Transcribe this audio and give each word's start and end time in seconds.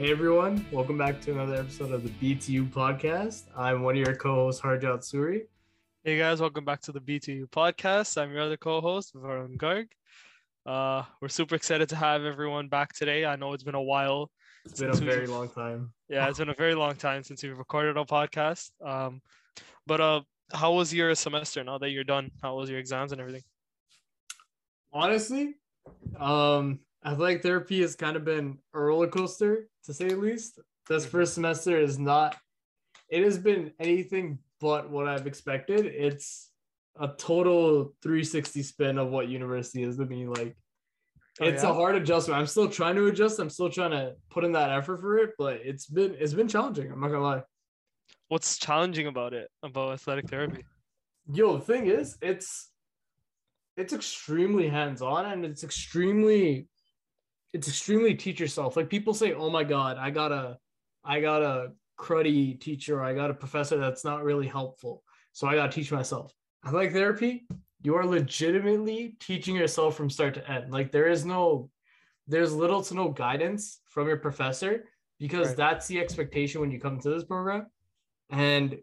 Hey 0.00 0.12
everyone, 0.12 0.64
welcome 0.72 0.96
back 0.96 1.20
to 1.20 1.32
another 1.32 1.56
episode 1.56 1.92
of 1.92 2.02
the 2.02 2.08
BTU 2.08 2.70
podcast. 2.70 3.42
I'm 3.54 3.82
one 3.82 3.98
of 3.98 4.00
your 4.00 4.16
co-hosts, 4.16 4.62
Harjot 4.62 5.00
Suri. 5.00 5.42
Hey 6.04 6.16
guys, 6.16 6.40
welcome 6.40 6.64
back 6.64 6.80
to 6.84 6.92
the 6.92 7.00
BTU 7.00 7.50
podcast. 7.50 8.16
I'm 8.16 8.32
your 8.32 8.40
other 8.40 8.56
co-host, 8.56 9.14
Varun 9.14 9.58
Garg. 9.58 9.88
Uh, 10.64 11.04
we're 11.20 11.28
super 11.28 11.54
excited 11.54 11.90
to 11.90 11.96
have 11.96 12.24
everyone 12.24 12.68
back 12.68 12.94
today. 12.94 13.26
I 13.26 13.36
know 13.36 13.52
it's 13.52 13.62
been 13.62 13.74
a 13.74 13.82
while. 13.82 14.30
It's 14.64 14.80
been 14.80 14.88
a 14.88 14.94
very 14.94 15.26
long 15.26 15.50
time. 15.50 15.92
Yeah, 16.08 16.30
it's 16.30 16.38
been 16.38 16.48
a 16.48 16.54
very 16.54 16.74
long 16.74 16.94
time 16.94 17.22
since 17.22 17.42
we've 17.42 17.58
recorded 17.58 17.98
a 17.98 18.04
podcast. 18.06 18.70
Um, 18.82 19.20
but 19.86 20.00
uh, 20.00 20.22
how 20.50 20.72
was 20.72 20.94
your 20.94 21.14
semester 21.14 21.62
now 21.62 21.76
that 21.76 21.90
you're 21.90 22.04
done? 22.04 22.30
How 22.42 22.54
was 22.54 22.70
your 22.70 22.78
exams 22.78 23.12
and 23.12 23.20
everything? 23.20 23.42
Honestly, 24.94 25.56
um, 26.18 26.78
athletic 27.04 27.42
therapy 27.42 27.80
has 27.82 27.96
kind 27.96 28.16
of 28.16 28.24
been 28.24 28.58
a 28.74 28.80
roller 28.80 29.08
coaster 29.08 29.68
to 29.84 29.94
say 29.94 30.08
the 30.08 30.16
least. 30.16 30.58
This 30.88 31.06
Mhm. 31.06 31.10
first 31.10 31.34
semester 31.34 31.78
is 31.78 31.98
not. 31.98 32.36
It 33.08 33.22
has 33.24 33.38
been 33.38 33.72
anything 33.78 34.38
but 34.60 34.90
what 34.90 35.08
I've 35.08 35.26
expected. 35.26 35.86
It's 35.86 36.52
a 36.96 37.08
total 37.08 37.96
360 38.02 38.62
spin 38.62 38.98
of 38.98 39.08
what 39.10 39.28
university 39.28 39.82
is 39.82 39.96
to 39.96 40.04
me. 40.04 40.26
Like, 40.26 40.56
Oh, 41.40 41.46
it's 41.46 41.62
yeah? 41.62 41.70
a 41.70 41.72
hard 41.72 41.96
adjustment. 41.96 42.38
I'm 42.38 42.46
still 42.46 42.68
trying 42.68 42.96
to 42.96 43.06
adjust. 43.06 43.38
I'm 43.38 43.48
still 43.48 43.70
trying 43.70 43.92
to 43.92 44.16
put 44.28 44.44
in 44.44 44.52
that 44.52 44.70
effort 44.70 44.98
for 45.00 45.16
it, 45.18 45.34
but 45.38 45.60
it's 45.64 45.86
been 45.86 46.14
it's 46.16 46.34
been 46.34 46.48
challenging. 46.48 46.92
I'm 46.92 47.00
not 47.00 47.08
gonna 47.08 47.22
lie. 47.22 47.44
What's 48.28 48.58
challenging 48.58 49.06
about 49.06 49.32
it, 49.32 49.50
about 49.62 49.92
athletic 49.92 50.28
therapy? 50.28 50.64
Yo, 51.32 51.56
the 51.56 51.64
thing 51.64 51.86
is, 51.86 52.18
it's 52.20 52.70
it's 53.76 53.92
extremely 53.94 54.68
hands-on 54.68 55.24
and 55.24 55.44
it's 55.46 55.64
extremely 55.64 56.68
it's 57.52 57.68
extremely 57.68 58.14
teach 58.14 58.40
yourself. 58.40 58.76
Like 58.76 58.88
people 58.88 59.14
say, 59.14 59.32
oh 59.32 59.50
my 59.50 59.64
god, 59.64 59.96
I 59.98 60.10
got 60.10 60.32
a 60.32 60.58
I 61.04 61.20
got 61.20 61.42
a 61.42 61.72
cruddy 61.98 62.58
teacher, 62.60 63.02
I 63.02 63.14
got 63.14 63.30
a 63.30 63.34
professor 63.34 63.76
that's 63.76 64.04
not 64.04 64.24
really 64.24 64.46
helpful. 64.46 65.02
So 65.32 65.46
I 65.46 65.54
gotta 65.54 65.72
teach 65.72 65.92
myself. 65.92 66.32
I 66.62 66.70
like 66.70 66.92
therapy, 66.92 67.46
you 67.82 67.94
are 67.96 68.06
legitimately 68.06 69.16
teaching 69.20 69.56
yourself 69.56 69.96
from 69.96 70.10
start 70.10 70.34
to 70.34 70.50
end. 70.50 70.72
Like 70.72 70.92
there 70.92 71.08
is 71.08 71.24
no 71.24 71.70
there's 72.26 72.54
little 72.54 72.82
to 72.82 72.94
no 72.94 73.08
guidance 73.08 73.80
from 73.88 74.06
your 74.06 74.18
professor 74.18 74.84
because 75.18 75.48
Right. 75.48 75.56
that's 75.56 75.86
the 75.88 75.98
expectation 76.00 76.60
when 76.60 76.70
you 76.70 76.78
come 76.78 77.00
to 77.00 77.10
this 77.10 77.24
program. 77.24 77.66
And 78.30 78.78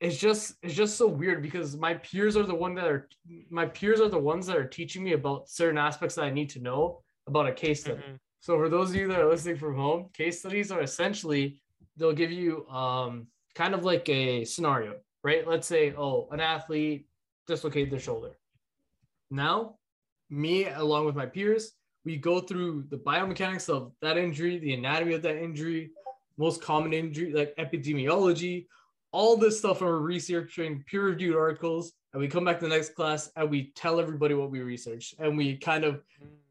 it's 0.00 0.18
just 0.18 0.54
it's 0.62 0.74
just 0.74 0.96
so 0.96 1.06
weird 1.06 1.42
because 1.42 1.76
my 1.76 1.94
peers 1.94 2.36
are 2.36 2.44
the 2.44 2.54
one 2.54 2.74
that 2.74 2.86
are 2.86 3.08
my 3.50 3.66
peers 3.66 4.00
are 4.00 4.08
the 4.08 4.18
ones 4.18 4.46
that 4.46 4.56
are 4.56 4.66
teaching 4.66 5.04
me 5.04 5.12
about 5.12 5.48
certain 5.48 5.78
aspects 5.78 6.14
that 6.16 6.24
I 6.24 6.30
need 6.30 6.50
to 6.50 6.60
know 6.60 7.02
about 7.28 7.46
a 7.46 7.52
case 7.52 7.80
study. 7.82 8.02
Mhm. 8.02 8.18
So 8.40 8.56
for 8.56 8.68
those 8.68 8.90
of 8.90 8.96
you 8.96 9.08
that 9.08 9.20
are 9.20 9.28
listening 9.28 9.56
from 9.56 9.74
home, 9.76 10.08
case 10.12 10.40
studies 10.40 10.70
are 10.70 10.82
essentially 10.82 11.60
they'll 11.96 12.12
give 12.12 12.32
you 12.32 12.66
um 12.68 13.28
kind 13.54 13.74
of 13.74 13.84
like 13.84 14.08
a 14.08 14.44
scenario, 14.44 14.92
right? 15.24 15.46
Let's 15.46 15.66
say, 15.66 15.94
oh, 15.96 16.28
an 16.30 16.40
athlete 16.40 17.06
dislocated 17.46 17.90
their 17.90 18.00
shoulder. 18.00 18.32
Now, 19.30 19.78
me 20.30 20.66
along 20.68 21.06
with 21.06 21.16
my 21.16 21.26
peers, 21.26 21.72
we 22.04 22.16
go 22.16 22.40
through 22.40 22.84
the 22.88 22.98
biomechanics 22.98 23.68
of 23.68 23.92
that 24.00 24.16
injury, 24.16 24.58
the 24.58 24.74
anatomy 24.74 25.14
of 25.14 25.22
that 25.22 25.36
injury, 25.36 25.90
most 26.36 26.62
common 26.62 26.92
injury, 26.92 27.32
like 27.32 27.54
epidemiology, 27.56 28.66
all 29.10 29.36
this 29.36 29.58
stuff, 29.58 29.80
and 29.80 29.90
we're 29.90 29.98
researching 29.98 30.84
peer-reviewed 30.86 31.36
articles. 31.36 31.92
And 32.12 32.20
we 32.20 32.28
come 32.28 32.44
back 32.44 32.58
to 32.60 32.66
the 32.66 32.74
next 32.74 32.94
class 32.94 33.30
and 33.36 33.50
we 33.50 33.72
tell 33.74 34.00
everybody 34.00 34.34
what 34.34 34.50
we 34.50 34.60
researched, 34.60 35.16
and 35.18 35.36
we 35.36 35.56
kind 35.56 35.84
of 35.84 36.02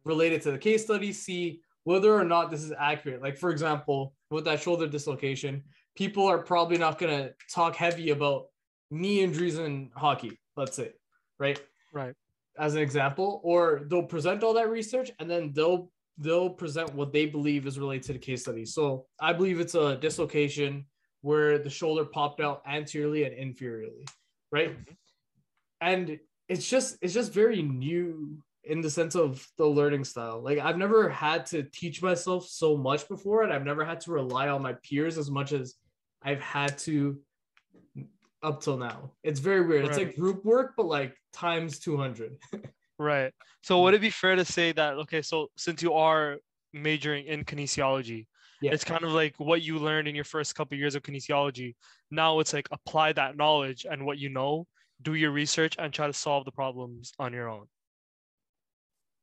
relate 0.08 0.34
it 0.34 0.42
to 0.44 0.52
the 0.52 0.58
case 0.58 0.84
study, 0.84 1.12
see 1.14 1.62
whether 1.84 2.14
or 2.14 2.24
not 2.24 2.50
this 2.50 2.64
is 2.64 2.74
accurate. 2.78 3.22
Like, 3.22 3.38
for 3.38 3.50
example, 3.50 4.14
with 4.32 4.46
that 4.46 4.62
shoulder 4.62 4.88
dislocation, 4.88 5.64
people 5.96 6.26
are 6.26 6.40
probably 6.40 6.78
not 6.78 6.98
going 6.98 7.16
to 7.18 7.34
talk 7.54 7.76
heavy 7.76 8.10
about 8.10 8.48
knee 8.90 9.22
injuries 9.22 9.58
in 9.58 9.92
hockey, 9.96 10.40
let's 10.56 10.76
say, 10.76 10.94
right? 11.40 11.62
Right. 11.94 12.14
As 12.58 12.76
an 12.76 12.82
example, 12.82 13.42
or 13.44 13.84
they'll 13.88 14.04
present 14.04 14.44
all 14.44 14.54
that 14.56 14.70
research 14.70 15.12
and 15.20 15.30
then 15.30 15.54
they'll 15.54 15.92
they'll 16.20 16.50
present 16.50 16.96
what 16.96 17.14
they 17.14 17.28
believe 17.28 17.68
is 17.68 17.78
related 17.78 18.04
to 18.04 18.14
the 18.14 18.20
case 18.20 18.42
study. 18.42 18.66
So 18.66 19.06
I 19.20 19.34
believe 19.34 19.60
it's 19.60 19.76
a 19.76 19.98
dislocation 19.98 20.86
where 21.22 21.60
the 21.60 21.70
shoulder 21.70 22.06
popped 22.06 22.42
out 22.42 22.64
anteriorly 22.68 23.24
and 23.26 23.36
inferiorly, 23.36 24.10
right? 24.52 24.76
Mhm. 24.76 24.96
And 25.80 26.20
it's 26.50 26.68
just 26.68 26.98
it's 27.02 27.14
just 27.14 27.32
very 27.32 27.62
new 27.62 28.42
in 28.68 28.82
the 28.82 28.90
sense 28.90 29.16
of 29.16 29.46
the 29.58 29.66
learning 29.66 30.04
style. 30.04 30.42
Like 30.42 30.60
I've 30.60 30.78
never 30.78 31.10
had 31.10 31.46
to 31.48 31.64
teach 31.64 32.02
myself 32.02 32.48
so 32.48 32.78
much 32.78 33.08
before, 33.08 33.44
and 33.44 33.54
I've 33.54 33.66
never 33.66 33.86
had 33.86 34.02
to 34.02 34.12
rely 34.12 34.50
on 34.50 34.62
my 34.62 34.74
peers 34.84 35.18
as 35.18 35.32
much 35.32 35.52
as 35.54 35.76
I've 36.22 36.42
had 36.42 36.78
to 36.80 37.20
up 38.44 38.62
till 38.62 38.78
now. 38.78 39.12
It's 39.24 39.40
very 39.40 39.66
weird. 39.66 39.86
It's 39.86 39.98
like 39.98 40.16
group 40.16 40.46
work, 40.46 40.74
but 40.78 40.86
like 40.86 41.16
times 41.34 41.80
200. 41.80 42.38
Right. 43.00 43.32
So 43.62 43.84
would 43.84 43.94
it 43.94 44.02
be 44.02 44.10
fair 44.10 44.36
to 44.36 44.44
say 44.44 44.72
that 44.72 44.94
okay, 44.96 45.22
so 45.22 45.50
since 45.56 45.84
you 45.84 45.94
are 45.94 46.38
majoring 46.74 47.28
in 47.28 47.46
kinesiology, 47.46 48.26
Yeah. 48.60 48.72
it's 48.72 48.84
kind 48.84 49.04
of 49.04 49.12
like 49.12 49.36
what 49.38 49.62
you 49.62 49.78
learned 49.78 50.08
in 50.08 50.16
your 50.16 50.24
first 50.24 50.56
couple 50.56 50.78
years 50.78 50.96
of 50.96 51.04
kinesiology. 51.04 51.76
Now 52.10 52.40
it's 52.40 52.54
like 52.54 52.68
apply 52.72 53.14
that 53.14 53.38
knowledge 53.38 53.86
and 53.88 54.04
what 54.04 54.18
you 54.18 54.30
know, 54.30 54.66
do 55.04 55.14
your 55.14 55.30
research 55.30 55.76
and 55.78 55.94
try 55.94 56.08
to 56.08 56.14
solve 56.14 56.46
the 56.46 56.52
problems 56.52 57.12
on 57.20 57.34
your 57.34 57.50
own. 57.50 57.68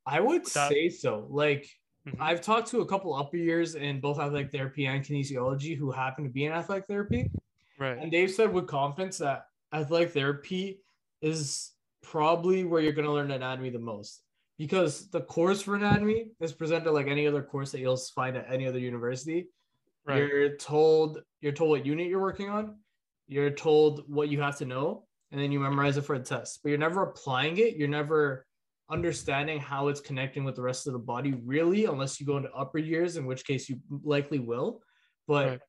I 0.07 0.21
would 0.21 0.45
That- 0.47 0.71
say 0.71 0.89
so. 0.89 1.27
Like 1.31 1.69
Mhm. 2.07 2.17
I've 2.21 2.43
talked 2.43 2.69
to 2.69 2.81
a 2.83 2.87
couple 2.87 3.15
upper 3.15 3.37
years 3.39 3.75
in 3.77 4.01
both 4.01 4.19
athletic 4.19 4.53
therapy 4.53 4.87
and 4.87 5.03
kinesiology 5.03 5.75
who 5.77 5.91
happen 5.91 6.25
to 6.25 6.31
be 6.31 6.45
in 6.45 6.53
athletic 6.53 6.87
therapy. 6.87 7.31
Right. 7.79 7.97
And 7.99 8.13
they've 8.13 8.31
said 8.31 8.53
with 8.53 8.67
confidence 8.67 9.19
that 9.19 9.47
athletic 9.73 10.11
therapy 10.11 10.81
is 11.23 11.73
probably 12.03 12.65
where 12.65 12.83
you're 12.83 12.93
going 12.93 13.07
to 13.07 13.13
learn 13.13 13.31
anatomy 13.31 13.71
the 13.71 13.79
most 13.79 14.23
because 14.59 15.09
the 15.09 15.23
course 15.23 15.63
for 15.63 15.75
anatomy 15.77 16.31
is 16.41 16.53
presented 16.53 16.91
like 16.93 17.07
any 17.07 17.27
other 17.27 17.43
course 17.43 17.73
that 17.73 17.81
you'll 17.81 17.97
find 17.97 18.37
at 18.37 18.51
any 18.53 18.67
other 18.67 18.79
university. 18.79 19.49
Right. 20.05 20.19
You're 20.19 20.57
told 20.57 21.23
you're 21.41 21.53
told 21.53 21.71
what 21.71 21.87
unit 21.87 22.09
you're 22.09 22.21
working 22.21 22.51
on, 22.51 22.79
you're 23.27 23.51
told 23.51 24.05
what 24.09 24.29
you 24.29 24.43
have 24.43 24.59
to 24.59 24.67
know, 24.67 25.07
and 25.33 25.41
then 25.41 25.51
you 25.51 25.59
memorize 25.59 25.97
it 25.97 26.03
for 26.03 26.15
a 26.17 26.21
test. 26.21 26.61
But 26.63 26.69
you're 26.69 26.79
never 26.79 27.03
applying 27.03 27.57
it. 27.57 27.77
You're 27.77 27.89
never 27.89 28.47
understanding 28.91 29.59
how 29.59 29.89
it's 29.89 30.01
connecting 30.01 30.45
with 30.45 30.57
the 30.57 30.63
rest 30.63 30.87
of 30.87 30.93
the 30.93 30.99
body, 30.99 31.33
really, 31.45 31.87
unless 31.87 32.21
you 32.21 32.27
go 32.27 32.37
into 32.37 32.53
upper 32.53 32.79
years, 32.79 33.17
in 33.17 33.27
which 33.27 33.47
case 33.47 33.69
you 33.69 33.81
likely 34.03 34.39
will. 34.39 34.83
But 35.27 35.47
Right. 35.47 35.61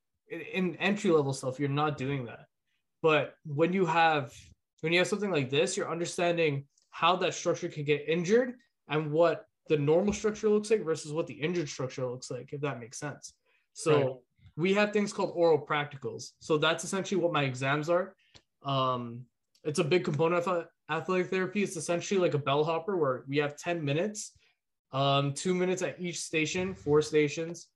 in, 0.54 0.76
entry 0.78 1.12
level 1.12 1.34
stuff, 1.34 1.60
you're 1.60 1.70
not 1.70 1.98
doing 1.98 2.26
that. 2.26 2.46
But 3.02 3.36
when 3.46 3.72
you 3.74 3.86
have 3.86 4.34
when 4.82 4.92
you 4.94 5.00
have 5.00 5.08
something 5.08 5.32
like 5.32 5.50
this, 5.50 5.76
you're 5.76 5.90
understanding 5.90 6.66
how 6.92 7.16
that 7.16 7.34
structure 7.34 7.70
can 7.70 7.86
get 7.86 8.08
injured 8.08 8.56
and 8.88 9.12
what 9.12 9.46
the 9.68 9.78
normal 9.78 10.14
structure 10.14 10.50
looks 10.50 10.70
like 10.70 10.84
versus 10.84 11.12
what 11.12 11.26
the 11.26 11.34
injured 11.34 11.68
structure 11.70 12.06
looks 12.06 12.30
like, 12.30 12.54
if 12.54 12.62
that 12.62 12.80
makes 12.80 13.00
sense. 13.00 13.34
So 13.74 14.00
Right. 14.00 14.16
we 14.58 14.74
have 14.76 14.94
things 14.94 15.12
called 15.12 15.32
oral 15.34 15.66
practicals. 15.66 16.32
So 16.40 16.58
that's 16.58 16.84
essentially 16.84 17.20
what 17.20 17.34
my 17.34 17.44
exams 17.44 17.90
are. 17.90 18.16
Um, 18.64 19.26
it's 19.64 19.80
a 19.80 19.84
big 19.84 20.04
component 20.04 20.46
of 20.46 20.68
athletic 20.90 21.30
therapy. 21.30 21.64
is 21.64 21.78
essentially 21.78 22.20
like 22.20 22.34
a 22.34 22.40
bellhopper 22.40 22.98
where 22.98 23.24
we 23.28 23.38
have 23.38 23.58
10 23.58 23.84
minutes, 23.84 24.32
um, 24.92 25.34
two 25.34 25.54
minutes 25.54 25.82
at 25.82 26.00
each 26.00 26.20
station, 26.20 26.74
four 26.74 27.02
stations, 27.02 27.68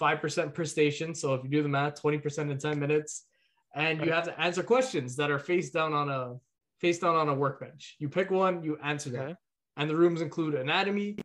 5% 0.00 0.54
per 0.54 0.64
station. 0.64 1.14
So 1.14 1.34
if 1.34 1.44
you 1.44 1.50
do 1.50 1.62
the 1.62 1.68
math, 1.68 2.02
20% 2.02 2.50
in 2.50 2.58
10 2.58 2.78
minutes. 2.78 3.26
And 3.74 4.04
you 4.04 4.10
have 4.12 4.24
to 4.24 4.40
answer 4.40 4.62
questions 4.62 5.16
that 5.16 5.30
are 5.30 5.38
face 5.38 5.70
down 5.70 5.92
on 5.92 6.08
a 6.08 6.36
face 6.80 6.98
down 6.98 7.14
on 7.14 7.28
a 7.28 7.34
workbench. 7.34 7.96
You 7.98 8.08
pick 8.08 8.30
one, 8.30 8.62
you 8.62 8.78
answer. 8.82 9.10
Okay. 9.10 9.34
And 9.76 9.90
the 9.90 9.96
rooms 9.96 10.22
include 10.22 10.54
anatomy, 10.54 11.18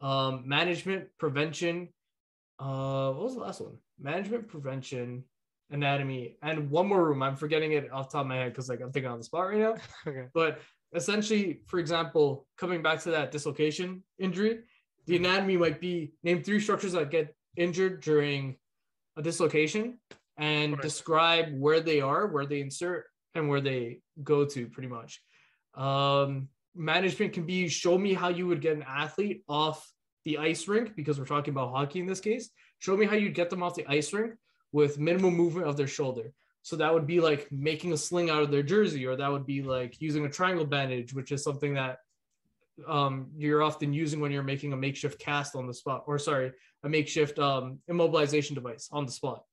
um, 0.00 0.42
management, 0.46 1.08
prevention. 1.18 1.88
Uh, 2.58 3.12
what 3.12 3.24
was 3.24 3.34
the 3.34 3.40
last 3.40 3.60
one? 3.60 3.78
Management, 4.00 4.48
prevention, 4.48 5.24
anatomy, 5.70 6.36
and 6.42 6.70
one 6.70 6.86
more 6.86 7.04
room. 7.04 7.22
I'm 7.22 7.36
forgetting 7.36 7.72
it 7.72 7.90
off 7.92 8.08
the 8.08 8.18
top 8.18 8.22
of 8.22 8.28
my 8.28 8.36
head 8.36 8.52
because 8.52 8.68
like 8.68 8.80
I'm 8.80 8.92
thinking 8.92 9.10
on 9.10 9.18
the 9.18 9.24
spot 9.24 9.48
right 9.48 9.58
now. 9.58 9.76
Okay. 10.06 10.26
But 10.32 10.60
essentially, 10.96 11.60
for 11.66 11.78
example, 11.78 12.46
coming 12.56 12.82
back 12.82 13.00
to 13.02 13.10
that 13.10 13.30
dislocation 13.30 14.02
injury, 14.18 14.60
the 15.06 15.16
anatomy 15.16 15.56
might 15.56 15.80
be 15.80 16.12
name 16.24 16.42
three 16.42 16.58
structures 16.58 16.92
that 16.92 17.10
get 17.10 17.34
injured 17.56 18.00
during 18.00 18.56
a 19.16 19.22
dislocation 19.22 19.98
and 20.38 20.72
Right. 20.72 20.82
describe 20.82 21.52
where 21.58 21.80
they 21.80 22.00
are, 22.00 22.26
where 22.26 22.46
they 22.46 22.60
insert, 22.60 23.06
and 23.34 23.48
where 23.48 23.60
they 23.60 24.00
go 24.22 24.44
to 24.44 24.68
pretty 24.68 24.88
much. 24.88 25.22
Um, 25.74 26.48
management 26.74 27.32
can 27.34 27.46
be 27.46 27.68
show 27.68 27.96
me 27.98 28.12
how 28.14 28.28
you 28.28 28.46
would 28.46 28.60
get 28.60 28.76
an 28.76 28.82
athlete 28.82 29.42
off 29.48 29.90
the 30.24 30.38
ice 30.38 30.66
rink 30.66 30.96
because 30.96 31.18
we're 31.18 31.26
talking 31.26 31.52
about 31.52 31.70
hockey 31.70 32.00
in 32.00 32.06
this 32.06 32.20
case. 32.20 32.50
Show 32.78 32.96
me 32.96 33.06
how 33.06 33.16
you'd 33.16 33.34
get 33.34 33.48
them 33.48 33.62
off 33.62 33.74
the 33.74 33.86
ice 33.86 34.12
rink 34.12 34.34
with 34.72 34.98
minimal 34.98 35.30
movement 35.30 35.66
of 35.66 35.76
their 35.76 35.86
shoulder. 35.86 36.32
So 36.66 36.74
that 36.74 36.92
would 36.92 37.06
be 37.06 37.20
like 37.20 37.46
making 37.52 37.92
a 37.92 37.96
sling 37.96 38.28
out 38.28 38.42
of 38.42 38.50
their 38.50 38.64
jersey, 38.64 39.06
or 39.06 39.14
that 39.14 39.30
would 39.30 39.46
be 39.46 39.62
like 39.62 40.00
using 40.00 40.26
a 40.26 40.28
triangle 40.28 40.66
bandage, 40.66 41.14
which 41.14 41.30
is 41.30 41.44
something 41.44 41.74
that 41.74 41.98
um, 42.88 43.28
you're 43.36 43.62
often 43.62 43.92
using 43.92 44.18
when 44.18 44.32
you're 44.32 44.42
making 44.42 44.72
a 44.72 44.76
makeshift 44.76 45.20
cast 45.20 45.54
on 45.54 45.68
the 45.68 45.72
spot, 45.72 46.02
or 46.08 46.18
sorry, 46.18 46.50
a 46.82 46.88
makeshift 46.88 47.38
um, 47.38 47.78
immobilization 47.88 48.56
device 48.56 48.88
on 48.90 49.06
the 49.06 49.12
spot. 49.12 49.44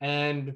And 0.00 0.54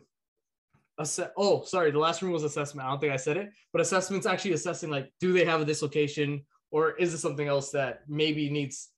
ass- 0.98 1.20
oh, 1.36 1.62
sorry, 1.62 1.92
the 1.92 2.00
last 2.00 2.20
room 2.20 2.32
was 2.32 2.42
assessment. 2.42 2.84
I 2.84 2.90
don't 2.90 3.00
think 3.00 3.12
I 3.12 3.16
said 3.16 3.36
it, 3.36 3.52
but 3.72 3.80
assessment's 3.80 4.26
actually 4.26 4.54
assessing 4.54 4.90
like, 4.90 5.12
do 5.20 5.32
they 5.32 5.44
have 5.44 5.60
a 5.60 5.64
dislocation, 5.64 6.44
or 6.72 6.96
is 6.96 7.14
it 7.14 7.18
something 7.18 7.46
else 7.46 7.70
that 7.70 8.00
maybe 8.08 8.50
needs 8.50 8.88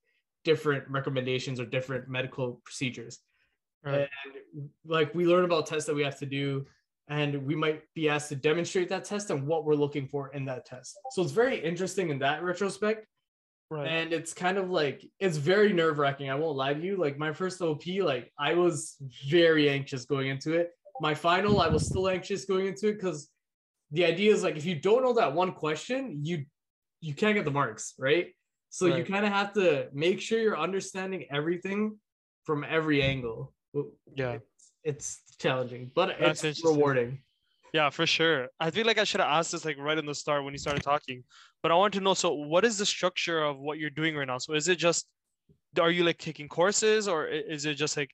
different 0.43 0.89
recommendations 0.89 1.61
or 1.61 1.67
different 1.67 2.09
medical 2.09 2.63
procedures? 2.65 3.19
Right. 3.85 4.09
And 4.55 4.71
like 4.87 5.15
we 5.15 5.27
learn 5.27 5.45
about 5.45 5.67
tests 5.67 5.87
that 5.87 5.95
we 5.95 6.03
have 6.03 6.19
to 6.21 6.27
do, 6.27 6.65
and 7.09 7.43
we 7.45 7.55
might 7.55 7.83
be 7.95 8.09
asked 8.09 8.29
to 8.29 8.37
demonstrate 8.37 8.89
that 8.91 9.05
test 9.05 9.31
and 9.31 9.47
what 9.47 9.65
we're 9.65 9.75
looking 9.75 10.07
for 10.07 10.29
in 10.29 10.45
that 10.45 10.67
test. 10.67 10.99
So 11.13 11.23
it's 11.23 11.33
very 11.33 11.59
interesting 11.59 12.11
in 12.11 12.19
that 12.19 12.43
retrospect. 12.43 13.07
Right. 13.71 13.87
And 13.87 14.13
it's 14.13 14.33
kind 14.33 14.57
of 14.57 14.71
like 14.71 15.05
it's 15.21 15.37
very 15.37 15.73
nerve 15.73 15.99
wracking. 15.99 16.31
I 16.31 16.35
won't 16.35 16.57
lie 16.57 16.73
to 16.73 16.81
you. 16.81 16.97
Like 16.97 17.19
my 17.19 17.33
first 17.33 17.61
OP, 17.61 17.83
like 18.03 18.33
I 18.39 18.55
was 18.55 18.97
very 19.29 19.69
anxious 19.69 20.05
going 20.05 20.29
into 20.29 20.55
it. 20.55 20.71
My 21.01 21.15
final, 21.15 21.61
I 21.61 21.69
was 21.69 21.87
still 21.87 22.09
anxious 22.09 22.45
going 22.45 22.67
into 22.67 22.89
it 22.89 22.95
because 22.95 23.29
the 23.91 24.05
idea 24.05 24.33
is 24.33 24.43
like 24.43 24.57
if 24.57 24.65
you 24.65 24.75
don't 24.75 25.03
know 25.03 25.13
that 25.15 25.35
one 25.35 25.53
question, 25.53 26.21
you 26.23 26.45
you 27.01 27.15
can't 27.15 27.35
get 27.35 27.45
the 27.45 27.51
marks, 27.51 27.95
right? 27.99 28.29
So 28.71 28.87
you 28.87 29.05
kind 29.05 29.25
of 29.25 29.33
have 29.33 29.55
to 29.55 29.89
make 29.93 30.21
sure 30.21 30.41
you're 30.41 30.59
understanding 30.59 31.27
everything 31.31 31.99
from 32.45 32.65
every 32.69 33.03
angle. 33.03 33.55
Yeah. 34.15 34.39
It's 34.85 35.23
challenging, 35.39 35.91
but 35.95 36.17
That's 36.21 36.45
it's 36.45 36.65
rewarding. 36.65 37.23
Yeah, 37.73 37.91
for 37.91 38.07
sure. 38.07 38.49
I 38.59 38.71
feel 38.71 38.87
like 38.87 38.99
I 38.99 39.05
should 39.05 39.21
have 39.21 39.29
asked 39.29 39.53
this 39.53 39.65
like 39.65 39.77
right 39.79 39.99
in 39.99 40.07
the 40.07 40.15
start 40.15 40.45
when 40.45 40.55
you 40.55 40.59
started 40.59 40.83
talking. 40.83 41.23
But 41.63 41.71
I 41.71 41.75
want 41.75 41.93
to 41.95 42.01
know 42.01 42.15
so 42.15 42.33
what 42.33 42.65
is 42.65 42.79
the 42.79 42.87
structure 42.87 43.43
of 43.43 43.59
what 43.59 43.79
you're 43.79 43.91
doing 43.91 44.17
right 44.17 44.27
now? 44.27 44.39
So 44.39 44.55
is 44.55 44.69
it 44.69 44.77
just 44.77 45.07
are 45.79 45.91
you 45.91 46.05
like 46.05 46.19
taking 46.19 46.49
courses 46.49 47.09
or 47.09 47.27
is 47.27 47.67
it 47.67 47.75
just 47.75 47.97
like 47.97 48.11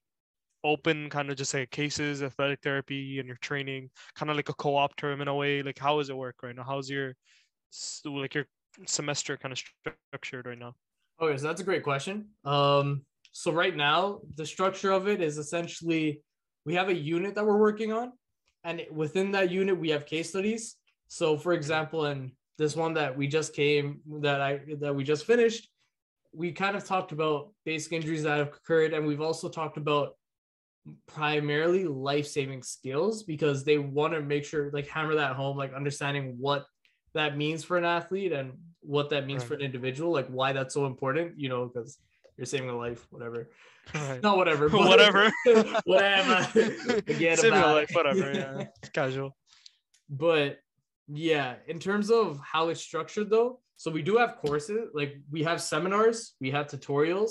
open 0.65 1.09
kind 1.11 1.31
of 1.31 1.37
just 1.37 1.55
like 1.55 1.71
cases, 1.71 2.23
athletic 2.23 2.61
therapy 2.63 3.19
and 3.21 3.29
your 3.29 3.37
training, 3.37 3.91
kind 4.15 4.31
of 4.31 4.37
like 4.37 4.49
a 4.49 4.55
co-op 4.55 4.97
term 4.97 5.21
in 5.21 5.29
a 5.29 5.35
way? 5.35 5.63
Like 5.63 5.79
how 5.79 5.99
does 5.99 6.11
it 6.11 6.17
work 6.17 6.37
right 6.43 6.57
now? 6.57 6.65
How's 6.65 6.91
your 6.91 7.15
like 8.05 8.35
your 8.35 8.47
semester 8.87 9.37
kind 9.37 9.53
of 9.53 9.63
structured 10.11 10.47
right 10.47 10.59
now? 10.59 10.75
Okay, 11.21 11.37
so 11.37 11.47
that's 11.47 11.61
a 11.61 11.65
great 11.65 11.85
question. 11.85 12.27
Um, 12.45 13.03
so 13.31 13.53
right 13.53 13.77
now, 13.77 14.21
the 14.35 14.47
structure 14.47 14.91
of 14.91 15.07
it 15.07 15.21
is 15.21 15.39
essentially 15.39 16.21
we 16.65 16.75
have 16.75 16.89
a 16.89 16.95
unit 16.95 17.35
that 17.35 17.45
we're 17.45 17.59
working 17.59 17.93
on, 17.93 18.13
and 18.65 18.83
within 18.91 19.33
that 19.33 19.51
unit, 19.51 19.79
we 19.79 19.91
have 19.91 20.07
case 20.07 20.31
studies. 20.31 20.77
So, 21.09 21.37
for 21.37 21.53
example, 21.53 22.07
in 22.07 22.33
this 22.59 22.75
one 22.77 22.95
that 22.95 23.17
we 23.17 23.27
just 23.27 23.53
came 23.55 24.01
that 24.23 24.41
I 24.41 24.61
that 24.81 24.95
we 24.95 25.05
just 25.05 25.27
finished, 25.27 25.69
we 26.33 26.53
kind 26.53 26.77
of 26.77 26.85
talked 26.85 27.13
about 27.13 27.53
basic 27.65 27.93
injuries 27.93 28.23
that 28.23 28.39
have 28.39 28.49
occurred, 28.49 28.95
and 28.95 29.07
we've 29.07 29.21
also 29.21 29.49
talked 29.49 29.77
about 29.77 30.17
primarily 31.07 31.85
life-saving 31.85 32.63
skills 32.63 33.23
because 33.23 33.65
they 33.65 33.79
want 33.79 34.13
to 34.13 34.21
make 34.21 34.45
sure 34.45 34.71
like 34.73 34.87
hammer 34.87 35.15
that 35.15 35.35
home 35.35 35.57
like 35.57 35.73
understanding 35.73 36.37
what 36.39 36.67
that 37.15 37.39
means 37.39 37.65
for 37.65 37.79
an 37.79 37.85
athlete 37.87 38.33
and 38.33 38.53
what 38.81 39.09
that 39.09 39.25
means 39.27 39.41
Right. 39.43 39.49
for 39.49 39.55
an 39.55 39.63
individual 39.63 40.13
like 40.13 40.27
why 40.29 40.53
that's 40.53 40.75
so 40.75 40.85
important 40.85 41.41
you 41.41 41.49
know 41.49 41.67
because 41.73 41.97
you're 42.37 42.47
saving 42.47 42.69
a 42.69 42.77
life 42.77 43.07
whatever 43.11 43.51
Right. 43.95 44.23
not 44.27 44.37
whatever 44.39 44.69
but- 44.69 44.81
Whatever. 44.89 45.31
whatever 45.85 46.43
forget 47.07 47.39
Saving 47.39 47.59
a 47.59 47.67
life, 47.73 47.91
it. 47.91 47.97
whatever, 47.97 48.33
yeah. 48.33 48.65
Casual. 48.93 49.37
but 50.09 50.59
yeah 51.09 51.57
in 51.69 51.79
terms 51.79 52.11
of 52.11 52.41
how 52.43 52.69
it's 52.69 52.81
structured 52.81 53.29
though 53.31 53.61
so 53.77 53.91
we 53.91 54.03
do 54.03 54.17
have 54.17 54.37
courses 54.37 54.89
like 54.95 55.17
we 55.31 55.43
have 55.43 55.61
seminars 55.61 56.35
we 56.41 56.51
have 56.51 56.67
tutorials 56.67 57.31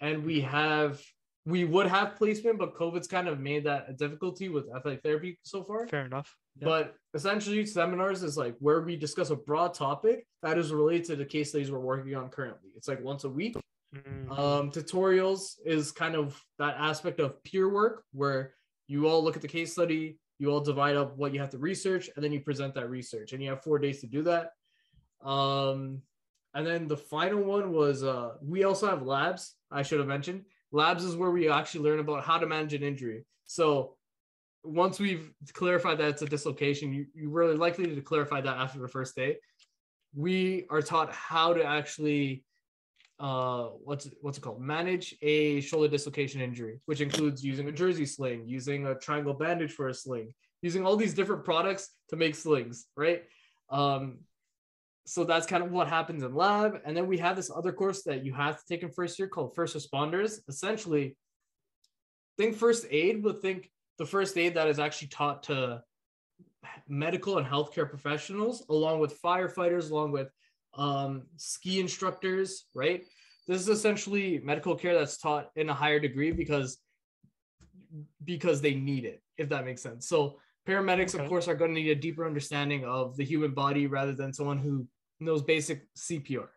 and 0.00 0.24
we 0.24 0.40
have 0.40 1.00
we 1.46 1.64
would 1.64 1.86
have 1.86 2.16
placement 2.16 2.58
but 2.58 2.74
covid's 2.74 3.06
kind 3.06 3.28
of 3.28 3.38
made 3.38 3.64
that 3.64 3.86
a 3.88 3.92
difficulty 3.92 4.48
with 4.48 4.64
athletic 4.74 5.00
therapy 5.02 5.38
so 5.44 5.62
far 5.62 5.86
Fair 5.86 6.06
enough. 6.06 6.34
Yeah. 6.58 6.64
but 6.66 6.94
essentially 7.14 7.64
seminars 7.66 8.22
is 8.24 8.36
like 8.36 8.56
where 8.58 8.80
we 8.80 8.96
discuss 8.96 9.30
a 9.30 9.36
broad 9.36 9.74
topic 9.74 10.26
that 10.42 10.58
is 10.58 10.72
related 10.72 11.04
to 11.06 11.16
the 11.16 11.24
case 11.24 11.50
studies 11.50 11.70
we're 11.70 11.78
working 11.78 12.16
on 12.16 12.28
currently 12.30 12.70
it's 12.76 12.88
like 12.88 13.00
once 13.04 13.22
a 13.24 13.28
week 13.30 13.56
Mm, 13.94 14.38
um, 14.38 14.70
tutorials 14.70 15.54
is 15.64 15.92
kind 15.92 16.14
of 16.14 16.42
that 16.58 16.76
aspect 16.78 17.20
of 17.20 17.42
peer 17.44 17.68
work 17.68 18.04
where 18.12 18.54
you 18.88 19.08
all 19.08 19.22
look 19.22 19.36
at 19.36 19.42
the 19.42 19.48
case 19.48 19.72
study, 19.72 20.18
you 20.38 20.50
all 20.50 20.60
divide 20.60 20.96
up 20.96 21.16
what 21.16 21.32
you 21.32 21.40
have 21.40 21.50
to 21.50 21.58
research, 21.58 22.10
and 22.14 22.24
then 22.24 22.32
you 22.32 22.40
present 22.40 22.74
that 22.74 22.90
research. 22.90 23.32
And 23.32 23.42
you 23.42 23.50
have 23.50 23.62
four 23.62 23.78
days 23.78 24.00
to 24.00 24.06
do 24.06 24.22
that. 24.22 24.50
Um, 25.24 26.02
and 26.54 26.66
then 26.66 26.88
the 26.88 26.96
final 26.96 27.42
one 27.42 27.72
was 27.72 28.02
uh, 28.04 28.32
we 28.42 28.64
also 28.64 28.88
have 28.88 29.02
labs. 29.02 29.54
I 29.70 29.82
should 29.82 29.98
have 29.98 30.08
mentioned 30.08 30.44
labs 30.74 31.04
is 31.04 31.16
where 31.16 31.30
we 31.30 31.48
actually 31.48 31.84
learn 31.88 32.00
about 32.00 32.24
how 32.24 32.36
to 32.36 32.46
manage 32.46 32.74
an 32.74 32.82
injury. 32.82 33.24
So 33.46 33.94
once 34.64 34.98
we've 34.98 35.30
clarified 35.52 35.98
that 35.98 36.08
it's 36.08 36.22
a 36.22 36.26
dislocation, 36.26 36.92
you, 36.92 37.06
you're 37.14 37.30
really 37.30 37.56
likely 37.56 37.94
to 37.94 38.00
clarify 38.00 38.40
that 38.40 38.56
after 38.56 38.80
the 38.80 38.88
first 38.88 39.14
day. 39.14 39.36
We 40.14 40.66
are 40.70 40.82
taught 40.82 41.12
how 41.12 41.54
to 41.54 41.64
actually 41.64 42.44
uh 43.20 43.64
what's 43.84 44.08
what's 44.20 44.38
it 44.38 44.40
called? 44.40 44.60
Manage 44.60 45.14
a 45.22 45.60
shoulder 45.60 45.88
dislocation 45.88 46.40
injury 46.40 46.80
which 46.86 47.00
includes 47.00 47.44
using 47.44 47.68
a 47.68 47.72
jersey 47.72 48.06
sling 48.06 48.42
using 48.46 48.86
a 48.86 48.94
triangle 48.94 49.34
bandage 49.34 49.72
for 49.72 49.88
a 49.88 49.94
sling 49.94 50.34
using 50.62 50.84
all 50.84 50.96
these 50.96 51.14
different 51.14 51.44
products 51.44 51.90
to 52.08 52.16
make 52.16 52.34
slings 52.34 52.86
right? 52.96 53.22
Um 53.70 54.18
so 55.06 55.22
that's 55.24 55.46
kind 55.46 55.62
of 55.62 55.70
what 55.70 55.86
happens 55.86 56.22
in 56.22 56.34
lab. 56.34 56.80
And 56.86 56.96
then 56.96 57.06
we 57.06 57.18
have 57.18 57.36
this 57.36 57.50
other 57.54 57.72
course 57.72 58.04
that 58.04 58.24
you 58.24 58.32
have 58.32 58.56
to 58.56 58.62
take 58.66 58.82
in 58.82 58.90
first 58.90 59.18
year 59.18 59.28
called 59.28 59.54
first 59.54 59.76
responders. 59.76 60.38
Essentially 60.48 61.16
think 62.36 62.56
first 62.56 62.86
aid 62.90 63.22
but 63.22 63.40
think 63.40 63.70
the 63.98 64.06
first 64.06 64.36
aid 64.36 64.54
that 64.54 64.68
is 64.68 64.78
actually 64.78 65.08
taught 65.08 65.44
to 65.44 65.82
medical 66.88 67.38
and 67.38 67.46
healthcare 67.46 67.88
professionals 67.88 68.64
along 68.68 68.98
with 68.98 69.20
firefighters 69.22 69.90
along 69.90 70.10
with 70.12 70.28
um, 70.76 71.22
ski 71.36 71.80
instructors, 71.80 72.66
right? 72.74 73.04
This 73.46 73.60
is 73.60 73.68
essentially 73.68 74.40
medical 74.42 74.74
care 74.74 74.94
that's 74.98 75.18
taught 75.18 75.50
in 75.56 75.68
a 75.68 75.74
higher 75.74 76.00
degree 76.00 76.32
because 76.32 76.78
because 78.24 78.60
they 78.60 78.74
need 78.74 79.04
it, 79.04 79.22
if 79.38 79.48
that 79.50 79.64
makes 79.64 79.82
sense. 79.82 80.08
So 80.08 80.38
paramedics, 80.66 81.14
Okay. 81.14 81.22
of 81.22 81.28
course, 81.28 81.46
are 81.46 81.54
going 81.54 81.74
to 81.74 81.80
need 81.80 81.90
a 81.90 81.94
deeper 81.94 82.26
understanding 82.26 82.84
of 82.84 83.16
the 83.16 83.24
human 83.24 83.52
body 83.52 83.86
rather 83.86 84.12
than 84.12 84.32
someone 84.32 84.58
who 84.58 84.86
knows 85.20 85.42
basic 85.42 85.86
CPR, 85.94 86.48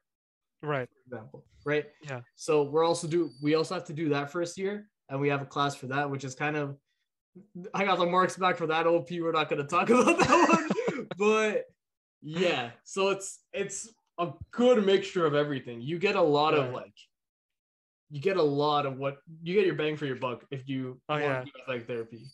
right. 0.63 0.87
for 0.89 1.15
example, 1.15 1.45
right? 1.65 1.85
Yeah. 2.01 2.21
So 2.35 2.63
we're 2.63 2.85
also 2.85 3.07
do 3.07 3.31
we 3.41 3.55
also 3.55 3.75
have 3.75 3.85
to 3.85 3.93
do 3.93 4.09
that 4.09 4.31
first 4.31 4.57
year, 4.57 4.89
and 5.09 5.19
we 5.19 5.29
have 5.29 5.41
a 5.41 5.45
class 5.45 5.75
for 5.75 5.87
that, 5.87 6.09
which 6.09 6.23
is 6.23 6.33
kind 6.35 6.55
of 6.55 6.77
I 7.73 7.85
got 7.85 7.99
the 7.99 8.05
marks 8.05 8.37
back 8.37 8.57
for 8.57 8.67
that 8.67 8.87
OP. 8.87 9.09
We're 9.11 9.31
not 9.31 9.49
going 9.49 9.61
to 9.61 9.67
talk 9.67 9.89
about 9.91 10.17
that 10.19 10.49
one, 10.49 11.07
but 11.17 11.65
yeah. 12.21 12.71
So 12.83 13.09
it's 13.09 13.39
it's 13.53 13.89
a 14.17 14.31
good 14.51 14.85
mixture 14.85 15.25
of 15.25 15.35
everything. 15.35 15.81
You 15.81 15.99
get 15.99 16.15
a 16.15 16.21
lot 16.21 16.53
of 16.53 16.73
like, 16.73 16.93
you 18.09 18.21
get 18.21 18.37
a 18.37 18.43
lot 18.43 18.85
of 18.85 18.97
what 18.97 19.17
you 19.43 19.53
get 19.53 19.65
your 19.65 19.75
bang 19.75 19.97
for 19.97 20.05
your 20.05 20.15
buck 20.15 20.45
if 20.49 20.67
you 20.67 20.99
Oh, 21.09 21.13
want 21.13 21.23
yeah. 21.23 21.43
to 21.43 21.79
do 21.79 21.83
therapy. 21.85 22.25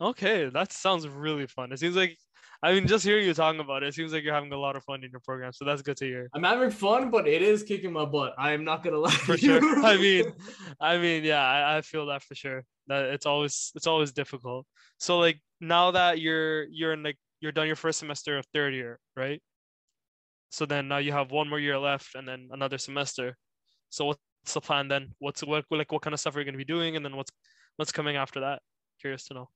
Okay, 0.00 0.50
that 0.50 0.72
sounds 0.72 1.08
really 1.08 1.46
fun. 1.46 1.72
It 1.72 1.78
seems 1.78 1.96
like, 1.96 2.16
I 2.62 2.72
mean, 2.72 2.86
just 2.86 3.04
hearing 3.04 3.26
you 3.26 3.32
talking 3.32 3.60
about 3.60 3.82
it, 3.82 3.88
it 3.88 3.94
seems 3.94 4.12
like 4.12 4.24
you're 4.24 4.34
having 4.34 4.52
a 4.52 4.58
lot 4.58 4.76
of 4.76 4.84
fun 4.84 5.02
in 5.02 5.10
your 5.10 5.20
program. 5.20 5.52
So 5.52 5.64
that's 5.64 5.80
good 5.82 5.96
to 5.98 6.04
hear. 6.04 6.28
I'm 6.34 6.42
having 6.42 6.70
fun, 6.70 7.10
but 7.10 7.26
it 7.26 7.40
is 7.40 7.62
kicking 7.62 7.92
my 7.92 8.04
butt. 8.04 8.34
I 8.36 8.52
am 8.52 8.62
not 8.64 8.82
gonna 8.84 8.98
lie. 9.06 9.10
For 9.10 9.36
sure. 9.38 9.60
I 9.84 9.96
mean, 9.96 10.32
I 10.80 10.98
mean, 10.98 11.24
yeah, 11.24 11.42
I, 11.42 11.78
I 11.78 11.80
feel 11.80 12.06
that 12.06 12.22
for 12.22 12.34
sure. 12.34 12.64
That 12.88 13.06
it's 13.06 13.26
always 13.26 13.72
it's 13.74 13.86
always 13.86 14.12
difficult. 14.12 14.66
So 14.98 15.18
like 15.18 15.40
now 15.60 15.90
that 15.92 16.20
you're 16.20 16.64
you're 16.64 16.92
in 16.92 17.02
like 17.02 17.16
you're 17.40 17.52
done 17.52 17.66
your 17.66 17.76
first 17.76 17.98
semester 17.98 18.38
of 18.38 18.46
third 18.52 18.74
year, 18.74 18.98
right? 19.16 19.42
So 20.56 20.64
then 20.64 20.88
now 20.88 20.96
you 20.96 21.12
have 21.12 21.32
one 21.32 21.50
more 21.50 21.60
year 21.60 21.78
left 21.78 22.14
and 22.14 22.26
then 22.26 22.48
another 22.50 22.78
semester. 22.78 23.36
So 23.90 24.06
what's 24.06 24.54
the 24.54 24.62
plan 24.62 24.88
then? 24.88 25.14
What's 25.18 25.42
what 25.44 25.66
like 25.70 25.92
what 25.92 26.00
kind 26.00 26.14
of 26.14 26.20
stuff 26.20 26.34
are 26.34 26.38
you 26.38 26.46
gonna 26.46 26.56
be 26.56 26.64
doing 26.64 26.96
and 26.96 27.04
then 27.04 27.14
what's 27.14 27.30
what's 27.76 27.92
coming 27.92 28.16
after 28.16 28.40
that? 28.40 28.62
Curious 28.98 29.24
to 29.26 29.34
know. 29.34 29.50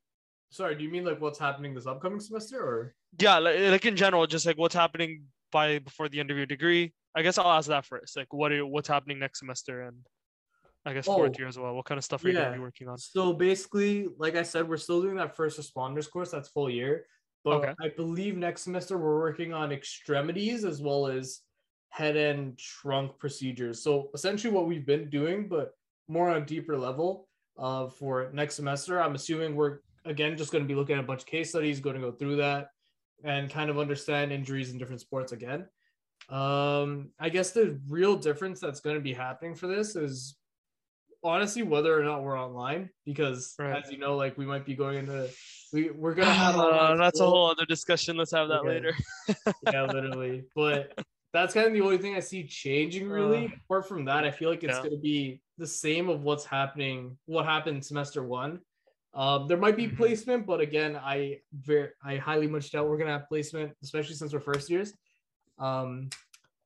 Sorry, 0.50 0.74
do 0.74 0.84
you 0.84 0.90
mean 0.90 1.06
like 1.06 1.18
what's 1.18 1.38
happening 1.38 1.74
this 1.74 1.86
upcoming 1.86 2.20
semester, 2.20 2.60
or 2.60 2.94
yeah 3.18 3.38
like, 3.38 3.58
like 3.58 3.86
in 3.86 3.96
general 3.96 4.26
just 4.26 4.46
like 4.46 4.58
what's 4.58 4.74
happening 4.74 5.24
by 5.50 5.78
before 5.78 6.08
the 6.08 6.20
end 6.20 6.30
of 6.30 6.36
your 6.36 6.46
degree 6.46 6.92
i 7.16 7.22
guess 7.22 7.38
i'll 7.38 7.50
ask 7.50 7.68
that 7.68 7.84
first 7.84 8.16
like 8.16 8.32
what 8.32 8.52
are, 8.52 8.64
what's 8.64 8.86
happening 8.86 9.18
next 9.18 9.40
semester 9.40 9.82
and 9.82 9.96
i 10.86 10.92
guess 10.92 11.06
fourth 11.06 11.32
Oh, 11.34 11.38
year 11.38 11.48
as 11.48 11.58
well 11.58 11.74
what 11.74 11.86
kind 11.86 11.98
of 11.98 12.04
stuff 12.04 12.24
are 12.24 12.28
you 12.28 12.34
going 12.34 12.52
to 12.52 12.58
be 12.58 12.62
working 12.62 12.86
on 12.86 12.96
So 12.98 13.32
basically, 13.32 14.06
like 14.18 14.36
I 14.36 14.42
said, 14.42 14.68
we're 14.68 14.76
still 14.76 15.02
doing 15.02 15.16
that 15.16 15.34
first 15.34 15.58
responders 15.58 16.08
course. 16.08 16.30
That's 16.30 16.48
full 16.48 16.70
year. 16.70 17.06
But 17.44 17.64
Okay. 17.64 17.74
I 17.80 17.88
believe 17.88 18.36
next 18.36 18.62
semester 18.62 18.98
we're 18.98 19.18
working 19.18 19.52
on 19.52 19.72
extremities 19.72 20.64
as 20.64 20.82
well 20.82 21.06
as 21.06 21.40
head 21.88 22.16
and 22.16 22.58
trunk 22.58 23.18
procedures. 23.18 23.82
So 23.82 24.10
essentially, 24.14 24.52
what 24.52 24.66
we've 24.66 24.86
been 24.86 25.08
doing, 25.10 25.48
but 25.48 25.72
more 26.08 26.28
on 26.30 26.42
a 26.42 26.46
deeper 26.46 26.76
level, 26.76 27.28
uh, 27.58 27.88
for 27.88 28.30
next 28.32 28.56
semester. 28.56 29.00
I'm 29.00 29.14
assuming 29.14 29.54
we're 29.54 29.78
again 30.04 30.36
just 30.36 30.50
going 30.50 30.64
to 30.64 30.68
be 30.68 30.74
looking 30.74 30.96
at 30.96 31.04
a 31.04 31.06
bunch 31.06 31.22
of 31.22 31.26
case 31.26 31.50
studies, 31.50 31.80
going 31.80 31.96
to 31.96 32.00
go 32.00 32.12
through 32.12 32.36
that, 32.36 32.68
and 33.22 33.50
kind 33.50 33.70
of 33.70 33.78
understand 33.78 34.32
injuries 34.32 34.70
in 34.70 34.78
different 34.78 35.00
sports 35.00 35.32
again. 35.32 35.66
Um, 36.28 37.10
I 37.18 37.28
guess 37.28 37.50
the 37.50 37.80
real 37.88 38.16
difference 38.16 38.60
that's 38.60 38.80
going 38.80 38.96
to 38.96 39.02
be 39.02 39.12
happening 39.12 39.54
for 39.54 39.66
this 39.66 39.96
is 39.96 40.36
honestly 41.22 41.62
whether 41.62 41.98
or 41.98 42.02
not 42.02 42.22
we're 42.22 42.38
online 42.40 42.90
because 43.04 43.54
Right. 43.58 43.82
as 43.84 43.90
you 43.90 43.98
know, 43.98 44.16
like 44.16 44.38
we 44.38 44.46
might 44.46 44.64
be 44.64 44.74
going 44.74 44.98
into 44.98 45.30
we 45.72 45.90
we're 45.90 46.14
gonna 46.14 46.32
have 46.32 46.56
Uh, 46.56 46.96
that's 46.96 47.20
a 47.20 47.24
whole 47.26 47.50
other 47.50 47.66
discussion. 47.66 48.16
Let's 48.16 48.32
have 48.32 48.48
that 48.48 48.60
Okay. 48.60 48.68
later. 48.68 48.94
yeah, 49.70 49.84
literally. 49.84 50.44
But 50.54 50.98
that's 51.32 51.54
kind 51.54 51.66
of 51.66 51.72
the 51.72 51.80
only 51.80 51.98
thing 51.98 52.16
I 52.16 52.20
see 52.20 52.46
changing 52.46 53.08
really. 53.08 53.46
Uh, 53.46 53.48
Apart 53.66 53.86
from 53.88 54.04
that, 54.06 54.24
I 54.24 54.30
feel 54.30 54.50
like 54.50 54.64
it's 54.64 54.78
yeah. 54.78 54.82
gonna 54.82 54.98
be 54.98 55.40
the 55.58 55.66
same 55.66 56.08
of 56.08 56.22
what's 56.22 56.44
happening, 56.44 57.16
what 57.26 57.44
happened 57.44 57.84
semester 57.84 58.22
one. 58.24 58.60
Um, 59.12 59.46
there 59.48 59.58
might 59.58 59.76
be 59.76 59.88
Mhm. 59.88 59.96
placement, 59.96 60.46
but 60.46 60.60
again, 60.60 60.96
I 60.96 61.40
very 61.52 61.90
I 62.02 62.16
highly 62.16 62.46
much 62.46 62.70
doubt 62.72 62.88
we're 62.88 62.98
gonna 62.98 63.10
have 63.18 63.28
placement, 63.28 63.76
especially 63.82 64.14
since 64.14 64.32
we're 64.32 64.40
first 64.40 64.70
years. 64.70 64.92
Um, 65.58 66.08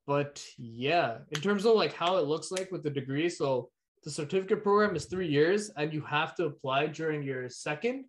but 0.06 0.44
yeah, 0.56 1.18
in 1.30 1.40
terms 1.40 1.64
of 1.66 1.74
like 1.74 1.92
how 1.94 2.16
it 2.18 2.26
looks 2.26 2.50
like 2.50 2.70
with 2.70 2.82
the 2.82 2.90
degree, 2.90 3.28
so 3.28 3.70
the 4.04 4.10
certificate 4.10 4.62
program 4.62 4.94
is 4.94 5.06
three 5.06 5.28
years, 5.28 5.70
and 5.70 5.92
you 5.92 6.02
have 6.02 6.34
to 6.36 6.44
apply 6.44 6.86
during 6.88 7.22
your 7.22 7.48
second, 7.48 8.04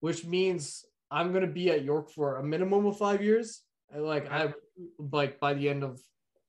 which 0.00 0.24
means 0.24 0.84
I'm 1.10 1.32
gonna 1.32 1.48
be 1.48 1.70
at 1.70 1.84
York 1.84 2.10
for 2.10 2.36
a 2.36 2.42
minimum 2.42 2.86
of 2.86 2.96
five 2.96 3.22
years. 3.22 3.62
And, 3.92 4.04
Like 4.04 4.30
I 4.30 4.54
like 4.98 5.40
by 5.40 5.54
the 5.54 5.68
end 5.68 5.82
of 5.82 6.00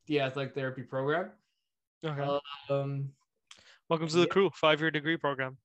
the 0.06 0.22
athletic 0.22 0.54
therapy 0.54 0.84
program. 0.84 1.32
Okay. 2.06 2.40
Um, 2.70 3.10
Welcome 3.90 4.08
to 4.08 4.14
the 4.16 4.22
yeah. 4.22 4.26
crew. 4.28 4.50
Five 4.54 4.80
year 4.80 4.92
degree 4.92 5.18
program. 5.18 5.58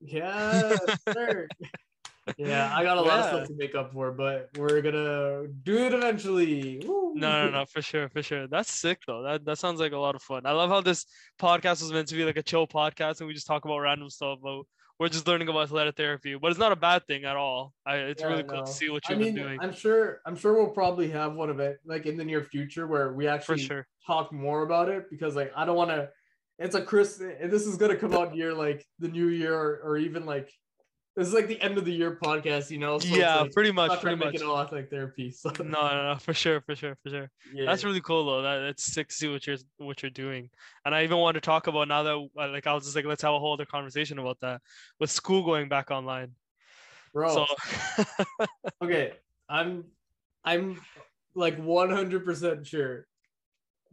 yeah, 0.00 0.76
sir. 1.12 1.48
yeah, 2.36 2.72
I 2.74 2.84
got 2.84 2.98
a 2.98 3.00
lot 3.00 3.20
of 3.20 3.26
stuff 3.26 3.48
to 3.48 3.54
make 3.54 3.74
up 3.74 3.92
for, 3.92 4.12
but 4.12 4.50
we're 4.56 4.80
gonna 4.80 5.48
do 5.62 5.78
it 5.78 5.92
eventually. 5.92 6.82
Woo. 6.86 7.12
No, 7.14 7.46
no, 7.46 7.50
no, 7.50 7.64
for 7.66 7.82
sure, 7.82 8.08
for 8.08 8.22
sure. 8.22 8.46
That's 8.46 8.72
sick 8.72 9.00
though. 9.06 9.22
That 9.22 9.44
that 9.44 9.58
sounds 9.58 9.80
like 9.80 9.92
a 9.92 9.98
lot 9.98 10.14
of 10.14 10.22
fun. 10.22 10.46
I 10.46 10.52
love 10.52 10.70
how 10.70 10.80
this 10.80 11.06
podcast 11.40 11.82
was 11.82 11.92
meant 11.92 12.08
to 12.08 12.14
be 12.14 12.24
like 12.24 12.36
a 12.36 12.42
chill 12.42 12.66
podcast 12.66 13.20
and 13.20 13.26
we 13.26 13.34
just 13.34 13.46
talk 13.46 13.64
about 13.64 13.78
random 13.78 14.08
stuff, 14.08 14.38
but 14.42 14.62
we're 14.98 15.08
just 15.08 15.26
learning 15.26 15.48
about 15.48 15.64
athletic 15.64 15.96
therapy. 15.96 16.36
But 16.36 16.52
it's 16.52 16.60
not 16.60 16.70
a 16.70 16.76
bad 16.76 17.06
thing 17.06 17.24
at 17.24 17.36
all. 17.36 17.72
I, 17.84 17.96
it's 17.96 18.22
yeah, 18.22 18.28
really 18.28 18.44
cool 18.44 18.62
to 18.62 18.72
see 18.72 18.88
what 18.88 19.02
you've 19.08 19.18
I 19.18 19.20
mean, 19.20 19.34
been 19.34 19.44
doing. 19.44 19.58
I'm 19.60 19.74
sure. 19.74 20.20
I'm 20.24 20.36
sure 20.36 20.54
we'll 20.54 20.68
probably 20.68 21.10
have 21.10 21.34
one 21.34 21.50
of 21.50 21.58
it 21.58 21.78
like 21.84 22.06
in 22.06 22.16
the 22.16 22.24
near 22.24 22.44
future 22.44 22.86
where 22.86 23.12
we 23.12 23.26
actually 23.26 23.58
sure. 23.58 23.86
talk 24.06 24.32
more 24.32 24.62
about 24.62 24.88
it 24.88 25.10
because 25.10 25.34
like 25.34 25.52
I 25.56 25.64
don't 25.64 25.76
want 25.76 25.90
to. 25.90 26.08
It's 26.58 26.76
a 26.76 26.82
Chris. 26.82 27.20
And 27.20 27.50
this 27.50 27.66
is 27.66 27.76
gonna 27.76 27.96
come 27.96 28.14
out 28.14 28.32
near 28.32 28.54
like 28.54 28.86
the 29.00 29.08
new 29.08 29.26
year 29.26 29.54
or, 29.54 29.80
or 29.82 29.96
even 29.96 30.24
like 30.24 30.52
this 31.16 31.28
is 31.28 31.34
like 31.34 31.46
the 31.46 31.60
end 31.60 31.76
of 31.76 31.84
the 31.84 31.92
year 31.92 32.18
podcast. 32.22 32.70
You 32.70 32.78
know. 32.78 32.98
So 32.98 33.14
yeah, 33.14 33.40
like, 33.40 33.52
pretty 33.52 33.72
much, 33.72 34.00
pretty 34.00 34.16
much. 34.16 34.34
it 34.34 34.42
all 34.42 34.58
athletic 34.58 34.90
therapy. 34.90 35.30
So 35.30 35.50
No, 35.58 35.64
no, 35.64 36.12
no, 36.12 36.16
for 36.18 36.32
sure, 36.32 36.60
for 36.62 36.74
sure, 36.74 36.96
for 37.02 37.10
sure. 37.10 37.30
yeah. 37.52 37.66
That's 37.66 37.84
really 37.84 38.00
cool 38.00 38.24
though. 38.24 38.42
That 38.42 38.62
it's 38.62 38.84
sick 38.84 39.08
to 39.08 39.14
see 39.14 39.28
what 39.28 39.46
you're 39.46 39.58
what 39.76 40.02
you're 40.02 40.10
doing. 40.10 40.50
And 40.84 40.94
I 40.94 41.04
even 41.04 41.18
want 41.18 41.34
to 41.34 41.40
talk 41.40 41.66
about 41.66 41.88
now 41.88 42.02
that 42.02 42.28
uh, 42.38 42.48
like 42.48 42.66
I 42.66 42.74
was 42.74 42.84
just 42.84 42.96
like 42.96 43.04
let's 43.04 43.22
have 43.22 43.34
a 43.34 43.38
whole 43.38 43.52
other 43.52 43.66
conversation 43.66 44.18
about 44.18 44.38
that 44.40 44.60
with 44.98 45.10
school 45.10 45.44
going 45.44 45.68
back 45.68 45.90
online. 45.90 46.32
bro. 47.12 47.46
So 47.98 48.06
okay, 48.82 49.12
I'm 49.48 49.84
I'm 50.44 50.80
like 51.34 51.58
100% 51.58 52.66
sure 52.66 53.06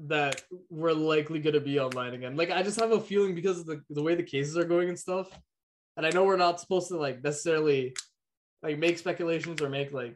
that 0.07 0.43
we're 0.69 0.93
likely 0.93 1.39
going 1.39 1.53
to 1.53 1.59
be 1.59 1.79
online 1.79 2.13
again. 2.13 2.35
Like 2.35 2.51
I 2.51 2.63
just 2.63 2.79
have 2.79 2.91
a 2.91 2.99
feeling 2.99 3.35
because 3.35 3.59
of 3.59 3.65
the, 3.65 3.81
the 3.89 4.01
way 4.01 4.15
the 4.15 4.23
cases 4.23 4.57
are 4.57 4.63
going 4.63 4.89
and 4.89 4.97
stuff. 4.97 5.29
And 5.99 6.05
I 6.05 6.11
know 6.11 6.23
we're 6.23 6.37
not 6.37 6.61
supposed 6.61 6.87
to 6.87 6.97
like 6.97 7.21
necessarily 7.21 7.93
like 8.63 8.79
make 8.79 8.97
speculations 8.97 9.61
or 9.61 9.67
make 9.67 9.91
like 9.91 10.15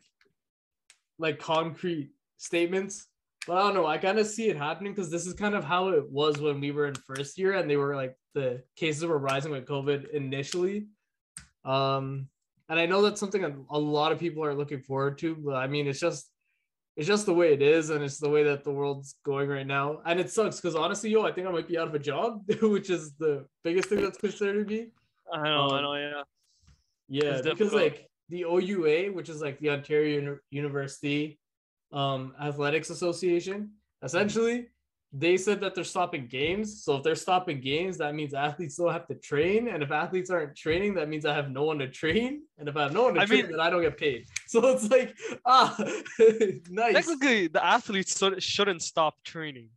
like 1.20 1.40
concrete 1.40 2.12
statements. 2.38 3.08
But 3.46 3.58
I 3.58 3.64
don't 3.64 3.74
know. 3.74 3.86
I 3.86 3.98
kind 3.98 4.18
of 4.18 4.26
see 4.26 4.48
it 4.48 4.56
happening 4.56 4.94
because 4.94 5.12
this 5.12 5.28
is 5.28 5.34
kind 5.34 5.56
of 5.56 5.66
how 5.66 5.90
it 5.90 6.10
was 6.10 6.40
when 6.40 6.62
we 6.62 6.72
were 6.72 6.88
in 6.88 6.96
first 6.96 7.38
year 7.38 7.56
and 7.56 7.70
they 7.70 7.76
were 7.76 7.98
like 7.98 8.16
the 8.34 8.64
cases 8.78 9.04
were 9.04 9.18
rising 9.18 9.52
with 9.52 9.66
COVID 9.66 10.12
initially. 10.12 10.88
Um, 11.66 12.30
and 12.70 12.80
I 12.80 12.86
know 12.86 13.02
that's 13.02 13.20
something 13.20 13.44
a, 13.70 13.78
lot 13.78 14.14
of 14.14 14.20
people 14.20 14.46
are 14.46 14.56
looking 14.56 14.80
forward 14.80 15.18
to, 15.18 15.36
but 15.36 15.56
I 15.56 15.68
mean, 15.68 15.88
it's 15.88 16.00
just 16.00 16.32
it's 16.96 17.08
just 17.08 17.26
the 17.26 17.34
way 17.34 17.52
it 17.52 17.62
is, 17.62 17.90
and 17.90 18.02
it's 18.02 18.20
the 18.20 18.30
way 18.30 18.44
that 18.44 18.64
the 18.64 18.72
world's 18.72 19.16
going 19.26 19.50
right 19.50 19.68
now. 19.68 20.00
And 20.06 20.18
it 20.18 20.30
sucks 20.32 20.62
because 20.62 20.78
honestly, 20.78 21.10
yo, 21.10 21.26
I 21.26 21.34
think 21.34 21.46
I 21.46 21.52
might 21.52 21.68
be 21.68 21.78
out 21.78 21.90
of 21.90 21.94
a 21.94 22.00
job, 22.00 22.50
which 22.62 22.90
is 22.90 23.16
the 23.16 23.46
biggest 23.66 23.90
thing 23.90 24.02
that's 24.02 24.18
considered 24.18 24.70
me. 24.70 24.92
I 25.32 25.44
know, 25.44 25.68
I 25.70 25.78
um, 25.78 25.84
know, 25.84 25.96
yeah. 25.96 26.24
Yeah, 27.10 27.24
It's 27.32 27.42
because 27.42 27.72
difficult. 27.72 27.82
like 27.82 28.08
the 28.30 28.44
OUA, 28.46 29.12
which 29.14 29.30
is 29.30 29.42
like 29.42 29.60
the 29.60 29.70
Ontario 29.72 30.20
Uni- 30.22 30.38
University 30.52 31.40
um, 31.92 32.34
Athletics 32.42 32.90
Association, 32.90 33.72
essentially 34.02 34.68
they 35.16 35.38
said 35.38 35.62
that 35.62 35.76
they're 35.76 35.84
stopping 35.84 36.26
games. 36.26 36.84
So 36.84 36.96
if 36.98 37.04
they're 37.04 37.14
stopping 37.16 37.62
games, 37.62 38.00
that 38.00 38.16
means 38.16 38.34
athletes 38.34 38.74
still 38.74 38.90
have 38.90 39.08
to 39.08 39.16
train, 39.16 39.68
and 39.68 39.84
if 39.84 39.92
athletes 39.92 40.32
aren't 40.32 40.56
training, 40.56 40.96
that 40.96 41.08
means 41.08 41.24
I 41.24 41.36
have 41.36 41.52
no 41.52 41.64
one 41.66 41.78
to 41.80 41.88
train, 41.88 42.42
and 42.58 42.68
if 42.68 42.76
I 42.76 42.82
have 42.84 42.94
no 42.94 43.04
one 43.04 43.14
to 43.14 43.22
I 43.22 43.26
train, 43.26 43.44
mean- 43.44 43.52
then 43.52 43.60
I 43.60 43.70
don't 43.70 43.82
get 43.84 43.98
paid. 43.98 44.26
So 44.48 44.68
it's 44.70 44.90
like 44.90 45.16
ah, 45.46 45.76
nice. 46.70 46.94
Technically, 46.94 47.48
the 47.48 47.64
athletes 47.64 48.22
shouldn't 48.40 48.82
stop 48.82 49.16
training. 49.24 49.70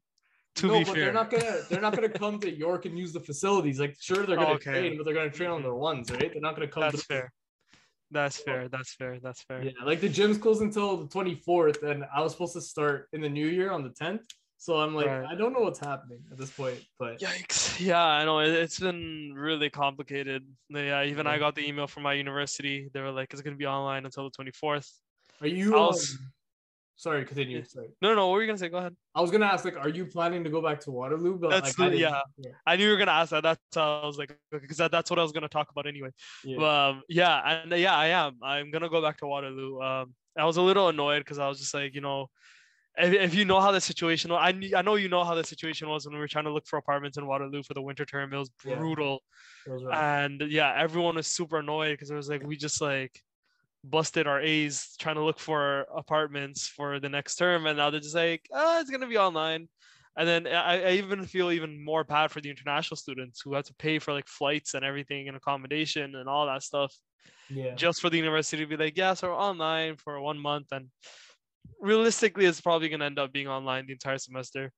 To 0.57 0.67
no, 0.69 0.79
be 0.79 0.85
but 0.85 0.95
fair, 0.95 1.05
they're 1.05 1.13
not 1.13 1.31
gonna 1.31 1.57
they're 1.69 1.81
not 1.81 1.95
gonna 1.95 2.09
come 2.09 2.39
to 2.41 2.51
York 2.51 2.87
and 2.87 2.99
use 2.99 3.13
the 3.13 3.21
facilities. 3.21 3.79
Like 3.79 3.97
sure 4.01 4.25
they're 4.25 4.37
gonna 4.37 4.55
okay. 4.55 4.73
train, 4.73 4.97
but 4.97 5.05
they're 5.05 5.15
gonna 5.15 5.31
train 5.31 5.51
on 5.51 5.63
their 5.63 5.75
ones, 5.75 6.11
right? 6.11 6.33
They're 6.33 6.41
not 6.41 6.55
gonna 6.57 6.69
come. 6.69 6.83
that's 6.83 7.01
to 7.03 7.05
fair. 7.05 7.33
That's 8.11 8.39
fair. 8.39 8.69
That's 8.69 8.95
fair. 8.95 9.19
That's 9.21 9.43
fair. 9.43 9.63
Yeah, 9.65 9.73
like 9.85 10.01
the 10.01 10.09
gym's 10.09 10.39
closed 10.39 10.63
until 10.63 10.97
the 10.97 11.09
24th, 11.09 11.83
and 11.83 12.05
I 12.15 12.23
was 12.23 12.33
supposed 12.33 12.55
to 12.55 12.61
start 12.61 13.09
in 13.13 13.21
the 13.21 13.29
new 13.29 13.49
year 13.49 13.71
on 13.73 13.83
the 13.83 13.91
10th. 13.91 14.23
So 14.59 14.77
I'm 14.77 14.95
like, 14.95 15.07
Right. 15.07 15.27
I 15.27 15.35
don't 15.35 15.53
know 15.53 15.61
what's 15.61 15.79
happening 15.81 16.21
at 16.31 16.39
this 16.39 16.51
point, 16.51 16.83
but 16.99 17.21
Yikes! 17.21 17.79
Yeah, 17.79 18.03
I 18.03 18.25
know 18.25 18.39
it, 18.39 18.49
it's 18.49 18.81
been 18.81 19.33
really 19.35 19.69
complicated. 19.69 20.47
Yeah, 20.71 21.05
even 21.05 21.27
I 21.27 21.39
got 21.39 21.55
the 21.55 21.67
email 21.69 21.87
from 21.87 22.05
my 22.05 22.15
university. 22.15 22.89
They 22.95 23.01
were 23.01 23.11
like, 23.11 23.33
"It's 23.33 23.43
gonna 23.43 23.57
be 23.57 23.67
online 23.67 24.07
until 24.07 24.25
the 24.25 24.31
24th." 24.31 24.89
are 25.43 25.47
you? 25.47 25.75
I 25.75 25.79
Um, 25.81 25.87
was- 25.89 26.19
sorry, 26.97 27.25
continue. 27.25 27.63
Sorry, 27.65 27.89
No, 28.03 28.15
no, 28.15 28.27
what 28.27 28.35
were 28.35 28.41
you 28.43 28.47
gonna 28.49 28.59
say? 28.59 28.69
Go 28.69 28.79
ahead. 28.79 28.97
I 29.15 29.21
was 29.21 29.31
gonna 29.31 29.47
ask, 29.47 29.65
like, 29.65 29.77
are 29.77 29.89
you 29.89 30.07
planning 30.07 30.43
to 30.45 30.51
go 30.51 30.61
back 30.61 30.81
to 30.81 30.91
Waterloo? 30.91 31.39
But 31.39 31.51
That's 31.51 31.79
like, 31.79 31.93
I 31.93 31.95
yeah. 31.95 32.21
yeah, 32.39 32.51
I 32.67 32.77
knew 32.77 32.85
you 32.87 32.91
were 32.93 32.97
gonna 32.99 33.13
ask 33.13 33.31
that. 33.31 33.43
That's 33.43 33.61
how 33.75 34.01
I 34.03 34.07
was 34.07 34.19
like, 34.19 34.37
because 34.51 34.79
that, 34.79 34.91
that's 34.91 35.11
what 35.11 35.19
I 35.19 35.23
was 35.23 35.33
gonna 35.33 35.49
talk 35.49 35.71
about 35.71 35.87
anyway. 35.87 36.11
yeah. 36.45 36.89
Um, 36.89 37.03
yeah, 37.09 37.61
and 37.63 37.73
uh, 37.73 37.77
yeah, 37.77 37.95
I 37.97 38.07
am. 38.09 38.39
I'm 38.43 38.71
gonna 38.71 38.89
go 38.89 39.01
back 39.03 39.19
to 39.19 39.27
Waterloo. 39.27 39.81
Um, 39.81 40.15
I 40.37 40.45
was 40.45 40.57
a 40.57 40.63
little 40.63 40.89
annoyed 40.89 41.21
because 41.21 41.39
I 41.39 41.49
was 41.49 41.59
just 41.59 41.73
like, 41.75 41.95
you 41.95 42.01
know, 42.01 42.29
if, 42.99 43.13
if 43.13 43.35
you 43.35 43.45
know 43.45 43.61
how 43.61 43.73
the 43.73 43.81
situation, 43.81 44.31
I 44.33 44.55
I 44.75 44.83
know 44.83 44.95
you 44.97 45.09
know 45.09 45.25
how 45.25 45.35
the 45.35 45.45
situation 45.45 45.89
was 45.89 46.07
when 46.07 46.15
we 46.15 46.21
were 46.21 46.29
trying 46.29 46.45
to 46.45 46.53
look 46.53 46.67
for 46.67 46.79
apartments 46.79 47.19
in 47.19 47.27
Waterloo 47.27 47.63
for 47.63 47.75
the 47.75 47.83
winter 47.83 48.05
term. 48.07 48.33
It 48.33 48.39
was 48.39 48.51
Yeah. 48.65 48.77
brutal, 48.77 49.23
Those 49.67 49.85
are- 49.85 49.93
and 49.93 50.41
yeah, 50.49 50.75
everyone 50.77 51.17
was 51.17 51.27
super 51.27 51.59
annoyed 51.59 51.93
because 51.93 52.11
it 52.11 52.15
was 52.15 52.29
like 52.29 52.43
we 52.43 52.57
just 52.57 52.81
like 52.81 53.23
busted 53.85 54.27
our 54.27 54.41
A's 54.41 54.97
trying 54.99 55.17
to 55.17 55.25
look 55.25 55.39
for 55.39 55.87
apartments 55.95 56.67
for 56.67 57.01
the 57.01 57.09
next 57.09 57.37
term, 57.37 57.67
and 57.67 57.77
now 57.77 57.91
they're 57.91 58.01
just 58.01 58.15
like, 58.15 58.47
oh, 58.53 58.81
it's 58.81 58.91
gonna 58.91 59.07
be 59.07 59.19
online. 59.19 59.69
And 60.19 60.27
then 60.27 60.47
I, 60.47 60.83
I 60.83 60.91
even 60.93 61.25
feel 61.27 61.51
even 61.51 61.85
more 61.85 62.03
bad 62.03 62.31
for 62.31 62.41
the 62.41 62.49
international 62.49 62.97
students 62.97 63.43
who 63.43 63.53
have 63.53 63.67
to 63.67 63.75
pay 63.75 63.99
for 63.99 64.13
like 64.15 64.29
flights 64.29 64.73
and 64.73 64.83
everything 64.83 65.29
and 65.29 65.37
accommodation 65.37 66.15
and 66.15 66.27
all 66.27 66.47
that 66.47 66.63
stuff 66.63 66.95
yeah, 67.49 67.75
just 67.75 68.01
for 68.01 68.11
the 68.11 68.17
university 68.17 68.63
to 68.63 68.69
be 68.69 68.77
like, 68.77 68.97
yeah, 68.97 69.15
so 69.15 69.29
we're 69.29 69.39
online 69.39 69.97
for 69.97 70.21
one 70.21 70.39
month. 70.39 70.67
And 70.73 70.89
realistically, 71.81 72.47
it's 72.47 72.61
probably 72.61 72.89
going 72.89 73.01
to 73.01 73.07
end 73.07 73.19
up 73.19 73.33
being 73.33 73.49
online 73.49 73.87
the 73.87 73.93
entire 73.93 74.19
semester. 74.19 74.73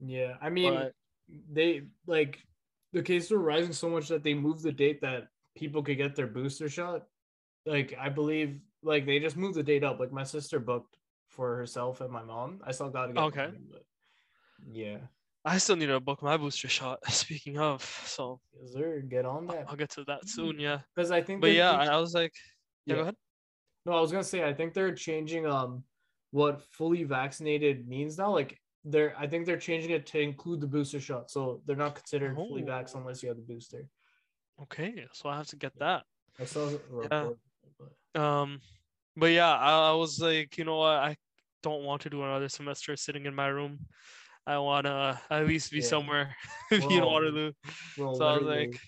yeah. 0.00 0.34
I 0.40 0.50
mean, 0.50 0.74
But 0.74 0.92
they 1.50 1.82
like 2.06 2.38
the 2.92 3.02
cases 3.02 3.30
were 3.30 3.38
rising 3.38 3.72
so 3.72 3.88
much 3.88 4.08
that 4.08 4.22
they 4.22 4.34
moved 4.34 4.62
the 4.62 4.72
date 4.72 5.00
that 5.00 5.28
people 5.56 5.82
could 5.82 5.96
get 5.96 6.14
their 6.14 6.26
booster 6.26 6.68
shot. 6.68 7.04
Like 7.66 7.94
I 7.98 8.08
believe, 8.08 8.60
like 8.82 9.06
they 9.06 9.18
just 9.20 9.36
moved 9.36 9.54
the 9.56 9.62
date 9.62 9.84
up. 9.84 9.98
Like 10.00 10.12
my 10.12 10.24
sister 10.24 10.58
booked 10.60 10.96
for 11.28 11.56
herself 11.56 12.00
and 12.00 12.10
my 12.10 12.22
mom. 12.22 12.60
I 12.64 12.72
still 12.72 12.90
got 12.90 13.06
to 13.06 13.12
get 13.12 13.22
Okay. 13.24 13.50
yeah. 14.70 14.98
I 15.46 15.58
still 15.58 15.76
need 15.76 15.86
to 15.86 16.00
book 16.00 16.22
my 16.22 16.36
booster 16.38 16.68
shot. 16.68 17.00
Speaking 17.12 17.58
of, 17.58 17.82
so 18.06 18.40
Is 18.62 18.72
there 18.72 19.00
get 19.00 19.26
on 19.26 19.46
that? 19.48 19.66
I'll 19.68 19.76
get 19.76 19.90
to 19.90 20.04
that 20.04 20.26
soon. 20.28 20.58
Yeah. 20.58 20.80
Because 20.94 21.10
I 21.10 21.20
think 21.22 21.40
But 21.42 21.52
yeah, 21.52 21.72
I 21.72 21.98
was 21.98 22.14
like, 22.14 22.32
yeah, 22.86 22.94
Yeah. 22.94 22.96
go 22.96 23.02
ahead. 23.02 23.16
no, 23.86 23.92
I 23.92 24.00
was 24.00 24.10
gonna 24.10 24.24
say 24.24 24.44
I 24.44 24.54
think 24.54 24.72
they're 24.72 24.94
changing 24.94 25.46
um 25.46 25.84
what 26.30 26.62
fully 26.62 27.04
vaccinated 27.04 27.86
means 27.86 28.16
now. 28.18 28.30
Like 28.32 28.58
they're 28.84 29.14
I 29.18 29.26
think 29.26 29.44
they're 29.46 29.58
changing 29.58 29.90
it 29.90 30.06
to 30.06 30.20
include 30.20 30.60
the 30.60 30.66
booster 30.66 31.00
shot. 31.00 31.30
So 31.30 31.60
they're 31.66 31.76
not 31.76 31.94
considered 31.94 32.34
fully 32.36 32.62
vax 32.62 32.92
Oh. 32.94 33.00
unless 33.00 33.22
you 33.22 33.28
have 33.28 33.36
the 33.36 33.42
booster. 33.54 33.86
Okay, 34.62 35.04
so 35.12 35.28
I 35.28 35.36
have 35.36 35.48
to 35.48 35.56
get 35.56 35.76
that. 35.78 36.04
I 36.40 36.44
saw 36.44 36.68
a 36.68 36.70
report, 36.70 37.10
but 37.10 37.36
Um, 38.14 38.60
but 39.16 39.26
yeah, 39.26 39.52
I, 39.52 39.90
I 39.90 39.92
was 39.92 40.20
like, 40.20 40.56
you 40.58 40.64
know 40.64 40.76
what, 40.78 40.96
I 40.98 41.16
don't 41.62 41.84
want 41.84 42.02
to 42.02 42.10
do 42.10 42.22
another 42.22 42.48
semester 42.48 42.96
sitting 42.96 43.26
in 43.26 43.34
my 43.34 43.48
room. 43.48 43.80
I 44.46 44.58
want 44.58 44.86
to 44.86 45.20
at 45.30 45.46
least 45.46 45.70
be 45.72 45.80
Yeah. 45.80 45.88
somewhere, 45.88 46.36
be 46.70 46.96
in 46.96 47.04
Waterloo. 47.04 47.52
well, 47.96 48.14
So 48.14 48.26
I 48.26 48.36
was 48.38 48.46
like, 48.46 48.78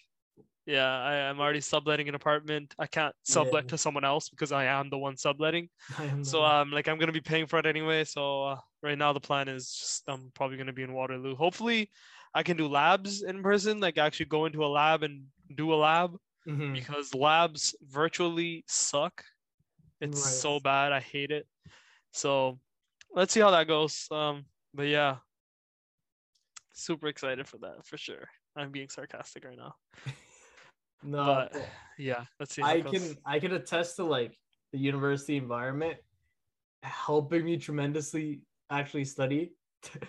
Yeah, 0.67 0.87
I, 0.87 1.15
I'm 1.31 1.41
already 1.41 1.61
subletting 1.61 2.09
an 2.09 2.15
apartment. 2.17 2.75
I 2.79 2.87
can't 2.87 3.15
sublet 3.23 3.65
Yeah. 3.65 3.69
to 3.69 3.79
someone 3.79 4.05
else 4.05 4.29
because 4.31 4.53
I 4.53 4.65
am 4.65 4.91
the 4.91 4.99
one 4.99 5.17
subletting. 5.17 5.69
so 6.23 6.43
I 6.43 6.61
am 6.61 6.69
um, 6.69 6.71
like 6.73 6.89
I'm 6.89 6.99
gonna 6.99 7.13
be 7.13 7.21
paying 7.21 7.47
for 7.47 7.59
it 7.59 7.67
anyway. 7.67 8.05
So 8.05 8.45
uh, 8.45 8.57
right 8.83 8.99
now 8.99 9.13
the 9.13 9.21
plan 9.21 9.49
is 9.49 9.73
just 9.73 10.05
I'm 10.09 10.31
probably 10.35 10.57
gonna 10.57 10.73
be 10.73 10.83
in 10.83 10.93
Waterloo. 10.93 11.37
Hopefully, 11.37 11.91
I 12.35 12.43
can 12.43 12.57
do 12.57 12.67
labs 12.69 13.23
in 13.23 13.43
person. 13.43 13.81
Like 13.81 13.99
actually 13.99 14.27
go 14.27 14.47
into 14.47 14.65
a 14.65 14.67
lab 14.69 15.03
and 15.05 15.27
do 15.55 15.73
a 15.73 15.77
lab 15.77 16.17
Mhm. 16.47 16.75
because 16.75 17.15
labs 17.15 17.75
virtually 17.83 18.65
suck. 18.69 19.25
It's 20.01 20.23
Right. 20.23 20.33
so 20.33 20.61
bad. 20.61 20.93
I 20.93 21.01
hate 21.01 21.31
it. 21.31 21.47
So 22.13 22.59
let's 23.15 23.33
see 23.33 23.41
how 23.41 23.51
that 23.51 23.67
goes. 23.67 24.07
Um, 24.11 24.45
but 24.75 24.87
yeah, 24.89 25.17
super 26.73 27.09
excited 27.09 27.49
for 27.49 27.59
that 27.59 27.85
for 27.85 27.97
sure. 27.97 28.29
I'm 28.55 28.71
being 28.71 28.89
sarcastic 28.89 29.45
right 29.45 29.57
now, 29.57 29.75
no, 31.03 31.25
but 31.27 31.53
but 31.53 31.69
yeah, 31.99 32.25
let's 32.39 32.55
see. 32.55 32.63
I 32.63 32.81
goes. 32.81 32.93
can 32.93 33.17
I 33.25 33.39
can 33.39 33.53
attest 33.53 33.97
to 33.97 34.05
like 34.05 34.37
the 34.73 34.79
university 34.79 35.37
environment 35.37 35.99
helping 36.83 37.45
me 37.45 37.57
tremendously 37.57 38.41
actually 38.71 39.05
study. 39.05 39.53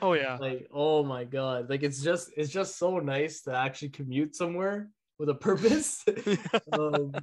Oh 0.02 0.14
yeah, 0.14 0.38
Like, 0.42 0.68
oh 0.72 1.04
my 1.04 1.24
god. 1.24 1.70
Like 1.70 1.84
it's 1.84 2.02
just 2.04 2.32
it's 2.38 2.52
just 2.52 2.78
so 2.78 3.00
nice 3.00 3.42
to 3.44 3.56
actually 3.56 3.90
commute 3.90 4.36
somewhere 4.36 4.90
with 5.20 5.30
a 5.30 5.36
purpose. 5.36 6.04
um, 6.74 7.14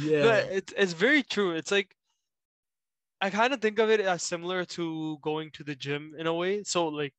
yeah. 0.00 0.22
No, 0.22 0.32
it's 0.32 0.72
it's 0.76 0.92
very 0.92 1.22
true. 1.22 1.52
It's 1.52 1.70
like 1.70 1.94
I 3.20 3.30
kind 3.30 3.52
of 3.52 3.60
think 3.60 3.78
of 3.78 3.90
it 3.90 4.00
as 4.00 4.22
similar 4.22 4.64
to 4.76 5.18
going 5.22 5.50
to 5.52 5.64
the 5.64 5.74
gym 5.74 6.14
in 6.18 6.26
a 6.26 6.34
way. 6.34 6.62
So 6.64 6.88
like 6.88 7.12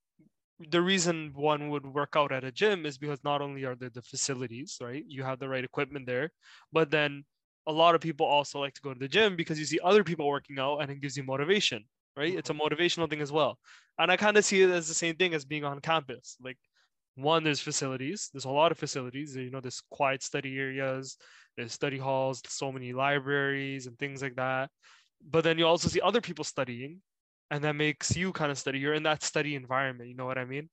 the 0.69 0.81
reason 0.81 1.31
one 1.35 1.69
would 1.69 1.85
work 1.85 2.13
out 2.15 2.31
at 2.31 2.43
a 2.43 2.51
gym 2.51 2.85
is 2.85 2.97
because 2.97 3.19
not 3.23 3.41
only 3.41 3.63
are 3.65 3.75
there 3.75 3.89
the 3.89 4.01
facilities, 4.01 4.77
right? 4.81 5.03
You 5.07 5.23
have 5.23 5.39
the 5.39 5.49
right 5.49 5.63
equipment 5.63 6.05
there, 6.05 6.31
but 6.71 6.91
then 6.91 7.23
a 7.67 7.71
lot 7.71 7.95
of 7.95 8.01
people 8.01 8.25
also 8.25 8.59
like 8.59 8.73
to 8.73 8.81
go 8.81 8.93
to 8.93 8.99
the 8.99 9.07
gym 9.07 9.35
because 9.35 9.59
you 9.59 9.65
see 9.65 9.79
other 9.83 10.03
people 10.03 10.27
working 10.27 10.59
out 10.59 10.79
and 10.79 10.91
it 10.91 11.01
gives 11.01 11.15
you 11.15 11.23
motivation, 11.23 11.83
right? 12.17 12.33
It's 12.33 12.49
a 12.49 12.53
motivational 12.53 13.09
thing 13.09 13.21
as 13.21 13.31
well. 13.31 13.59
And 13.99 14.11
I 14.11 14.17
kind 14.17 14.37
of 14.37 14.45
see 14.45 14.63
it 14.63 14.69
as 14.69 14.87
the 14.87 14.95
same 14.95 15.15
thing 15.15 15.33
as 15.33 15.45
being 15.45 15.63
on 15.63 15.79
campus. 15.79 16.37
Like 16.43 16.57
one, 17.15 17.43
there's 17.43 17.59
facilities. 17.59 18.29
There's 18.33 18.45
a 18.45 18.49
lot 18.49 18.71
of 18.71 18.77
facilities. 18.77 19.35
You 19.35 19.51
know, 19.51 19.61
there's 19.61 19.81
quiet 19.91 20.23
study 20.23 20.57
areas, 20.57 21.17
there's 21.57 21.73
study 21.73 21.97
halls, 21.97 22.41
so 22.47 22.71
many 22.71 22.93
libraries 22.93 23.87
and 23.87 23.97
things 23.99 24.21
like 24.21 24.35
that. 24.35 24.69
But 25.29 25.43
then 25.43 25.57
you 25.57 25.67
also 25.67 25.89
see 25.89 26.01
other 26.01 26.21
people 26.21 26.43
studying, 26.43 27.01
and 27.51 27.63
that 27.63 27.75
makes 27.75 28.15
you 28.15 28.31
kind 28.31 28.51
of 28.51 28.57
study. 28.57 28.79
You're 28.79 28.93
in 28.93 29.03
that 29.03 29.23
study 29.23 29.55
environment. 29.55 30.09
You 30.09 30.15
know 30.15 30.25
what 30.25 30.37
I 30.37 30.45
mean? 30.45 30.69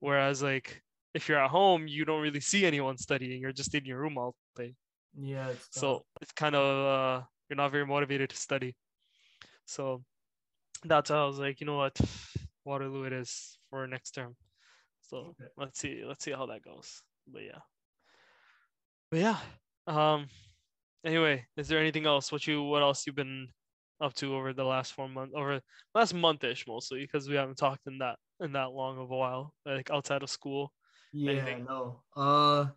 Whereas 0.00 0.42
like 0.42 0.82
if 1.14 1.28
you're 1.28 1.42
at 1.42 1.50
home, 1.50 1.86
you 1.88 2.04
don't 2.04 2.22
really 2.22 2.40
see 2.40 2.64
anyone 2.66 2.96
studying. 2.98 3.40
You're 3.40 3.52
just 3.52 3.74
in 3.74 3.84
your 3.84 3.98
room 4.00 4.18
all 4.18 4.34
day. 4.56 4.74
yeah. 5.18 5.48
It's. 5.48 5.68
So 5.70 6.04
it's 6.20 6.32
kind 6.32 6.54
of 6.54 7.20
uh, 7.20 7.24
you're 7.48 7.56
not 7.56 7.72
very 7.72 7.86
motivated 7.86 8.30
to 8.30 8.36
study. 8.36 8.76
So 9.66 10.02
that's 10.84 11.10
how 11.10 11.24
I 11.24 11.26
was 11.26 11.38
like, 11.38 11.60
you 11.60 11.66
know 11.66 11.76
what, 11.76 11.98
Waterloo 12.64 13.04
it 13.04 13.12
is 13.12 13.58
for 13.70 13.86
next 13.86 14.12
term. 14.12 14.36
So 15.08 15.36
Okay. 15.40 15.48
let's 15.56 15.78
see, 15.80 16.04
let's 16.06 16.24
see 16.24 16.32
how 16.32 16.46
that 16.46 16.62
goes. 16.62 17.02
But 17.26 17.42
yeah, 17.44 17.60
but 19.10 19.20
yeah. 19.20 19.40
Um. 19.86 20.28
Anyway, 21.04 21.46
is 21.56 21.68
there 21.68 21.80
anything 21.80 22.06
else? 22.06 22.32
What 22.32 22.46
you 22.46 22.62
what 22.64 22.82
else 22.82 23.06
you've 23.06 23.16
been 23.16 23.48
up 24.00 24.14
to 24.14 24.34
over 24.36 24.52
the 24.52 24.64
last 24.64 24.92
four 24.94 25.08
months, 25.08 25.34
over 25.36 25.60
last 25.94 26.14
month-ish 26.14 26.66
mostly, 26.66 27.00
because 27.02 27.28
we 27.28 27.36
haven't 27.36 27.58
talked 27.58 27.86
in 27.86 27.98
that 27.98 28.18
in 28.40 28.52
that 28.52 28.72
long 28.72 28.98
of 28.98 29.10
a 29.10 29.16
while, 29.16 29.54
like 29.66 29.90
outside 29.90 30.22
of 30.22 30.30
school. 30.30 30.72
Yeah, 31.12 31.30
anything? 31.30 31.64
no. 31.66 32.04
Uh 32.16 32.70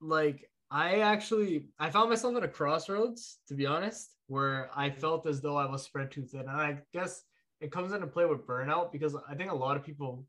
like 0.00 0.50
I 0.70 1.00
actually 1.00 1.68
I 1.78 1.90
found 1.90 2.10
myself 2.10 2.36
at 2.36 2.44
a 2.44 2.48
crossroads, 2.48 3.40
to 3.48 3.54
be 3.54 3.66
honest, 3.66 4.16
where 4.26 4.70
I 4.74 4.90
Mhm. 4.90 5.00
felt 5.00 5.26
as 5.26 5.40
though 5.40 5.56
I 5.56 5.66
was 5.66 5.84
spread 5.84 6.10
too 6.10 6.24
thin. 6.24 6.40
And 6.42 6.50
I 6.50 6.82
guess 6.92 7.24
it 7.60 7.72
comes 7.72 7.92
into 7.92 8.06
play 8.06 8.24
with 8.24 8.46
burnout 8.46 8.92
because 8.92 9.16
I 9.28 9.34
think 9.34 9.50
a 9.50 9.54
lot 9.54 9.76
of 9.76 9.84
people 9.84 10.24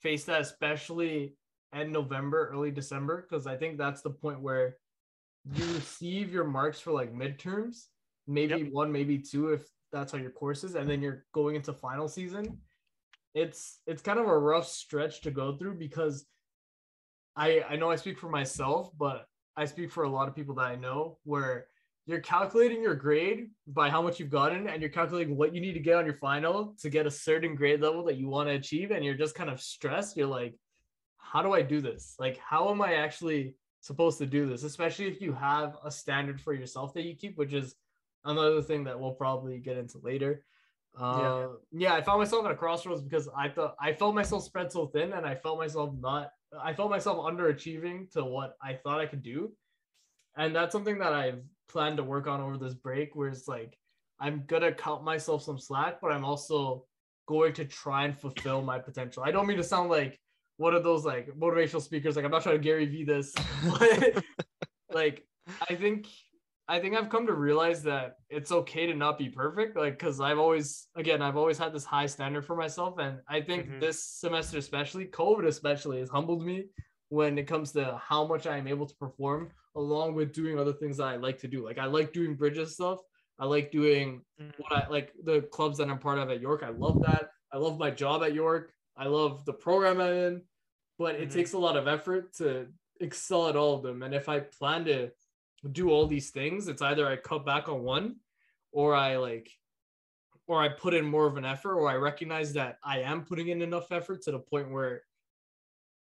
face 0.00 0.24
that, 0.24 0.40
especially 0.40 1.34
end 1.74 1.92
November, 1.92 2.50
early 2.52 2.70
December, 2.70 3.26
because 3.28 3.46
I 3.46 3.56
think 3.56 3.78
that's 3.78 4.02
the 4.02 4.10
point 4.10 4.40
where 4.40 4.76
you 5.52 5.64
receive 5.74 6.32
your 6.32 6.44
marks 6.44 6.80
for 6.80 6.92
like 6.92 7.12
midterms, 7.12 7.86
maybe 8.26 8.64
one, 8.64 8.92
maybe 8.92 9.18
two, 9.18 9.48
if 9.48 9.62
that's 9.92 10.12
how 10.12 10.18
your 10.18 10.30
course 10.30 10.64
is, 10.64 10.74
and 10.74 10.88
then 10.88 11.02
you're 11.02 11.24
going 11.32 11.56
into 11.56 11.72
final 11.72 12.08
season. 12.08 12.58
It's 13.34 13.80
it's 13.86 14.02
kind 14.02 14.18
of 14.18 14.26
a 14.26 14.38
rough 14.38 14.66
stretch 14.66 15.22
to 15.22 15.30
go 15.30 15.56
through 15.56 15.74
because 15.74 16.26
I 17.36 17.62
I 17.68 17.76
know 17.76 17.90
I 17.90 17.96
speak 17.96 18.18
for 18.18 18.28
myself, 18.28 18.90
but 18.98 19.26
I 19.56 19.64
speak 19.64 19.90
for 19.90 20.04
a 20.04 20.10
lot 20.10 20.28
of 20.28 20.34
people 20.34 20.54
that 20.56 20.66
I 20.66 20.76
know 20.76 21.18
where 21.24 21.66
you're 22.10 22.20
calculating 22.20 22.82
your 22.82 22.94
grade 22.94 23.50
by 23.66 23.88
how 23.90 24.02
much 24.02 24.18
you've 24.18 24.30
gotten 24.30 24.68
and 24.68 24.80
you're 24.80 24.90
calculating 24.90 25.36
what 25.36 25.54
you 25.54 25.60
need 25.60 25.74
to 25.74 25.80
get 25.80 25.96
on 25.96 26.04
your 26.04 26.14
final 26.14 26.74
to 26.80 26.90
get 26.90 27.06
a 27.06 27.10
certain 27.10 27.54
grade 27.54 27.80
level 27.80 28.04
that 28.04 28.16
you 28.16 28.28
want 28.28 28.48
to 28.48 28.54
achieve 28.54 28.90
and 28.90 29.04
you're 29.04 29.14
just 29.14 29.34
kind 29.34 29.50
of 29.50 29.60
stressed. 29.60 30.16
You're 30.16 30.26
like, 30.26 30.54
how 31.18 31.42
do 31.42 31.52
I 31.52 31.62
do 31.62 31.80
this? 31.80 32.16
Like 32.18 32.38
how 32.38 32.70
am 32.70 32.82
I 32.82 32.94
actually 32.94 33.54
supposed 33.80 34.18
to 34.18 34.26
do 34.26 34.48
this? 34.48 34.62
Especially 34.62 35.06
if 35.06 35.20
you 35.20 35.32
have 35.32 35.76
a 35.84 35.90
standard 35.90 36.40
for 36.40 36.52
yourself 36.52 36.94
that 36.94 37.04
you 37.04 37.14
keep, 37.14 37.38
which 37.38 37.52
is 37.52 37.74
another 38.24 38.62
thing 38.62 38.84
that 38.84 38.98
we'll 38.98 39.12
probably 39.12 39.58
get 39.58 39.76
into 39.76 39.98
later. 40.02 40.44
Uh, 40.98 41.48
yeah. 41.72 41.94
I 41.94 42.02
found 42.02 42.18
myself 42.18 42.44
at 42.44 42.50
a 42.50 42.56
crossroads 42.56 43.00
because 43.00 43.28
I 43.36 43.48
thought 43.48 43.76
I 43.80 43.92
felt 43.92 44.14
myself 44.14 44.42
spread 44.42 44.72
so 44.72 44.86
thin, 44.86 45.12
and 45.12 45.24
I 45.24 45.36
felt 45.36 45.58
myself 45.58 45.94
not. 45.98 46.32
I 46.60 46.74
felt 46.74 46.90
myself 46.90 47.18
underachieving 47.18 48.10
to 48.12 48.24
what 48.24 48.56
I 48.60 48.74
thought 48.74 49.00
I 49.00 49.06
could 49.06 49.22
do, 49.22 49.52
and 50.36 50.54
that's 50.54 50.72
something 50.72 50.98
that 50.98 51.12
I've 51.12 51.42
planned 51.70 51.96
to 51.98 52.02
work 52.02 52.26
on 52.26 52.40
over 52.40 52.56
this 52.58 52.74
break. 52.74 53.14
Where 53.14 53.28
it's 53.28 53.48
like 53.48 53.78
I'm 54.18 54.44
gonna 54.46 54.72
cut 54.72 55.04
myself 55.04 55.42
some 55.42 55.58
slack, 55.58 56.00
but 56.00 56.12
I'm 56.12 56.24
also 56.24 56.86
going 57.26 57.52
to 57.54 57.64
try 57.64 58.04
and 58.04 58.16
fulfill 58.18 58.62
my 58.62 58.78
potential. 58.78 59.22
I 59.22 59.30
don't 59.30 59.46
mean 59.46 59.56
to 59.56 59.64
sound 59.64 59.90
like 59.90 60.18
one 60.56 60.74
of 60.74 60.82
those 60.82 61.04
like 61.04 61.28
motivational 61.38 61.80
speakers. 61.80 62.16
Like 62.16 62.24
I'm 62.24 62.30
not 62.30 62.42
trying 62.42 62.56
to 62.58 62.62
Gary 62.62 62.86
Vee 62.86 63.04
this, 63.04 63.32
but 63.64 64.24
like 64.92 65.26
I 65.68 65.74
think 65.74 66.06
I 66.68 66.78
think 66.78 66.94
I've 66.96 67.08
come 67.08 67.26
to 67.26 67.32
realize 67.32 67.82
that 67.82 68.18
it's 68.28 68.52
okay 68.52 68.86
to 68.86 68.94
not 68.94 69.18
be 69.18 69.28
perfect. 69.28 69.76
Like, 69.76 69.98
cause 69.98 70.20
I've 70.20 70.38
always, 70.38 70.86
again, 70.94 71.20
I've 71.20 71.36
always 71.36 71.58
had 71.58 71.72
this 71.72 71.84
high 71.84 72.06
standard 72.06 72.44
for 72.44 72.54
myself. 72.54 73.00
And 73.00 73.18
I 73.28 73.40
think 73.40 73.66
Mhm. 73.66 73.80
this 73.80 74.04
semester, 74.04 74.56
especially 74.58 75.06
COVID, 75.06 75.46
especially 75.46 75.98
has 75.98 76.08
humbled 76.10 76.46
me 76.46 76.66
when 77.10 77.38
it 77.38 77.46
comes 77.46 77.72
to 77.72 78.00
how 78.02 78.24
much 78.26 78.46
I 78.46 78.56
am 78.56 78.66
able 78.66 78.86
to 78.86 78.94
perform 78.94 79.50
along 79.76 80.14
with 80.14 80.32
doing 80.32 80.58
other 80.58 80.72
things 80.72 80.96
that 80.96 81.08
I 81.08 81.16
like 81.16 81.38
to 81.38 81.48
do. 81.48 81.64
Like 81.64 81.78
I 81.78 81.84
like 81.86 82.12
doing 82.12 82.34
bridges 82.34 82.74
stuff. 82.74 83.00
I 83.38 83.44
like 83.46 83.70
doing 83.70 84.24
Mm. 84.40 84.52
what 84.58 84.72
I 84.72 84.88
like 84.88 85.12
the 85.24 85.42
clubs 85.42 85.78
that 85.78 85.88
I'm 85.88 85.98
part 85.98 86.18
of 86.18 86.30
at 86.30 86.40
York. 86.40 86.62
I 86.62 86.70
love 86.70 87.02
that. 87.02 87.30
I 87.52 87.58
love 87.58 87.78
my 87.78 87.90
job 87.90 88.22
at 88.22 88.32
York. 88.32 88.72
I 88.96 89.06
love 89.06 89.44
the 89.44 89.52
program 89.52 90.00
I'm 90.00 90.12
in, 90.12 90.48
but 90.98 91.16
it 91.16 91.28
Mhm. 91.28 91.32
takes 91.32 91.52
a 91.52 91.58
lot 91.58 91.76
of 91.76 91.88
effort 91.88 92.32
to 92.34 92.72
excel 93.00 93.48
at 93.48 93.56
all 93.56 93.74
of 93.74 93.82
them. 93.82 94.02
And 94.02 94.14
if 94.14 94.28
I 94.28 94.40
plan 94.40 94.84
to 94.84 95.10
do 95.72 95.90
all 95.90 96.06
these 96.06 96.30
things, 96.30 96.68
it's 96.68 96.82
either 96.82 97.06
I 97.06 97.16
cut 97.16 97.44
back 97.44 97.68
on 97.68 97.82
one 97.82 98.20
or 98.72 98.94
I 98.94 99.16
like 99.16 99.50
or 100.46 100.60
I 100.60 100.68
put 100.68 100.94
in 100.94 101.04
more 101.04 101.26
of 101.26 101.36
an 101.36 101.44
effort 101.44 101.74
or 101.76 101.88
I 101.88 101.94
recognize 101.94 102.52
that 102.54 102.78
I 102.82 103.00
am 103.00 103.24
putting 103.24 103.48
in 103.48 103.62
enough 103.62 103.90
effort 103.92 104.22
to 104.22 104.32
the 104.32 104.38
point 104.40 104.70
where 104.70 105.04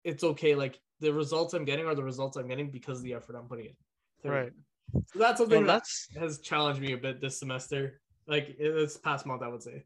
it's 0.04 0.24
okay. 0.24 0.54
Like 0.54 0.80
the 1.00 1.12
results 1.12 1.54
I'm 1.54 1.64
getting 1.64 1.86
are 1.86 1.94
the 1.94 2.02
results 2.04 2.36
I'm 2.36 2.48
getting 2.48 2.70
because 2.70 2.98
of 2.98 3.04
the 3.04 3.14
effort 3.14 3.36
I'm 3.36 3.46
putting 3.48 3.66
in. 3.66 4.30
Right. 4.30 4.52
So 5.12 5.18
that's 5.18 5.38
something 5.38 5.58
Well, 5.58 5.66
that 5.66 5.84
that's 5.84 6.08
has 6.18 6.40
challenged 6.40 6.80
me 6.80 6.92
a 6.92 6.96
bit 6.96 7.20
this 7.20 7.38
semester. 7.38 8.00
Like 8.26 8.56
this 8.58 8.96
past 8.98 9.26
month, 9.26 9.42
I 9.42 9.48
would 9.48 9.62
say. 9.62 9.84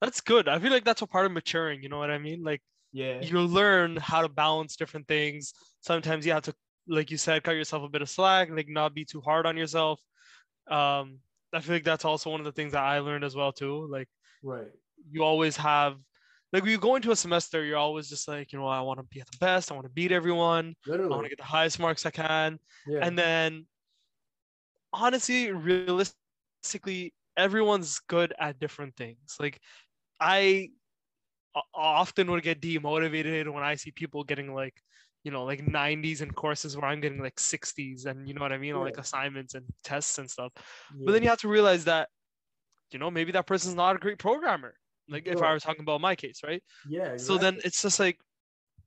that's 0.00 0.20
good. 0.20 0.48
I 0.48 0.58
feel 0.58 0.70
like 0.72 0.84
that's 0.84 1.02
a 1.02 1.06
part 1.06 1.26
of 1.26 1.32
maturing. 1.32 1.82
You 1.82 1.88
know 1.88 1.98
what 1.98 2.10
I 2.10 2.18
mean? 2.18 2.42
Like 2.42 2.62
Yeah. 2.92 3.20
you 3.22 3.40
learn 3.40 3.96
how 3.96 4.22
to 4.22 4.28
balance 4.28 4.76
different 4.76 5.06
things. 5.08 5.52
Sometimes 5.80 6.24
you 6.26 6.32
have 6.32 6.42
to, 6.44 6.54
like 6.88 7.10
you 7.10 7.16
said, 7.18 7.42
cut 7.44 7.52
yourself 7.52 7.82
a 7.82 7.88
bit 7.88 8.02
of 8.02 8.08
slack, 8.10 8.48
like 8.50 8.68
not 8.68 8.94
be 8.94 9.04
too 9.04 9.20
hard 9.20 9.46
on 9.46 9.56
yourself. 9.56 10.00
Um, 10.70 11.18
I 11.52 11.60
feel 11.60 11.74
like 11.76 11.84
that's 11.84 12.04
also 12.06 12.30
one 12.30 12.40
of 12.40 12.46
the 12.46 12.52
things 12.52 12.72
that 12.72 12.82
I 12.82 13.00
learned 13.00 13.24
as 13.24 13.36
well 13.36 13.52
too. 13.52 13.86
Like 13.90 14.08
Right. 14.42 14.68
you 15.10 15.22
always 15.22 15.56
have, 15.56 15.96
like 16.52 16.62
when 16.62 16.70
you 16.70 16.78
go 16.78 16.96
into 16.96 17.10
a 17.10 17.16
semester, 17.16 17.64
you're 17.64 17.78
always 17.78 18.08
just 18.08 18.28
like, 18.28 18.52
you 18.52 18.58
know, 18.58 18.66
I 18.66 18.80
want 18.82 18.98
to 18.98 19.04
be 19.04 19.20
at 19.20 19.30
the 19.30 19.38
best. 19.38 19.70
I 19.70 19.74
want 19.74 19.86
to 19.86 19.92
beat 19.92 20.12
everyone. 20.12 20.74
I 20.86 20.96
want 20.96 21.22
to 21.22 21.28
get 21.30 21.38
the 21.38 21.44
highest 21.44 21.80
marks 21.80 22.04
I 22.04 22.10
can. 22.10 22.58
Yeah. 22.86 22.98
And 23.00 23.18
then, 23.18 23.66
honestly, 24.92 25.50
realistically, 25.50 27.14
everyone's 27.36 28.00
good 28.00 28.34
at 28.38 28.58
different 28.58 28.96
things. 28.96 29.36
Like, 29.40 29.60
I 30.20 30.68
often 31.74 32.30
would 32.30 32.42
get 32.42 32.60
demotivated 32.60 33.50
when 33.52 33.62
I 33.62 33.76
see 33.76 33.90
people 33.90 34.22
getting 34.22 34.54
like, 34.54 34.74
you 35.24 35.30
know, 35.30 35.44
like 35.44 35.64
90s 35.64 36.20
in 36.20 36.32
courses 36.32 36.76
where 36.76 36.86
I'm 36.86 37.00
getting 37.00 37.20
like 37.20 37.36
60s, 37.36 38.06
and 38.06 38.28
you 38.28 38.34
know 38.34 38.42
what 38.42 38.52
I 38.52 38.58
mean, 38.58 38.74
on 38.74 38.82
like 38.82 38.98
assignments 38.98 39.54
and 39.54 39.64
tests 39.84 40.18
and 40.18 40.28
stuff. 40.28 40.52
yeah. 40.56 41.04
But 41.06 41.12
then 41.12 41.22
you 41.22 41.28
have 41.30 41.40
to 41.40 41.48
realize 41.48 41.84
that, 41.84 42.08
you 42.90 42.98
know, 42.98 43.10
maybe 43.10 43.32
that 43.32 43.46
person's 43.46 43.74
not 43.74 43.96
a 43.96 43.98
great 43.98 44.18
programmer. 44.18 44.74
Like, 45.12 45.26
if 45.26 45.42
I 45.42 45.52
was 45.52 45.62
talking 45.62 45.82
about 45.82 46.00
my 46.00 46.14
case, 46.16 46.40
right? 46.44 46.62
yeah. 46.88 47.16
So 47.16 47.38
then 47.38 47.58
it's 47.64 47.82
just 47.82 48.00
like, 48.00 48.18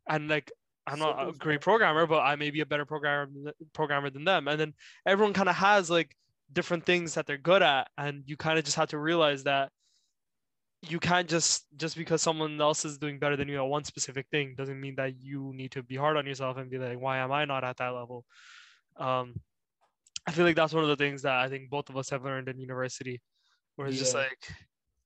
and 0.08 0.28
like 0.28 0.52
I'm 0.88 1.00
not 1.00 1.28
a 1.28 1.32
great 1.34 1.62
programmer, 1.62 2.06
but 2.06 2.20
I 2.20 2.36
may 2.36 2.52
be 2.52 2.62
a 2.62 2.66
better 2.66 2.86
programmer 2.86 3.28
than- 3.32 3.54
programmer 3.74 4.10
than 4.10 4.24
them. 4.24 4.48
And 4.48 4.60
then 4.60 4.74
everyone 5.06 5.34
kind 5.34 5.50
of 5.50 5.56
has 5.56 5.90
like 5.90 6.16
different 6.52 6.86
things 6.86 7.16
that 7.16 7.26
they're 7.26 7.38
good 7.38 7.64
at, 7.64 7.88
and 7.98 8.24
you 8.26 8.38
kind 8.38 8.60
of 8.60 8.66
just 8.66 8.78
have 8.78 8.90
to 8.90 9.00
realize 9.00 9.44
that 9.46 9.72
you 10.88 11.00
can't 11.00 11.28
just 11.28 11.66
just 11.78 11.98
because 11.98 12.22
someone 12.22 12.62
else 12.62 12.86
is 12.86 12.98
doing 13.00 13.18
better 13.18 13.36
than 13.36 13.48
you 13.48 13.58
at 13.58 13.66
one 13.66 13.84
specific 13.84 14.28
thing 14.30 14.54
doesn't 14.56 14.80
mean 14.80 14.96
that 14.96 15.20
you 15.20 15.52
need 15.56 15.72
to 15.72 15.82
be 15.82 15.96
hard 15.96 16.18
on 16.18 16.28
yourself 16.28 16.58
and 16.58 16.70
be 16.70 16.78
like, 16.78 17.00
why 17.00 17.18
am 17.18 17.32
I 17.32 17.46
not 17.46 17.64
at 17.64 17.78
that 17.78 17.90
level? 17.90 18.24
Um, 18.98 19.34
I 20.28 20.32
feel 20.32 20.46
like 20.46 20.56
that's 20.56 20.74
one 20.74 20.84
of 20.84 20.90
the 20.90 20.96
things 20.96 21.24
that 21.24 21.34
I 21.34 21.50
think 21.50 21.70
both 21.70 21.90
of 21.90 21.98
us 21.98 22.10
have 22.10 22.24
learned 22.24 22.50
in 22.50 22.60
university, 22.60 23.22
where 23.76 23.88
it's 23.88 23.98
just 23.98 24.14
like, 24.14 24.38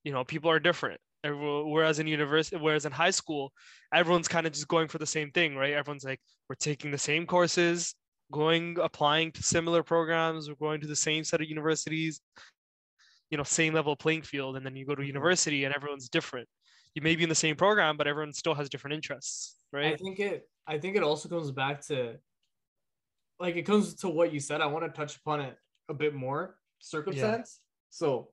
you 0.04 0.12
know, 0.12 0.24
people 0.24 0.52
are 0.52 0.60
different. 0.60 1.00
Everyone, 1.24 1.70
whereas 1.70 2.00
in 2.00 2.08
university, 2.08 2.56
whereas 2.58 2.86
in 2.86 2.92
high 2.92 3.12
school, 3.12 3.52
everyone's 3.94 4.28
kind 4.28 4.48
of 4.48 4.54
just 4.54 4.68
going 4.68 4.88
for 4.88 5.00
the 5.00 5.06
same 5.06 5.32
thing, 5.32 5.56
right? 5.56 5.74
Everyone's 5.74 6.06
like, 6.06 6.22
we're 6.48 6.56
taking 6.56 6.92
the 6.92 6.98
same 6.98 7.26
courses, 7.26 7.94
going 8.32 8.78
applying 8.82 9.32
to 9.34 9.44
similar 9.44 9.84
programs, 9.84 10.48
we're 10.48 10.56
going 10.56 10.80
to 10.82 10.88
the 10.88 10.96
same 10.96 11.24
set 11.24 11.42
of 11.42 11.48
universities, 11.48 12.22
you 13.30 13.38
know, 13.38 13.44
same 13.44 13.74
level 13.74 13.96
playing 13.96 14.22
field. 14.22 14.56
And 14.56 14.66
then 14.66 14.76
you 14.76 14.86
go 14.86 14.96
to 14.96 15.02
Mhm. 15.02 15.08
university 15.08 15.66
and 15.66 15.76
everyone's 15.76 16.10
different. 16.10 16.48
You 16.96 17.02
may 17.02 17.16
be 17.16 17.24
in 17.24 17.30
the 17.30 17.36
same 17.36 17.56
program, 17.56 17.98
but 17.98 18.08
everyone 18.08 18.34
still 18.34 18.56
has 18.56 18.70
different 18.70 18.96
interests, 18.96 19.60
right? 19.72 19.94
I 19.94 19.98
think 19.98 20.20
it 20.20 20.50
I 20.66 20.78
think 20.78 20.96
it 20.96 21.04
also 21.04 21.28
comes 21.28 21.52
back 21.52 21.82
to 21.88 22.20
like 23.40 23.56
it 23.56 23.64
comes 23.64 23.96
to 23.96 24.10
what 24.10 24.32
you 24.32 24.40
said. 24.40 24.62
I 24.62 24.68
want 24.68 24.86
to 24.86 24.92
touch 24.92 25.18
upon 25.18 25.42
it 25.42 25.58
a 25.90 25.94
bit 25.94 26.14
more. 26.14 26.60
Circumstance. 26.80 27.60
So 27.90 28.32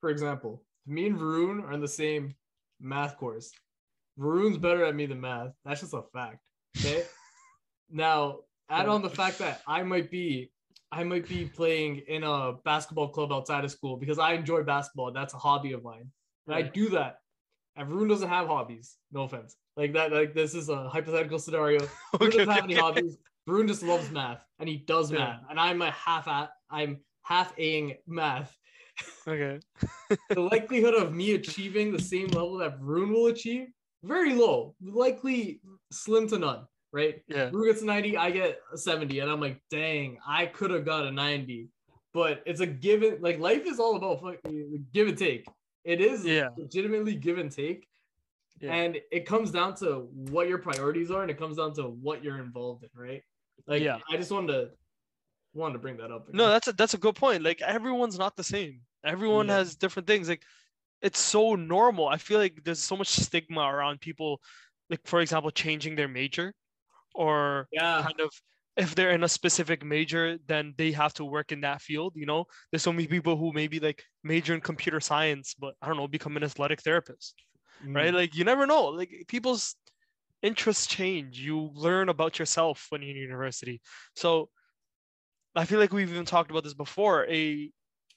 for 0.00 0.10
example, 0.10 0.64
me 0.86 1.06
and 1.06 1.18
Varun 1.18 1.62
are 1.64 1.72
in 1.72 1.80
the 1.80 1.88
same 1.88 2.34
math 2.80 3.16
course. 3.16 3.52
Varun's 4.18 4.58
better 4.58 4.84
at 4.84 4.94
me 4.94 5.06
than 5.06 5.20
math. 5.20 5.52
That's 5.64 5.80
just 5.80 5.94
a 5.94 6.02
fact. 6.12 6.38
Okay. 6.78 7.04
now 7.90 8.38
add 8.70 8.88
on 8.88 9.02
the 9.02 9.10
fact 9.10 9.38
that 9.38 9.62
I 9.66 9.82
might 9.82 10.10
be 10.10 10.50
I 10.90 11.04
might 11.04 11.26
be 11.26 11.46
playing 11.46 12.02
in 12.08 12.22
a 12.22 12.54
basketball 12.64 13.08
club 13.08 13.32
outside 13.32 13.64
of 13.64 13.70
school 13.70 13.96
because 13.96 14.18
I 14.18 14.34
enjoy 14.34 14.62
basketball. 14.62 15.10
That's 15.12 15.32
a 15.32 15.38
hobby 15.38 15.72
of 15.72 15.82
mine. 15.82 16.10
And 16.46 16.54
I 16.54 16.62
do 16.62 16.90
that. 16.90 17.20
And 17.76 17.88
Varun 17.88 18.08
doesn't 18.10 18.28
have 18.28 18.46
hobbies. 18.46 18.96
No 19.10 19.22
offense. 19.22 19.56
Like 19.76 19.94
that, 19.94 20.12
like 20.12 20.34
this 20.34 20.54
is 20.54 20.68
a 20.68 20.90
hypothetical 20.90 21.38
scenario. 21.38 21.80
Varun 22.14 22.26
Okay, 22.26 22.38
doesn't 22.38 22.50
have 22.50 22.64
any 22.64 22.74
hobbies. 22.74 23.16
Varun 23.48 23.66
just 23.66 23.82
loves 23.82 24.10
math 24.10 24.44
and 24.58 24.68
he 24.68 24.76
does 24.78 25.10
Yeah. 25.10 25.18
math. 25.18 25.40
And 25.48 25.58
I'm 25.58 25.80
a 25.80 25.90
half 25.92 26.28
at 26.28 26.50
I'm 26.70 26.98
half 27.22 27.54
aing 27.58 27.96
math. 28.06 28.54
Okay. 29.26 29.60
The 30.30 30.40
likelihood 30.40 30.94
of 30.94 31.14
me 31.14 31.34
achieving 31.34 31.92
the 31.92 32.00
same 32.00 32.28
level 32.28 32.56
that 32.58 32.80
Varun 32.80 33.12
will 33.12 33.26
achieve, 33.26 33.68
very 34.02 34.34
low. 34.34 34.74
Likely 34.82 35.60
slim 35.90 36.26
to 36.28 36.38
none, 36.38 36.66
right? 36.92 37.22
Yeah. 37.28 37.50
Varun 37.50 37.66
gets 37.66 37.82
a 37.82 37.86
90, 37.86 38.16
I 38.16 38.30
get 38.30 38.58
a 38.72 38.76
70, 38.76 39.20
and 39.20 39.30
I'm 39.30 39.40
like, 39.40 39.60
dang, 39.70 40.18
I 40.26 40.46
could 40.46 40.70
have 40.70 40.84
got 40.84 41.06
a 41.06 41.10
90. 41.10 41.68
But 42.14 42.42
it's 42.44 42.60
a 42.60 42.66
given, 42.66 43.18
like 43.20 43.38
life 43.38 43.64
is 43.64 43.78
all 43.78 43.96
about 43.96 44.20
fucking 44.22 44.84
give 44.92 45.08
and 45.08 45.16
take. 45.16 45.46
It 45.84 46.00
is 46.00 46.24
Yeah. 46.24 46.48
legitimately 46.56 47.14
give 47.14 47.38
and 47.38 47.50
take. 47.50 47.86
Yeah. 48.60 48.74
And 48.74 48.98
it 49.10 49.26
comes 49.26 49.50
down 49.50 49.74
to 49.76 50.08
what 50.30 50.48
your 50.48 50.58
priorities 50.58 51.10
are 51.10 51.22
and 51.22 51.30
it 51.30 51.38
comes 51.38 51.56
down 51.56 51.74
to 51.74 51.84
what 51.84 52.22
you're 52.22 52.38
involved 52.38 52.84
in, 52.84 52.90
right? 52.94 53.22
Like 53.66 53.82
Yeah. 53.82 53.98
I 54.10 54.16
just 54.16 54.30
wanted 54.30 54.52
to 54.52 54.70
wanted 55.54 55.74
to 55.74 55.78
bring 55.80 55.96
that 55.98 56.10
up. 56.10 56.32
No, 56.32 56.48
that's 56.48 56.68
a 56.68 56.72
that's 56.72 56.94
a 56.94 56.98
good 56.98 57.14
point. 57.14 57.42
Like 57.42 57.60
everyone's 57.62 58.18
not 58.18 58.36
the 58.36 58.44
same. 58.44 58.80
Everyone 59.04 59.48
Yeah. 59.48 59.56
has 59.58 59.76
different 59.76 60.06
things. 60.06 60.28
Like 60.28 60.44
it's 61.02 61.18
so 61.18 61.54
normal. 61.56 62.08
I 62.08 62.18
feel 62.18 62.38
like 62.38 62.62
there's 62.64 62.80
so 62.80 62.96
much 62.96 63.08
stigma 63.08 63.62
around 63.62 64.00
people, 64.00 64.40
like 64.90 65.00
for 65.06 65.20
example, 65.20 65.50
changing 65.50 65.96
their 65.96 66.08
major, 66.08 66.54
or 67.14 67.68
yeah. 67.72 68.02
kind 68.02 68.20
of 68.20 68.30
if 68.76 68.94
they're 68.94 69.10
in 69.10 69.24
a 69.24 69.28
specific 69.28 69.84
major, 69.84 70.38
then 70.46 70.74
they 70.78 70.92
have 70.92 71.12
to 71.14 71.24
work 71.24 71.52
in 71.52 71.60
that 71.62 71.82
field. 71.82 72.14
You 72.16 72.26
know, 72.26 72.46
there's 72.70 72.82
so 72.82 72.92
many 72.92 73.06
people 73.06 73.36
who 73.36 73.52
maybe 73.52 73.80
like 73.80 74.02
major 74.24 74.54
in 74.54 74.60
computer 74.60 75.00
science, 75.00 75.54
but 75.54 75.74
I 75.82 75.88
don't 75.88 75.96
know, 75.98 76.08
become 76.08 76.36
an 76.36 76.44
athletic 76.44 76.82
therapist, 76.82 77.34
right? 77.94 78.12
Mm. 78.12 78.14
Like 78.14 78.34
you 78.34 78.44
never 78.44 78.66
know. 78.66 78.86
Like 78.86 79.10
people's 79.28 79.76
interests 80.42 80.86
change. 80.86 81.40
You 81.40 81.70
learn 81.74 82.08
about 82.08 82.38
yourself 82.38 82.86
when 82.90 83.02
you're 83.02 83.10
in 83.12 83.16
university. 83.16 83.80
So 84.16 84.50
I 85.54 85.64
feel 85.64 85.78
like 85.78 85.92
we've 85.92 86.10
even 86.10 86.24
talked 86.24 86.50
about 86.50 86.64
this 86.64 86.74
before. 86.74 87.26
A 87.28 87.70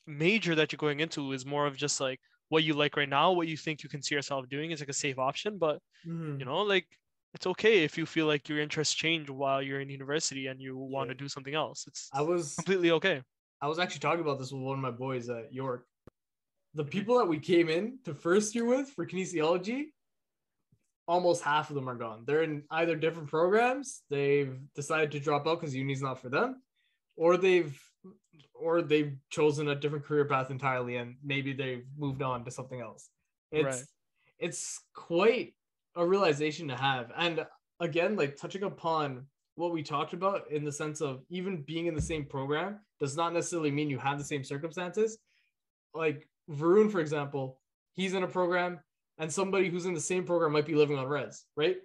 major 0.07 0.55
that 0.55 0.71
you're 0.71 0.77
going 0.77 0.99
into 0.99 1.31
is 1.31 1.45
more 1.45 1.65
of 1.65 1.77
just 1.77 1.99
like 1.99 2.19
what 2.49 2.63
you 2.63 2.73
like 2.73 2.95
right 2.95 3.09
now, 3.09 3.31
what 3.31 3.47
you 3.47 3.57
think 3.57 3.83
you 3.83 3.89
can 3.89 4.01
see 4.01 4.15
yourself 4.15 4.47
doing 4.49 4.71
is 4.71 4.79
like 4.79 4.89
a 4.89 4.93
safe 4.93 5.17
option. 5.17 5.57
But 5.57 5.79
Mhm. 6.05 6.39
you 6.39 6.45
know, 6.45 6.61
like 6.61 6.87
it's 7.33 7.47
okay 7.47 7.83
if 7.83 7.97
you 7.97 8.05
feel 8.05 8.27
like 8.27 8.47
your 8.47 8.59
interests 8.59 8.93
change 8.93 9.29
while 9.29 9.61
you're 9.61 9.81
in 9.81 9.89
university 9.89 10.47
and 10.47 10.61
you 10.61 10.77
want 10.77 11.09
to 11.09 11.15
do 11.15 11.27
something 11.27 11.53
else. 11.53 11.85
It's 11.87 12.09
I 12.13 12.21
was 12.21 12.55
completely 12.55 12.91
okay. 12.91 13.21
I 13.61 13.67
was 13.67 13.79
actually 13.79 13.99
talking 13.99 14.21
about 14.21 14.39
this 14.39 14.51
with 14.51 14.61
one 14.61 14.77
of 14.77 14.81
my 14.81 14.91
boys 14.91 15.29
at 15.29 15.53
York. 15.53 15.85
The 16.75 16.83
people 16.83 17.17
that 17.17 17.25
we 17.25 17.39
came 17.39 17.69
in 17.69 17.99
to 18.05 18.13
first 18.13 18.53
year 18.53 18.65
with 18.65 18.89
for 18.89 19.05
kinesiology, 19.05 19.85
almost 21.07 21.43
half 21.43 21.69
of 21.69 21.75
them 21.75 21.89
are 21.89 21.95
gone. 21.95 22.23
They're 22.25 22.43
in 22.43 22.63
either 22.69 22.95
different 22.95 23.29
programs, 23.29 24.03
they've 24.09 24.57
decided 24.75 25.11
to 25.11 25.19
drop 25.19 25.47
out 25.47 25.59
because 25.59 25.75
uni's 25.75 26.01
not 26.01 26.21
for 26.21 26.29
them, 26.29 26.61
or 27.15 27.37
they've 27.37 27.79
or 28.53 28.81
they've 28.81 29.15
chosen 29.29 29.69
a 29.69 29.75
different 29.75 30.05
career 30.05 30.25
path 30.25 30.49
entirely 30.51 30.95
and 30.97 31.15
maybe 31.23 31.53
they've 31.53 31.85
moved 31.97 32.21
on 32.21 32.43
to 32.45 32.51
something 32.51 32.81
else. 32.81 33.09
It's 33.51 33.65
Right. 33.65 33.85
it's 34.39 34.81
quite 34.93 35.53
a 35.95 36.05
realization 36.05 36.67
to 36.67 36.75
have. 36.75 37.11
And 37.15 37.45
again, 37.79 38.15
like 38.15 38.37
touching 38.37 38.63
upon 38.63 39.27
what 39.55 39.71
we 39.71 39.83
talked 39.83 40.13
about 40.13 40.51
in 40.51 40.65
the 40.65 40.71
sense 40.71 41.01
of 41.01 41.23
even 41.29 41.61
being 41.63 41.85
in 41.85 41.95
the 41.95 42.01
same 42.01 42.25
program 42.25 42.79
does 42.99 43.15
not 43.15 43.33
necessarily 43.33 43.71
mean 43.71 43.89
you 43.89 43.97
have 43.99 44.17
the 44.17 44.23
same 44.23 44.43
circumstances. 44.43 45.17
Like 45.93 46.27
Varun, 46.49 46.91
for 46.91 46.99
example, 46.99 47.61
he's 47.93 48.13
in 48.13 48.23
a 48.23 48.27
program 48.27 48.79
and 49.17 49.31
somebody 49.31 49.69
who's 49.69 49.85
in 49.85 49.93
the 49.93 50.01
same 50.01 50.25
program 50.25 50.51
might 50.51 50.65
be 50.65 50.75
living 50.75 50.97
on 50.97 51.07
res, 51.07 51.45
right? 51.55 51.77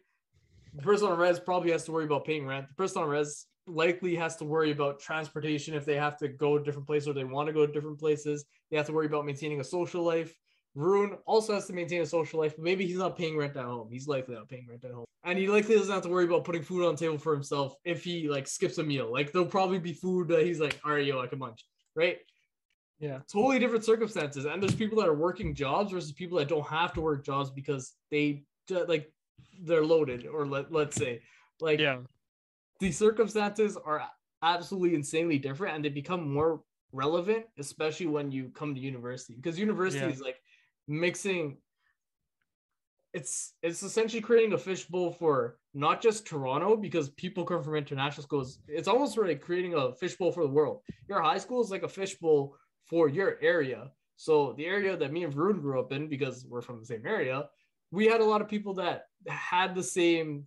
The 0.75 0.83
person 0.83 1.09
on 1.09 1.19
res 1.19 1.39
probably 1.39 1.71
has 1.71 1.85
to 1.85 1.93
worry 1.93 2.05
about 2.05 2.25
paying 2.25 2.47
rent. 2.47 2.69
The 2.69 2.75
person 2.75 3.03
on 3.03 3.09
res 3.09 3.47
likely 3.67 4.15
has 4.17 4.37
to 4.37 4.45
worry 4.45 4.71
about 4.71 5.01
transportation 5.01 5.75
if 5.75 5.85
they 5.85 5.97
have 5.97 6.17
to 6.19 6.29
go 6.29 6.59
to 6.59 6.65
different 6.65 6.87
places 6.87 7.09
or 7.09 7.13
they 7.13 7.25
want 7.25 7.47
to 7.47 7.53
go 7.53 7.67
to 7.67 7.73
different 7.73 7.99
places. 7.99 8.45
They 8.71 8.77
have 8.77 8.87
to 8.87 8.93
worry 8.93 9.07
about 9.07 9.27
maintaining 9.27 9.61
a 9.61 9.65
social 9.65 10.03
life. 10.03 10.37
Varun 10.77 11.19
also 11.27 11.55
has 11.55 11.67
to 11.67 11.73
maintain 11.73 12.03
a 12.03 12.07
social 12.07 12.41
life, 12.41 12.55
but 12.57 12.65
maybe 12.65 12.87
he's 12.87 12.97
not 12.97 13.17
paying 13.17 13.37
rent 13.37 13.57
at 13.57 13.65
home. 13.65 13.89
He's 13.91 14.07
likely 14.07 14.37
not 14.37 14.49
paying 14.49 14.67
rent 14.69 14.85
at 14.85 14.93
home. 14.93 15.05
And 15.25 15.39
he 15.39 15.49
likely 15.49 15.75
doesn't 15.75 15.93
have 15.93 16.03
to 16.05 16.09
worry 16.09 16.25
about 16.25 16.45
putting 16.45 16.63
food 16.63 16.87
on 16.87 16.95
the 16.95 17.01
table 17.01 17.19
for 17.19 17.33
himself 17.33 17.75
if 17.85 18.05
he 18.05 18.29
like 18.29 18.47
skips 18.47 18.79
a 18.79 18.83
meal. 18.83 19.13
Like 19.13 19.33
there'll 19.33 19.49
probably 19.49 19.79
be 19.79 19.93
food 19.93 20.29
that 20.29 20.47
he's 20.47 20.61
like, 20.61 20.81
all 20.85 20.93
right, 20.93 21.05
yo, 21.05 21.21
I 21.21 21.27
can 21.27 21.39
munch. 21.39 21.67
Right? 21.95 22.19
Yeah. 23.01 23.19
Totally 23.33 23.59
different 23.59 23.85
circumstances. 23.85 24.45
And 24.45 24.63
there's 24.63 24.75
people 24.75 24.99
that 25.01 25.09
are 25.09 25.15
working 25.15 25.55
jobs 25.55 25.91
versus 25.93 26.13
people 26.13 26.39
that 26.39 26.49
don't 26.49 26.67
have 26.67 26.93
to 26.95 27.01
work 27.01 27.25
jobs 27.25 27.51
because 27.51 27.95
they 28.11 28.45
like 28.69 29.13
they're 29.63 29.85
loaded, 29.85 30.27
or 30.27 30.47
let, 30.47 30.71
let's 30.71 30.97
say. 30.97 31.21
Like 31.61 31.81
Yeah. 31.81 31.99
The 32.81 32.91
circumstances 32.91 33.77
are 33.85 34.03
absolutely 34.43 34.95
insanely 34.95 35.39
different 35.39 35.77
and 35.77 35.85
they 35.85 35.89
become 35.91 36.33
more 36.33 36.63
relevant 36.93 37.45
especially 37.59 38.07
when 38.07 38.33
you 38.33 38.49
come 38.55 38.75
to 38.75 38.81
university 38.81 39.35
because 39.35 39.59
university 39.59 40.07
Yeah. 40.07 40.13
is 40.13 40.21
like 40.21 40.37
mixing 40.89 41.59
it's 43.13 43.55
it's 43.63 43.83
essentially 43.83 44.21
creating 44.21 44.53
a 44.55 44.59
fishbowl 44.59 45.13
for 45.13 45.59
not 45.75 46.01
just 46.01 46.27
toronto 46.27 46.77
because 46.77 47.11
people 47.11 47.45
come 47.45 47.63
from 47.63 47.77
international 47.77 48.23
schools 48.25 48.61
it's 48.67 48.89
almost 48.89 49.17
like 49.19 49.41
creating 49.41 49.75
a 49.75 49.95
fishbowl 49.95 50.33
for 50.33 50.43
the 50.45 50.53
world 50.53 50.81
your 51.09 51.21
high 51.21 51.39
school 51.39 51.63
is 51.63 51.71
like 51.71 51.83
a 51.83 51.89
fishbowl 51.89 52.57
for 52.87 53.09
your 53.09 53.37
area 53.43 53.91
so 54.17 54.55
the 54.57 54.67
area 54.67 54.97
that 54.97 55.13
me 55.13 55.25
and 55.25 55.35
Varun 55.35 55.61
grew 55.61 55.79
up 55.81 55.93
in 55.93 56.09
because 56.09 56.47
we're 56.49 56.63
from 56.63 56.81
the 56.81 56.87
same 56.87 57.07
area 57.07 57.45
we 57.93 58.07
had 58.07 58.21
a 58.21 58.25
lot 58.25 58.41
of 58.41 58.49
people 58.49 58.75
that 58.75 59.07
had 59.29 59.75
the 59.75 59.83
same 59.83 60.45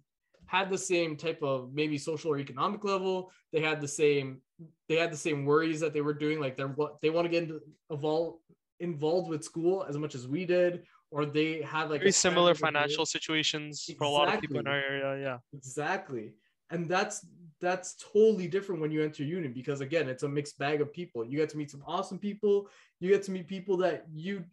had 0.54 0.70
the 0.70 0.78
same 0.78 1.18
type 1.18 1.42
of 1.42 1.74
maybe 1.74 1.98
social 1.98 2.32
or 2.32 2.38
economic 2.38 2.84
level. 2.84 3.32
They 3.52 3.62
had 3.62 3.82
the 3.82 3.88
same 3.88 4.42
they 4.88 4.96
had 4.96 5.12
the 5.12 5.18
same 5.18 5.46
worries 5.46 5.80
that 5.80 5.94
they 5.94 6.02
were 6.02 6.14
doing. 6.14 6.40
Like 6.40 6.56
they're 6.56 6.68
what 6.68 7.02
they 7.02 7.10
want 7.10 7.26
to 7.26 7.30
get 7.30 7.44
into, 7.44 7.60
evolve, 7.90 8.36
involved 8.80 9.30
with 9.30 9.44
school 9.44 9.84
as 9.90 9.98
much 9.98 10.14
as 10.14 10.28
we 10.28 10.46
did, 10.46 10.84
or 11.10 11.26
they 11.26 11.62
have 11.64 11.90
like 11.90 12.02
Very 12.02 12.12
similar 12.12 12.54
standard 12.54 12.68
of 12.68 12.74
living. 12.74 12.74
financial 12.82 13.06
situations 13.06 13.90
for 13.98 14.04
a 14.06 14.10
lot 14.10 14.32
of 14.34 14.40
people 14.42 14.60
in 14.60 14.68
our 14.68 14.76
area. 14.76 15.20
Yeah. 15.20 15.38
Exactly. 15.54 16.34
And 16.70 16.88
that's 16.88 17.26
that's 17.60 17.96
totally 18.14 18.48
different 18.48 18.80
when 18.82 18.92
you 18.92 19.02
enter 19.04 19.24
uni 19.24 19.48
because 19.48 19.82
again, 19.82 20.08
it's 20.08 20.24
a 20.24 20.30
mixed 20.30 20.60
bag 20.60 20.82
of 20.82 20.94
people. 20.94 21.26
You 21.26 21.38
get 21.38 21.50
to 21.50 21.58
meet 21.58 21.72
some 21.72 21.84
awesome 21.88 22.20
people. 22.20 22.70
You 23.00 23.10
get 23.10 23.24
to 23.24 23.32
meet 23.32 23.48
people 23.48 23.76
that 23.78 24.06
you 24.14 24.44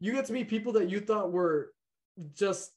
you 0.00 0.12
get 0.12 0.24
to 0.26 0.32
meet 0.32 0.48
people 0.48 0.72
that 0.72 0.88
you 0.88 1.00
thought 1.00 1.30
were 1.30 1.72
just 2.34 2.72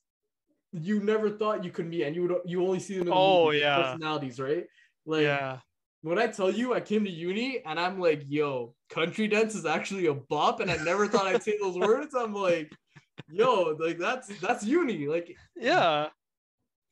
you 0.77 0.99
never 0.99 1.29
thought 1.29 1.63
you 1.63 1.71
could 1.71 1.87
meet 1.87 2.03
and 2.03 2.15
you 2.15 2.23
would 2.23 2.35
you 2.45 2.61
only 2.65 2.79
see 2.79 2.93
them 2.95 3.03
in 3.03 3.13
the 3.13 3.13
Oh, 3.15 3.45
movies, 3.45 3.61
yeah. 3.61 3.81
personalities, 3.81 4.39
right? 4.39 4.65
Like 5.05 5.23
yeah. 5.23 5.59
when 6.01 6.19
I 6.19 6.27
tell 6.27 6.51
you 6.51 6.73
I 6.73 6.81
came 6.81 7.05
to 7.05 7.09
uni 7.09 7.63
and 7.65 7.79
I'm 7.79 7.99
like, 7.99 8.23
yo, 8.27 8.75
country 8.89 9.27
dance 9.27 9.55
is 9.55 9.65
actually 9.65 10.07
a 10.07 10.13
bop, 10.13 10.59
and 10.59 10.69
I 10.69 10.77
never 10.77 11.07
thought 11.07 11.27
I'd 11.27 11.43
say 11.43 11.57
those 11.61 11.77
words. 11.77 12.13
I'm 12.13 12.33
like, 12.33 12.71
yo, 13.29 13.75
like 13.79 13.97
that's 13.97 14.27
that's 14.39 14.65
uni. 14.65 15.07
Like 15.07 15.35
Yeah. 15.55 16.09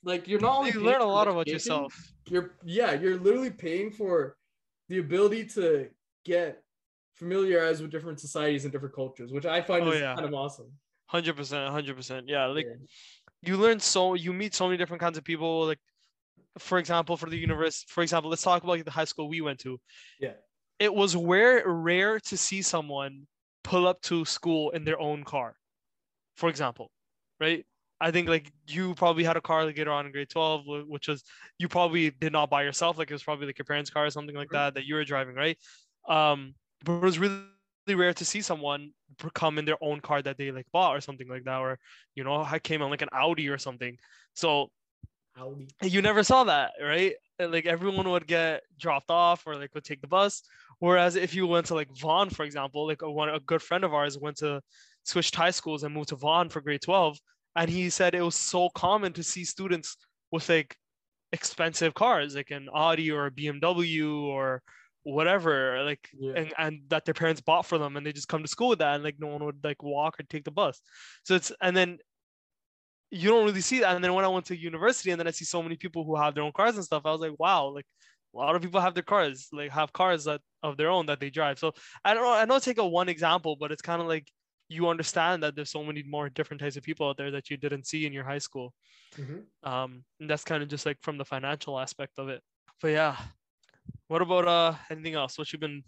like 0.04 0.28
you're 0.28 0.40
not 0.40 0.58
only 0.60 0.72
You 0.72 0.82
learn 0.82 1.02
a 1.02 1.06
lot 1.06 1.28
about 1.28 1.48
yourself. 1.48 1.94
You're 2.30 2.56
yeah, 2.64 2.94
you're 2.94 3.18
literally 3.20 3.52
paying 3.52 3.92
for 3.92 4.38
the 4.88 5.00
ability 5.00 5.46
to 5.58 5.90
get 6.24 6.62
familiarized 7.16 7.82
with 7.82 7.92
different 7.92 8.20
societies 8.20 8.64
and 8.64 8.72
different 8.72 8.96
cultures, 8.96 9.32
which 9.32 9.46
I 9.46 9.62
find 9.62 9.84
Oh, 9.86 9.92
is 9.92 10.00
yeah. 10.02 10.16
kind 10.16 10.26
of 10.26 10.34
awesome. 10.34 10.72
Hundred 11.08 11.36
percent, 11.36 11.70
hundred 11.72 11.96
percent. 11.96 12.28
Yeah, 12.30 12.46
like 12.48 12.66
Yeah. 12.66 12.86
You 13.44 13.58
learn 13.58 13.80
so 13.80 14.14
you 14.16 14.34
meet 14.34 14.56
so 14.56 14.68
many 14.68 14.78
different 14.78 15.02
kinds 15.02 15.18
of 15.18 15.24
people. 15.24 15.68
Like, 15.68 15.80
for 16.60 16.80
example, 16.80 17.18
for 17.18 17.30
the 17.30 17.38
universe, 17.38 17.86
for 17.88 18.04
example, 18.04 18.30
let's 18.30 18.44
talk 18.44 18.64
about 18.64 18.74
like, 18.74 18.86
the 18.86 18.92
high 18.92 19.06
school 19.06 19.30
we 19.30 19.42
went 19.42 19.60
to. 19.62 19.80
Yeah. 20.20 20.34
It 20.80 20.94
was 20.94 21.16
rare 21.16 21.64
rare 21.68 22.20
to 22.22 22.38
see 22.38 22.62
someone 22.62 23.28
pull 23.64 23.88
up 23.88 24.02
to 24.04 24.26
school 24.26 24.72
in 24.72 24.86
their 24.86 25.00
own 25.00 25.24
car. 25.24 25.56
For 26.36 26.50
example, 26.50 26.92
right? 27.40 27.66
I 28.02 28.12
think 28.12 28.28
like 28.30 28.52
you 28.68 28.96
probably 28.96 29.24
had 29.24 29.38
a 29.38 29.42
car 29.42 29.66
later 29.66 29.92
on 29.92 30.06
in 30.08 30.12
grade 30.12 30.30
12, 30.30 30.66
which 30.88 31.08
was 31.08 31.24
you 31.60 31.68
probably 31.70 32.12
did 32.12 32.34
not 32.34 32.50
buy 32.50 32.64
yourself. 32.64 32.98
Like 32.98 33.12
it 33.12 33.14
was 33.14 33.24
probably 33.24 33.48
like 33.48 33.58
your 33.60 33.66
parents' 33.66 33.90
car 33.92 34.06
or 34.06 34.10
something 34.10 34.36
like 34.36 34.50
Mhm. 34.50 34.54
that 34.54 34.74
that 34.76 34.86
you 34.86 34.96
were 34.96 35.06
driving, 35.06 35.36
right? 35.36 35.58
Um, 36.08 36.56
but 36.84 36.94
it 36.98 37.02
was 37.04 37.20
really 37.20 37.42
rare 37.88 38.14
to 38.14 38.26
see 38.26 38.42
someone 38.42 38.92
come 39.34 39.58
in 39.58 39.66
their 39.66 39.78
own 39.82 40.00
car 40.00 40.22
that 40.22 40.38
they 40.38 40.52
like 40.52 40.68
bought 40.72 40.96
or 40.96 41.02
something 41.02 41.28
like 41.28 41.44
that, 41.44 41.58
or 41.58 41.80
you 42.16 42.24
know, 42.24 42.44
I 42.44 42.60
came 42.60 42.82
on 42.82 42.90
like 42.90 43.02
an 43.02 43.10
Audi 43.12 43.50
or 43.50 43.58
something. 43.58 43.98
So 44.34 44.70
Audi. 45.38 45.68
you 45.82 46.02
never 46.02 46.24
saw 46.24 46.44
that, 46.46 46.72
right? 46.82 47.14
Like 47.40 47.66
everyone 47.66 48.10
would 48.10 48.28
get 48.28 48.64
dropped 48.80 49.10
off 49.10 49.46
or 49.46 49.56
like 49.56 49.74
would 49.74 49.84
take 49.84 50.02
the 50.02 50.08
bus. 50.08 50.44
Whereas 50.80 51.16
if 51.16 51.34
you 51.34 51.48
went 51.48 51.68
to 51.68 51.76
like 51.76 51.90
Vaughan, 51.98 52.30
for 52.30 52.44
example, 52.44 52.88
like 52.88 53.02
a, 53.02 53.12
one 53.12 53.30
a 53.30 53.40
good 53.40 53.62
friend 53.62 53.84
of 53.84 53.94
ours 53.94 54.18
went 54.18 54.38
to 54.38 54.62
switched 55.04 55.36
high 55.36 55.52
schools 55.52 55.84
and 55.84 55.94
moved 55.94 56.10
to 56.10 56.16
Vaughan 56.16 56.50
for 56.50 56.62
grade 56.62 56.82
12. 56.82 57.18
And 57.56 57.70
he 57.70 57.90
said 57.90 58.16
it 58.16 58.22
was 58.22 58.36
so 58.36 58.70
common 58.70 59.14
to 59.14 59.24
see 59.24 59.44
students 59.44 59.98
with 60.32 60.48
like 60.50 60.76
expensive 61.32 61.94
cars, 61.94 62.36
like 62.36 62.52
an 62.52 62.70
Audi 62.74 63.12
or 63.12 63.28
a 63.28 63.32
BMW 63.32 64.24
or 64.24 64.62
whatever, 65.04 65.84
like 65.84 66.10
Yeah. 66.14 66.34
and, 66.36 66.54
and 66.58 66.82
that 66.90 67.06
their 67.06 67.14
parents 67.14 67.42
bought 67.42 67.66
for 67.66 67.78
them 67.78 67.98
and 67.98 68.06
they 68.06 68.14
just 68.14 68.28
come 68.28 68.42
to 68.42 68.48
school 68.50 68.70
with 68.70 68.80
that 68.80 68.96
and 68.96 69.04
like 69.04 69.20
no 69.20 69.28
one 69.28 69.44
would 69.46 69.64
like 69.64 69.84
walk 69.84 70.20
or 70.20 70.24
take 70.24 70.44
the 70.46 70.52
bus. 70.52 70.82
So 71.24 71.36
it's 71.36 71.52
and 71.62 71.76
then 71.76 72.00
you 73.12 73.30
don't 73.30 73.46
really 73.46 73.62
see 73.62 73.80
that. 73.80 73.96
And 73.96 74.04
then 74.04 74.14
when 74.14 74.26
I 74.26 74.30
went 74.30 74.46
to 74.48 74.58
university 74.58 75.12
and 75.12 75.20
then 75.20 75.28
I 75.28 75.32
see 75.32 75.46
so 75.46 75.62
many 75.62 75.76
people 75.78 76.04
who 76.04 76.16
have 76.16 76.34
their 76.34 76.44
own 76.44 76.52
cars 76.52 76.76
and 76.76 76.84
stuff, 76.84 77.04
I 77.06 77.12
was 77.12 77.22
like, 77.22 77.38
wow, 77.38 77.68
like 77.68 77.86
a 78.34 78.38
lot 78.38 78.56
of 78.56 78.62
people 78.62 78.82
have 78.82 78.96
their 78.96 79.04
cars, 79.04 79.50
like 79.52 79.72
have 79.72 79.94
cars 79.94 80.24
that 80.24 80.42
of 80.64 80.78
their 80.78 80.90
own 80.90 81.06
that 81.06 81.20
they 81.20 81.30
drive. 81.30 81.60
So 81.60 81.74
I 82.04 82.14
don't 82.14 82.24
know, 82.24 82.34
I 82.34 82.46
know 82.46 82.58
take 82.60 82.80
a 82.80 82.88
one 82.88 83.10
example, 83.10 83.56
but 83.56 83.72
it's 83.72 83.82
kind 83.82 84.02
of 84.02 84.08
like 84.08 84.32
you 84.70 84.88
understand 84.88 85.44
that 85.44 85.56
there's 85.56 85.70
so 85.70 85.84
many 85.84 86.02
more 86.04 86.30
different 86.30 86.62
types 86.62 86.78
of 86.78 86.84
people 86.84 87.08
out 87.08 87.18
there 87.18 87.32
that 87.32 87.50
you 87.50 87.58
didn't 87.58 87.86
see 87.86 88.06
in 88.08 88.14
your 88.14 88.24
high 88.24 88.40
school. 88.40 88.74
Mhm. 89.16 89.46
Um, 89.62 90.04
and 90.20 90.30
that's 90.30 90.44
kind 90.44 90.64
of 90.64 90.70
just 90.70 90.86
like 90.86 90.98
from 91.02 91.18
the 91.18 91.26
financial 91.26 91.80
aspect 91.80 92.18
of 92.18 92.30
it. 92.30 92.42
But 92.82 92.90
yeah, 92.90 93.18
what 94.14 94.22
about 94.22 94.48
uh 94.48 94.76
anything 94.92 95.16
else? 95.16 95.40
What 95.40 95.52
you've 95.52 95.60
been 95.60 95.84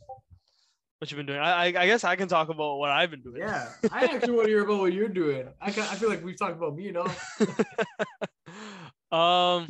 what 0.97 1.11
you've 1.11 1.17
been 1.17 1.27
doing? 1.27 1.39
I 1.39 1.51
I, 1.51 1.65
I 1.65 1.85
guess 1.85 2.03
I 2.03 2.15
can 2.15 2.27
talk 2.27 2.49
about 2.49 2.77
what 2.77 2.89
I've 2.89 3.11
been 3.11 3.21
doing. 3.21 3.37
Yeah, 3.37 3.69
I 3.91 4.05
actually 4.05 4.33
want 4.33 4.47
to 4.47 4.49
hear 4.49 4.63
about 4.63 4.79
what 4.79 4.93
you're 4.93 5.07
doing. 5.07 5.47
I, 5.61 5.71
ca- 5.71 5.87
I 5.91 5.95
feel 5.95 6.09
like 6.09 6.25
we've 6.25 6.37
talked 6.37 6.57
about 6.57 6.75
me, 6.75 6.85
you 6.85 6.91
know. 6.91 7.05
um, 9.15 9.67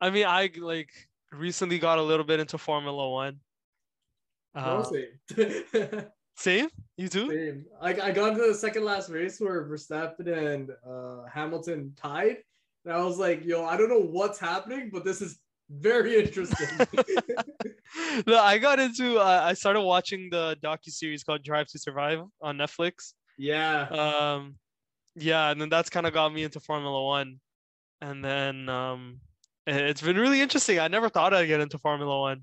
I 0.00 0.10
mean, 0.10 0.24
I 0.24 0.50
like 0.56 0.92
recently 1.32 1.80
got 1.80 1.98
a 1.98 2.02
little 2.02 2.24
bit 2.24 2.38
into 2.38 2.58
Formula 2.58 3.10
One. 3.10 3.40
Uh, 4.54 4.84
Same. 4.84 5.06
same, 6.36 6.68
you 6.96 7.08
too? 7.08 7.28
Same. 7.28 7.64
I, 7.80 7.88
I 7.88 8.12
got 8.12 8.34
into 8.34 8.46
the 8.46 8.54
second 8.54 8.84
last 8.84 9.10
race 9.10 9.40
where 9.40 9.64
Verstappen 9.64 10.28
and 10.28 10.70
uh, 10.88 11.24
Hamilton 11.28 11.92
tied, 11.96 12.36
and 12.84 12.94
I 12.94 13.02
was 13.02 13.18
like, 13.18 13.44
"Yo, 13.44 13.64
I 13.64 13.76
don't 13.76 13.88
know 13.88 13.98
what's 13.98 14.38
happening, 14.38 14.90
but 14.92 15.04
this 15.04 15.20
is 15.20 15.40
very 15.72 16.18
interesting." 16.24 16.68
no, 18.26 18.38
I 18.38 18.58
got 18.58 18.78
into. 18.78 19.18
Uh, 19.18 19.40
I 19.44 19.54
started 19.54 19.80
watching 19.82 20.28
the 20.30 20.56
docu 20.62 20.90
series 20.90 21.24
called 21.24 21.42
Drive 21.42 21.66
to 21.68 21.78
Survive 21.78 22.20
on 22.40 22.58
Netflix. 22.58 23.14
yeah, 23.38 23.88
Um, 23.88 24.56
yeah, 25.14 25.50
and 25.50 25.60
then 25.60 25.68
that's 25.68 25.90
kind 25.90 26.06
of 26.06 26.12
got 26.12 26.32
me 26.32 26.42
into 26.44 26.60
Formula 26.60 27.02
One, 27.04 27.40
and 28.00 28.24
then 28.24 28.68
um, 28.68 29.20
it- 29.66 29.76
it's 29.76 30.02
been 30.02 30.16
really 30.18 30.40
interesting. 30.40 30.78
I 30.78 30.88
never 30.88 31.08
thought 31.08 31.34
I'd 31.34 31.46
get 31.46 31.60
into 31.60 31.78
Formula 31.78 32.20
One, 32.20 32.42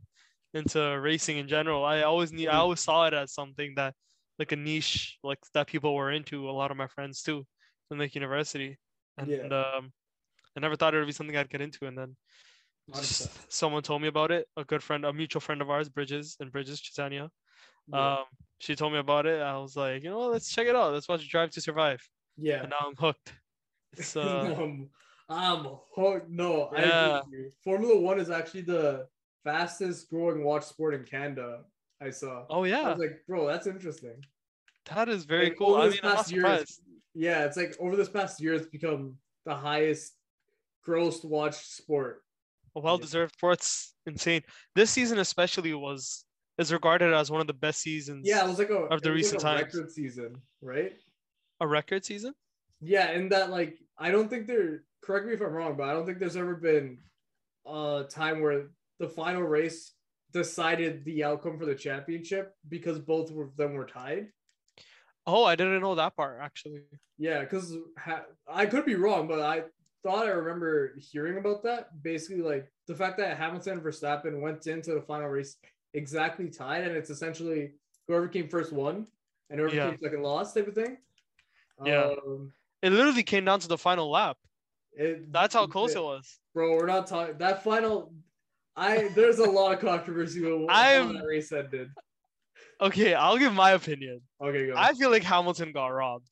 into 0.54 0.80
racing 1.00 1.38
in 1.38 1.48
general. 1.48 1.84
I 1.86 2.02
always 2.04 2.32
need. 2.32 2.48
I 2.48 2.54
Mm. 2.54 2.60
always 2.64 2.80
saw 2.80 3.06
it 3.08 3.14
as 3.14 3.34
something 3.34 3.74
that, 3.76 3.94
like 4.40 4.52
a 4.52 4.56
niche, 4.56 5.18
like 5.24 5.40
that 5.54 5.68
people 5.68 5.94
were 5.96 6.12
into. 6.12 6.50
A 6.50 6.52
lot 6.52 6.72
of 6.72 6.78
my 6.78 6.88
friends 6.88 7.22
too, 7.22 7.46
in 7.92 7.98
like 7.98 8.16
university, 8.16 8.78
and 9.18 9.30
Yeah. 9.30 9.48
um, 9.78 9.92
I 10.56 10.60
never 10.60 10.76
thought 10.76 10.94
it 10.94 10.98
would 11.00 11.08
be 11.08 11.14
something 11.14 11.36
I'd 11.38 11.50
get 11.50 11.62
into, 11.62 11.86
and 11.88 11.98
then. 11.98 12.16
Just 12.94 13.30
100%. 13.30 13.46
someone 13.50 13.84
told 13.84 14.02
me 14.02 14.08
about 14.08 14.32
it. 14.32 14.48
A 14.58 14.64
good 14.64 14.82
friend, 14.84 15.06
a 15.06 15.14
mutual 15.14 15.40
friend 15.42 15.62
of 15.62 15.70
ours, 15.70 15.90
Bridges 15.90 16.38
and 16.40 16.52
Bridges 16.52 16.82
Chisania. 16.82 17.30
yeah. 17.88 18.18
Um, 18.18 18.26
she 18.60 18.76
told 18.76 18.94
me 18.94 19.00
about 19.00 19.26
it. 19.26 19.42
I 19.42 19.58
was 19.58 19.76
like, 19.76 20.04
you 20.04 20.10
know, 20.10 20.28
let's 20.28 20.52
check 20.54 20.68
it 20.68 20.76
out. 20.76 20.94
Let's 20.94 21.08
watch 21.08 21.28
Drive 21.30 21.52
to 21.52 21.62
Survive. 21.62 22.02
yeah. 22.38 22.62
And 22.62 22.70
now 22.70 22.88
I'm 22.88 22.96
hooked. 22.96 23.34
It's 23.94 24.16
uh, 24.18 24.56
um, 24.58 24.90
I'm 25.30 25.66
hooked. 25.96 26.30
No, 26.30 26.64
I 26.76 26.82
agree 26.82 26.90
Yeah. 26.90 27.50
Formula 27.64 28.00
One 28.00 28.20
is 28.20 28.30
actually 28.30 28.62
the 28.62 29.08
fastest 29.44 30.10
growing 30.10 30.44
watch 30.44 30.64
sport 30.66 30.94
in 30.94 31.04
Canada. 31.04 31.62
I 32.02 32.10
saw. 32.12 32.46
oh 32.50 32.64
yeah. 32.64 32.82
I 32.82 32.90
was 32.90 33.00
like, 33.00 33.24
bro, 33.28 33.48
that's 33.48 33.68
interesting. 33.68 34.24
that 34.94 35.10
is 35.10 35.26
very 35.26 35.50
Like, 35.50 35.58
cool. 35.58 35.76
I 35.76 35.90
mean, 35.90 36.00
past 36.02 36.32
year, 36.32 36.64
Yeah, 37.14 37.46
it's 37.46 37.58
like 37.58 37.76
over 37.80 37.96
this 37.96 38.10
past 38.10 38.42
year, 38.42 38.54
it's 38.54 38.68
become 38.68 39.18
the 39.46 39.56
highest 39.56 40.14
grossed 40.86 41.26
watch 41.26 41.56
sport. 41.56 42.24
Well 42.76 42.98
deserved 42.98 43.36
it's 43.44 43.94
insane. 44.06 44.44
This 44.76 44.92
season 44.92 45.20
especially 45.20 45.74
was 45.74 46.26
is 46.58 46.74
regarded 46.74 47.14
as 47.14 47.32
one 47.32 47.42
of 47.42 47.48
the 47.48 47.54
best 47.54 47.82
seasons. 47.82 48.28
Yeah, 48.28 48.44
it 48.44 48.48
was 48.50 48.60
like 48.60 48.70
a 48.70 48.76
Of 48.76 49.02
the 49.02 49.12
recent 49.12 49.44
like 49.44 49.60
a 49.60 49.62
times. 49.64 49.74
record 49.76 49.92
season, 49.92 50.36
right? 50.62 50.94
a 51.62 51.68
record 51.68 52.06
season. 52.06 52.34
Yeah, 52.82 53.10
and 53.10 53.32
that 53.32 53.50
like 53.50 53.78
I 53.98 54.12
don't 54.12 54.30
think 54.30 54.48
there. 54.48 54.84
Correct 55.02 55.26
me 55.26 55.34
if 55.34 55.42
I'm 55.42 55.52
wrong, 55.54 55.76
but 55.78 55.90
I 55.90 55.94
don't 55.94 56.06
think 56.06 56.20
there's 56.20 56.38
ever 56.38 56.56
been 56.56 57.00
a 57.66 58.06
time 58.10 58.42
where 58.42 58.68
the 59.00 59.08
final 59.10 59.42
race 59.44 59.94
decided 60.34 61.04
the 61.06 61.24
outcome 61.24 61.58
for 61.58 61.66
the 61.66 61.76
championship 61.76 62.54
because 62.68 63.00
both 63.00 63.32
of 63.32 63.56
them 63.58 63.74
were 63.74 63.86
tied. 63.88 64.28
Oh, 65.26 65.44
I 65.44 65.56
didn't 65.56 65.82
know 65.82 65.96
that 65.96 66.16
part 66.16 66.40
actually. 66.42 66.82
Yeah, 67.18 67.42
because 67.42 67.76
ha- 67.98 68.26
I 68.48 68.66
could 68.66 68.86
be 68.86 68.96
wrong, 68.96 69.28
but 69.28 69.40
I 69.42 69.64
thought 70.04 70.26
I 70.26 70.30
remember 70.30 70.96
hearing 70.98 71.38
about 71.38 71.64
that. 71.64 72.02
Basically, 72.04 72.42
like 72.42 72.72
the 72.88 72.96
fact 72.96 73.18
that 73.18 73.38
Hamilton 73.38 73.74
and 73.74 73.82
Verstappen 73.82 74.40
went 74.42 74.68
into 74.68 74.94
the 74.94 75.02
final 75.02 75.28
race 75.28 75.58
exactly 75.94 76.50
tied, 76.50 76.84
and 76.84 76.96
it's 76.96 77.10
essentially 77.10 77.74
whoever 78.08 78.28
came 78.28 78.48
first 78.50 78.72
won, 78.72 79.08
and 79.50 79.60
whoever 79.60 79.76
Yeah. 79.76 79.90
came 79.90 80.00
second 80.00 80.22
lost, 80.24 80.56
type 80.56 80.68
of 80.68 80.76
thing. 80.76 80.98
Yeah. 81.86 82.14
Um, 82.26 82.54
It 82.82 82.92
literally 82.92 83.24
came 83.24 83.46
down 83.46 83.60
to 83.62 83.68
the 83.68 83.78
final 83.78 84.10
lap. 84.10 84.38
it, 84.94 85.32
That's 85.32 85.54
how 85.54 85.68
close 85.68 85.96
it 85.96 86.02
was. 86.02 86.40
bro. 86.54 86.76
We're 86.76 86.86
not 86.88 87.08
talking 87.08 87.38
that 87.38 87.64
final. 87.64 88.14
I 88.76 89.10
there's 89.10 89.40
a 89.40 89.50
lot 89.50 89.74
of 89.74 89.80
controversy 89.80 90.42
with 90.42 90.70
how 90.70 91.12
that 91.12 91.26
race 91.26 91.52
ended. 91.52 91.90
Okay, 92.82 93.14
I'll 93.14 93.38
give 93.38 93.54
my 93.54 93.72
opinion. 93.72 94.22
Okay, 94.42 94.68
go. 94.68 94.74
I 94.78 94.94
feel 94.94 95.10
like 95.10 95.24
Hamilton 95.24 95.72
got 95.74 95.88
robbed. 95.88 96.30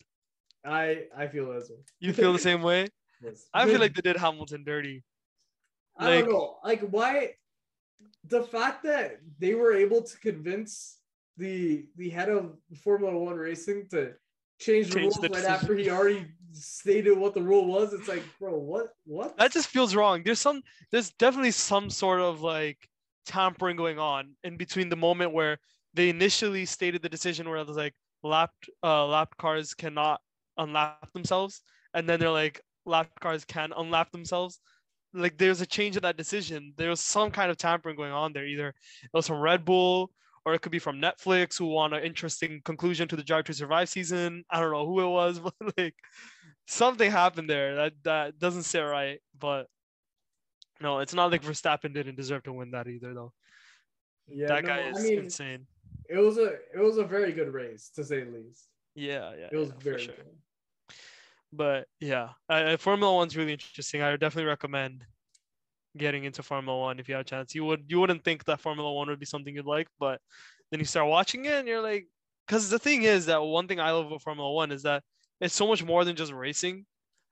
I 0.65 1.07
I 1.15 1.27
feel 1.27 1.51
as 1.51 1.69
well. 1.69 1.79
You 1.99 2.13
feel 2.13 2.31
the 2.33 2.39
same 2.39 2.61
way? 2.61 2.87
Yes. 3.21 3.47
I 3.53 3.65
feel 3.65 3.79
like 3.79 3.95
they 3.95 4.01
did 4.01 4.17
Hamilton 4.17 4.63
dirty. 4.63 5.03
I 5.97 6.17
like- 6.17 6.25
don't 6.25 6.33
know. 6.33 6.57
Like 6.63 6.81
why 6.81 7.33
the 8.25 8.43
fact 8.43 8.83
that 8.83 9.19
they 9.39 9.55
were 9.55 9.73
able 9.73 10.01
to 10.03 10.17
convince 10.19 10.99
the 11.37 11.85
the 11.97 12.09
head 12.09 12.29
of 12.29 12.57
Formula 12.83 13.17
One 13.17 13.35
racing 13.35 13.87
to 13.91 14.13
change 14.59 14.89
the 14.89 14.95
Change 14.95 14.95
rules 14.95 15.15
the 15.15 15.29
right 15.29 15.45
after 15.45 15.75
he 15.75 15.89
already 15.89 16.27
stated 16.51 17.17
what 17.17 17.33
the 17.33 17.41
rule 17.41 17.65
was, 17.65 17.93
it's 17.93 18.07
like, 18.07 18.23
bro, 18.39 18.57
what 18.57 18.93
what? 19.05 19.37
That 19.37 19.51
just 19.51 19.67
feels 19.67 19.95
wrong. 19.95 20.23
There's 20.23 20.39
some 20.39 20.61
there's 20.91 21.11
definitely 21.11 21.51
some 21.51 21.89
sort 21.89 22.21
of 22.21 22.41
like 22.41 22.77
tampering 23.25 23.75
going 23.75 23.99
on 23.99 24.35
in 24.43 24.57
between 24.57 24.89
the 24.89 24.95
moment 24.95 25.33
where 25.33 25.59
they 25.93 26.09
initially 26.09 26.65
stated 26.65 27.01
the 27.01 27.09
decision 27.09 27.49
where 27.49 27.57
it 27.57 27.67
was 27.67 27.77
like 27.77 27.93
lapped 28.23 28.69
uh 28.83 29.05
lapped 29.05 29.37
cars 29.37 29.73
cannot 29.73 30.21
unlap 30.57 31.11
themselves 31.13 31.61
and 31.93 32.07
then 32.07 32.19
they're 32.19 32.29
like 32.29 32.61
lapped 32.87 33.19
cars 33.19 33.45
can 33.45 33.71
unlap 33.71 34.11
themselves. 34.11 34.59
Like 35.13 35.37
there's 35.37 35.61
a 35.61 35.65
change 35.65 35.95
in 35.95 36.03
that 36.03 36.17
decision. 36.17 36.73
There 36.77 36.89
was 36.89 36.99
some 36.99 37.31
kind 37.31 37.51
of 37.51 37.57
tampering 37.57 37.95
going 37.95 38.11
on 38.11 38.33
there. 38.33 38.45
Either 38.45 38.69
it 38.69 39.09
was 39.13 39.27
from 39.27 39.39
Red 39.39 39.65
Bull 39.65 40.11
or 40.45 40.53
it 40.53 40.61
could 40.61 40.71
be 40.71 40.79
from 40.79 41.01
Netflix 41.01 41.57
who 41.57 41.65
want 41.65 41.93
an 41.93 42.03
interesting 42.03 42.61
conclusion 42.63 43.07
to 43.09 43.15
the 43.15 43.23
Drive 43.23 43.45
to 43.45 43.53
Survive 43.53 43.89
season. 43.89 44.45
I 44.49 44.61
don't 44.61 44.71
know 44.71 44.85
who 44.85 45.01
it 45.01 45.09
was, 45.09 45.39
but 45.39 45.53
like 45.77 45.95
something 46.67 47.11
happened 47.11 47.49
there 47.49 47.75
that 47.75 47.93
that 48.03 48.39
doesn't 48.39 48.63
sit 48.63 48.79
right. 48.79 49.19
But 49.37 49.67
no, 50.79 50.99
it's 50.99 51.13
not 51.13 51.31
like 51.31 51.41
Verstappen 51.41 51.93
didn't 51.93 52.15
deserve 52.15 52.43
to 52.43 52.53
win 52.53 52.71
that 52.71 52.87
either, 52.87 53.13
though. 53.13 53.33
yeah, 54.29 54.47
that 54.47 54.63
no, 54.63 54.69
guy 54.69 54.77
I 54.77 54.89
is 54.89 55.03
mean, 55.03 55.19
insane. 55.19 55.65
it 56.09 56.17
was 56.17 56.37
a 56.37 56.53
it 56.73 56.79
was 56.79 56.97
a 56.97 57.03
very 57.03 57.33
good 57.33 57.51
race 57.51 57.91
to 57.95 58.03
say 58.03 58.23
the 58.23 58.31
least. 58.31 58.67
Yeah, 58.95 59.33
yeah. 59.37 59.49
It 59.51 59.57
was 59.57 59.69
yeah, 59.69 59.75
very 59.79 60.01
sure. 60.01 60.15
good. 60.15 60.25
But 61.53 61.87
yeah, 61.99 62.29
uh, 62.49 62.77
Formula 62.77 63.13
One's 63.13 63.37
really 63.37 63.53
interesting. 63.53 64.01
I 64.01 64.11
would 64.11 64.19
definitely 64.19 64.49
recommend 64.49 65.05
getting 65.97 66.25
into 66.25 66.43
Formula 66.43 66.77
One 66.77 66.99
if 66.99 67.07
you 67.07 67.15
have 67.15 67.21
a 67.21 67.29
chance. 67.29 67.55
You 67.55 67.65
would 67.65 67.85
you 67.87 67.99
wouldn't 67.99 68.23
think 68.23 68.45
that 68.45 68.59
Formula 68.59 68.91
One 68.91 69.07
would 69.09 69.19
be 69.19 69.25
something 69.25 69.55
you'd 69.55 69.65
like, 69.65 69.87
but 69.99 70.19
then 70.71 70.79
you 70.79 70.85
start 70.85 71.07
watching 71.07 71.45
it 71.45 71.53
and 71.53 71.67
you're 71.67 71.81
like, 71.81 72.07
because 72.45 72.69
the 72.69 72.79
thing 72.79 73.03
is 73.03 73.25
that 73.27 73.41
one 73.41 73.67
thing 73.67 73.79
I 73.79 73.91
love 73.91 74.07
about 74.07 74.21
Formula 74.21 74.51
One 74.51 74.71
is 74.71 74.83
that 74.83 75.03
it's 75.39 75.55
so 75.55 75.67
much 75.67 75.83
more 75.83 76.03
than 76.05 76.15
just 76.15 76.31
racing. 76.31 76.85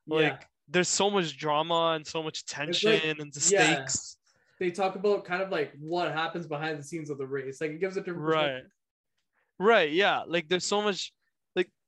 Like 0.08 0.24
yeah. 0.24 0.38
there's 0.70 0.90
so 0.90 1.10
much 1.10 1.38
drama 1.38 1.94
and 1.96 2.06
so 2.06 2.24
much 2.24 2.46
tension 2.46 2.94
like- 2.94 3.06
and 3.06 3.34
the 3.34 3.50
yeah. 3.52 3.74
stakes. 3.86 4.18
They 4.58 4.72
talk 4.72 4.96
about 4.96 5.26
kind 5.26 5.42
of 5.42 5.50
like 5.50 5.74
what 5.80 6.14
happens 6.14 6.48
behind 6.48 6.80
the 6.80 6.84
scenes 6.84 7.10
of 7.10 7.18
the 7.18 7.28
race. 7.28 7.60
Like 7.60 7.72
it 7.72 7.80
gives 7.82 7.98
a 7.98 8.00
different 8.00 8.22
Right. 8.22 8.64
Right. 9.60 9.92
Yeah. 9.92 10.24
Like 10.26 10.48
there's 10.48 10.66
so 10.66 10.82
much 10.82 11.12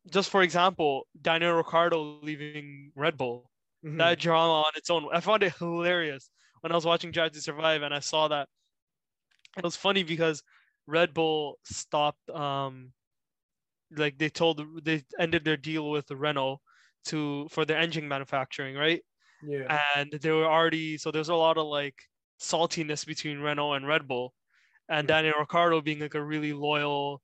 just 0.10 0.30
for 0.30 0.42
example, 0.44 1.08
Daniel 1.22 1.54
Ricciardo 1.54 2.20
leaving 2.22 2.92
Red 2.96 3.18
Bull. 3.18 3.52
Mhm. 3.86 3.98
That 4.00 4.20
drama 4.20 4.54
on 4.54 4.72
its 4.76 4.90
own. 4.90 5.08
I 5.14 5.20
found 5.22 5.44
it 5.44 5.54
hilarious 5.58 6.30
when 6.62 6.72
I 6.72 6.76
was 6.76 6.86
watching 6.86 7.12
Drive 7.12 7.34
to 7.34 7.42
Survive 7.42 7.84
and 7.84 7.94
I 7.94 8.00
saw 8.00 8.28
that. 8.30 8.50
It 9.58 9.64
was 9.64 9.76
funny 9.76 10.04
because 10.04 10.44
Red 10.86 11.14
Bull 11.14 11.60
stopped 11.64 12.30
um 12.30 12.94
like 13.92 14.18
they 14.18 14.30
told 14.30 14.62
they 14.84 15.04
ended 15.20 15.44
their 15.46 15.58
deal 15.58 15.90
with 15.90 16.10
Renault 16.12 16.62
to 17.06 17.48
for 17.50 17.66
their 17.66 17.78
engine 17.78 18.08
manufacturing, 18.08 18.76
right? 18.76 19.02
yeah. 19.42 19.80
and 19.96 20.12
they 20.12 20.32
were 20.32 20.46
already 20.48 20.98
so 20.98 21.12
there's 21.12 21.30
a 21.30 21.36
lot 21.36 21.58
of 21.58 21.68
like 21.68 21.96
saltiness 22.40 23.06
between 23.06 23.40
Renault 23.40 23.74
and 23.74 23.88
Red 23.88 24.08
Bull, 24.08 24.34
and 24.90 25.08
Daniel 25.08 25.36
Ricciardo 25.40 25.82
being 25.82 26.00
like 26.00 26.16
a 26.16 26.24
really 26.24 26.54
loyal 26.54 27.22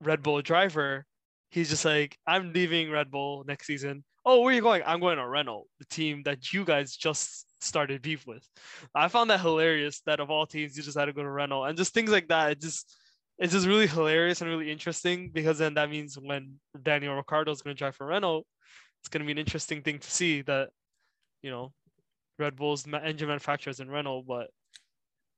Red 0.00 0.22
Bull 0.22 0.42
driver, 0.42 1.06
he's 1.50 1.70
just 1.70 1.84
like, 1.84 2.16
I'm 2.26 2.52
leaving 2.52 2.90
Red 2.90 3.10
Bull 3.10 3.44
next 3.46 3.66
season. 3.66 4.04
Oh, 4.24 4.40
where 4.40 4.52
are 4.52 4.54
you 4.54 4.62
going? 4.62 4.82
I'm 4.86 5.00
going 5.00 5.18
to 5.18 5.26
Renault, 5.26 5.66
the 5.78 5.86
team 5.86 6.22
that 6.24 6.52
you 6.52 6.64
guys 6.64 6.94
just 6.94 7.46
started 7.62 8.02
beef 8.02 8.26
with. 8.26 8.46
I 8.94 9.08
found 9.08 9.30
that 9.30 9.40
hilarious 9.40 10.00
that 10.06 10.20
of 10.20 10.30
all 10.30 10.46
teams 10.46 10.76
you 10.76 10.82
just 10.82 10.98
had 10.98 11.06
to 11.06 11.12
go 11.12 11.22
to 11.22 11.30
Renault 11.30 11.64
and 11.64 11.76
just 11.76 11.94
things 11.94 12.10
like 12.10 12.28
that. 12.28 12.52
It 12.52 12.60
just 12.60 12.96
it's 13.38 13.52
just 13.54 13.66
really 13.66 13.86
hilarious 13.86 14.42
and 14.42 14.50
really 14.50 14.70
interesting 14.70 15.30
because 15.32 15.58
then 15.58 15.74
that 15.74 15.90
means 15.90 16.16
when 16.16 16.56
Daniel 16.82 17.14
Ricciardo 17.14 17.50
is 17.50 17.62
going 17.62 17.74
to 17.74 17.78
drive 17.78 17.96
for 17.96 18.06
Renault, 18.06 18.44
it's 19.00 19.08
going 19.08 19.22
to 19.22 19.26
be 19.26 19.32
an 19.32 19.38
interesting 19.38 19.80
thing 19.82 19.98
to 19.98 20.10
see 20.10 20.42
that 20.42 20.68
you 21.42 21.50
know, 21.50 21.72
Red 22.38 22.56
Bull's 22.56 22.86
engine 22.86 23.28
manufacturers 23.28 23.80
in 23.80 23.90
Renault, 23.90 24.24
but 24.26 24.50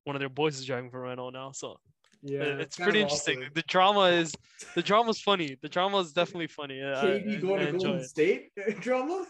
one 0.04 0.16
of 0.16 0.20
their 0.20 0.28
boys 0.28 0.58
is 0.58 0.66
driving 0.66 0.90
for 0.90 1.00
Renault 1.00 1.30
now. 1.30 1.52
So 1.52 1.78
yeah. 2.22 2.42
it's 2.42 2.76
pretty 2.76 3.00
interesting. 3.00 3.38
awkward. 3.38 3.54
The 3.54 3.62
drama 3.62 4.00
is 4.06 4.34
the 4.74 4.82
drama's 4.82 5.20
funny. 5.20 5.56
The 5.60 5.68
drama 5.68 5.98
is 5.98 6.12
definitely 6.12 6.46
funny. 6.48 6.82
I, 6.82 6.92
I- 6.92 7.04
KD 7.04 7.36
I- 7.36 7.40
going 7.40 7.60
I 7.62 7.66
to 7.66 7.72
Golden 7.72 7.96
it. 7.96 8.04
State 8.08 8.50
drama. 8.80 9.26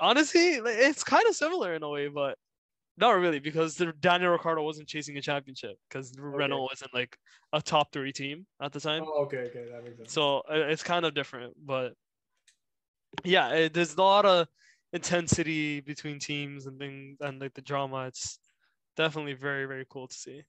Honestly, 0.00 0.40
it's 0.64 1.02
kind 1.02 1.24
of 1.28 1.34
similar 1.34 1.74
in 1.74 1.82
a 1.82 1.88
way, 1.88 2.08
but 2.08 2.38
not 2.98 3.10
really 3.18 3.38
because 3.40 3.74
the 3.76 3.92
Daniel 4.00 4.30
Ricciardo 4.32 4.62
wasn't 4.62 4.88
chasing 4.88 5.16
a 5.16 5.20
championship 5.22 5.76
because 5.88 6.12
Renault 6.18 6.62
wasn't 6.70 6.92
like 6.94 7.16
a 7.52 7.60
top 7.62 7.92
three 7.92 8.12
team 8.12 8.46
at 8.62 8.72
the 8.72 8.80
time. 8.80 9.02
oh, 9.06 9.24
okay, 9.24 9.38
okay, 9.48 9.66
that 9.70 9.84
makes 9.84 9.96
sense. 9.96 10.12
So 10.12 10.42
it's 10.50 10.82
kind 10.82 11.04
of 11.04 11.14
different, 11.14 11.54
but 11.64 11.94
yeah, 13.24 13.48
it, 13.50 13.74
there's 13.74 13.94
a 13.94 14.02
lot 14.02 14.24
of 14.26 14.46
intensity 14.92 15.80
between 15.80 16.18
teams 16.18 16.66
and 16.66 16.78
things, 16.78 17.16
and 17.20 17.40
like 17.40 17.54
the 17.54 17.62
drama. 17.62 18.06
It's 18.06 18.38
definitely 18.96 19.34
very 19.34 19.64
very 19.66 19.86
cool 19.88 20.06
to 20.08 20.14
see, 20.14 20.42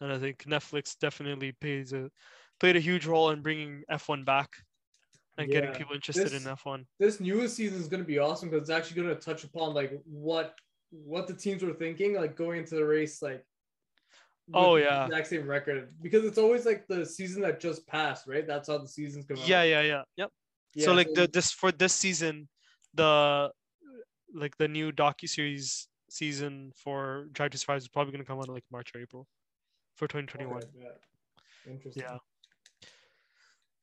and 0.00 0.12
I 0.12 0.18
think 0.18 0.44
Netflix 0.44 0.96
definitely 0.98 1.52
plays 1.52 1.92
a 1.92 2.10
played 2.60 2.76
a 2.76 2.80
huge 2.80 3.06
role 3.06 3.30
in 3.30 3.42
bringing 3.42 3.82
F1 3.90 4.24
back 4.24 4.50
and 5.36 5.50
getting 5.50 5.72
people 5.72 5.94
interested 5.94 6.32
in 6.32 6.42
F1. 6.42 6.84
this 6.98 7.20
newest 7.20 7.54
season 7.54 7.80
is 7.80 7.86
going 7.86 8.02
to 8.02 8.06
be 8.06 8.18
awesome 8.18 8.50
because 8.50 8.68
it's 8.68 8.76
actually 8.76 9.00
going 9.00 9.14
to 9.14 9.20
touch 9.20 9.44
upon 9.44 9.72
like 9.74 10.00
what 10.04 10.54
what 10.90 11.26
the 11.26 11.34
teams 11.34 11.62
were 11.62 11.74
thinking, 11.74 12.14
like 12.14 12.34
going 12.36 12.60
into 12.60 12.74
the 12.74 12.84
race, 12.84 13.22
like. 13.22 13.44
Oh, 14.54 14.76
the 14.76 14.84
yeah. 14.84 15.04
exact 15.04 15.26
same 15.26 15.46
record 15.46 15.90
because 16.00 16.24
it's 16.24 16.38
always 16.38 16.64
like 16.64 16.86
the 16.88 17.04
season 17.04 17.42
that 17.42 17.60
just 17.60 17.86
passed, 17.86 18.26
right? 18.26 18.46
That's 18.46 18.68
how 18.68 18.78
the 18.78 18.88
seasons 18.88 19.26
come 19.26 19.36
out. 19.36 19.46
Yeah, 19.46 19.62
yeah, 19.62 19.82
yeah, 19.82 20.02
yep. 20.16 20.30
Yeah, 20.74 20.86
so 20.86 20.94
like 20.94 21.12
the 21.12 21.28
this 21.30 21.52
for 21.52 21.70
this 21.70 21.92
season, 21.92 22.48
the 22.94 23.50
like 24.32 24.56
the 24.56 24.66
new 24.66 24.90
docu 24.90 25.28
series 25.28 25.88
season 26.08 26.72
for 26.82 27.26
Drive 27.32 27.50
to 27.50 27.58
Survive 27.58 27.76
is 27.76 27.88
probably 27.88 28.12
gonna 28.12 28.24
come 28.24 28.38
out 28.38 28.48
in 28.48 28.54
like 28.54 28.64
March 28.72 28.90
or 28.94 29.02
April 29.02 29.26
for 29.98 30.06
2021. 30.08 30.56
okay, 30.56 30.66
yeah. 30.80 31.72
Interesting. 31.72 32.02
Yeah. 32.06 32.18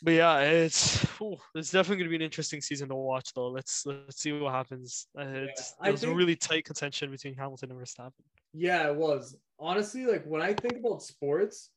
But 0.02 0.12
yeah, 0.12 0.40
it's 0.42 1.06
ooh, 1.22 1.38
it's 1.56 1.72
definitely 1.72 1.98
gonna 2.04 2.10
be 2.10 2.16
an 2.18 2.22
interesting 2.22 2.62
season 2.62 2.90
to 2.90 2.96
watch 2.96 3.34
though. 3.34 3.48
Let's 3.48 3.86
let's 3.86 4.22
see 4.22 4.32
what 4.34 4.54
happens. 4.54 5.08
Uh, 5.18 5.24
it's, 5.50 5.74
I 5.80 5.90
it 5.90 5.92
was 5.92 6.04
a 6.04 6.14
really 6.14 6.36
tight 6.36 6.66
contention 6.66 7.12
between 7.12 7.34
Hamilton 7.36 7.72
and 7.72 7.80
Verstappen. 7.80 8.12
Yeah, 8.54 8.88
it 8.88 8.96
was. 8.96 9.36
Honestly, 9.60 10.06
like 10.06 10.26
when 10.26 10.42
I 10.42 10.54
think 10.54 10.78
about 10.78 11.02
sports, 11.02 11.72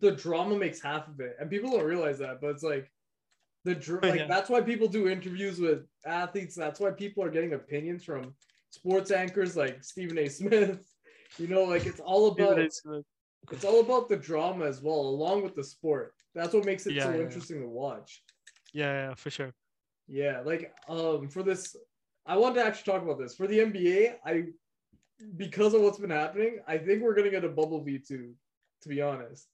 the 0.00 0.12
drama 0.12 0.56
makes 0.56 0.80
half 0.80 1.08
of 1.08 1.18
it. 1.20 1.36
And 1.40 1.50
people 1.50 1.70
don't 1.70 1.84
realize 1.84 2.18
that, 2.18 2.40
but 2.40 2.50
it's 2.50 2.62
like 2.62 2.90
the 3.64 3.74
dr- 3.74 4.02
like 4.10 4.20
Yeah. 4.20 4.26
that's 4.28 4.48
why 4.50 4.60
people 4.60 4.86
do 4.88 5.08
interviews 5.08 5.58
with 5.58 5.86
athletes. 6.04 6.54
That's 6.54 6.78
why 6.78 6.90
people 6.90 7.24
are 7.24 7.30
getting 7.30 7.54
opinions 7.54 8.04
from 8.04 8.34
sports 8.70 9.10
anchors 9.10 9.56
like 9.56 9.82
Stephen 9.82 10.18
A. 10.18 10.28
Smith. 10.28 10.80
You 11.38 11.48
know, 11.48 11.64
like 11.64 11.86
it's 11.86 12.00
all 12.00 12.28
about 12.32 12.58
It's, 12.58 12.82
all 13.64 13.80
about 13.80 14.08
the 14.08 14.16
drama 14.16 14.64
as 14.66 14.82
well, 14.82 15.00
along 15.00 15.42
with 15.42 15.54
the 15.54 15.62
sport. 15.64 16.14
That's 16.34 16.52
what 16.52 16.64
makes 16.64 16.86
it 16.86 16.94
Yeah, 16.94 17.04
so 17.04 17.10
yeah, 17.10 17.16
yeah. 17.16 17.22
interesting 17.22 17.60
to 17.60 17.68
watch. 17.68 18.22
Yeah, 18.72 19.08
yeah, 19.08 19.14
for 19.14 19.30
sure. 19.30 19.52
Yeah, 20.08 20.40
like 20.44 20.72
um 20.88 21.28
for 21.28 21.42
this, 21.42 21.76
I 22.26 22.36
want 22.36 22.54
to 22.56 22.64
actually 22.64 22.92
talk 22.92 23.02
about 23.02 23.18
this 23.18 23.34
for 23.34 23.46
the 23.46 23.58
NBA. 23.60 24.16
I 24.24 24.44
because 25.36 25.74
of 25.74 25.80
what's 25.80 25.98
been 25.98 26.10
happening, 26.10 26.58
I 26.66 26.78
think 26.78 27.02
we're 27.02 27.14
gonna 27.14 27.30
get 27.30 27.44
a 27.44 27.48
bubble 27.48 27.82
V 27.82 27.98
two. 27.98 28.34
To 28.82 28.88
be 28.88 29.00
honest, 29.00 29.48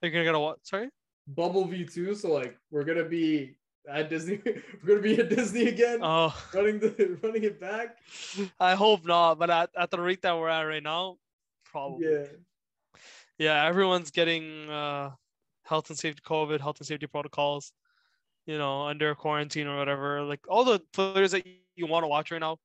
You're 0.00 0.12
gonna 0.12 0.24
get 0.24 0.34
a 0.34 0.38
what? 0.38 0.64
Sorry. 0.66 0.88
bubble 1.26 1.64
V 1.66 1.84
two. 1.84 2.14
So 2.14 2.32
like 2.32 2.56
we're 2.70 2.84
gonna 2.84 3.04
be 3.08 3.56
at 3.88 4.08
Disney. 4.10 4.40
we're 4.44 4.88
gonna 4.88 5.00
be 5.00 5.18
at 5.18 5.28
Disney 5.28 5.68
again, 5.68 6.00
Oh, 6.02 6.34
running 6.54 6.78
the 6.80 7.18
running 7.22 7.44
it 7.44 7.60
back. 7.60 7.98
I 8.60 8.74
hope 8.74 9.04
not. 9.04 9.38
But 9.38 9.50
at, 9.50 9.70
at 9.76 9.90
the 9.90 10.00
rate 10.00 10.22
that 10.22 10.36
we're 10.36 10.48
at 10.48 10.62
right 10.62 10.82
now, 10.82 11.16
probably. 11.64 12.06
Yeah, 12.06 12.24
yeah, 13.38 13.64
everyone's 13.66 14.10
getting 14.10 14.68
uh, 14.70 15.10
health 15.64 15.90
and 15.90 15.98
safety 15.98 16.22
COVID, 16.24 16.60
health 16.60 16.78
and 16.78 16.86
safety 16.86 17.06
protocols, 17.06 17.72
you 18.46 18.58
know, 18.58 18.82
under 18.86 19.14
quarantine 19.14 19.66
or 19.66 19.76
whatever. 19.78 20.22
Like 20.22 20.40
all 20.48 20.64
the 20.64 20.80
players 20.92 21.32
that 21.32 21.46
you 21.74 21.86
want 21.86 22.04
to 22.04 22.08
watch 22.08 22.30
right 22.30 22.40
now 22.40 22.58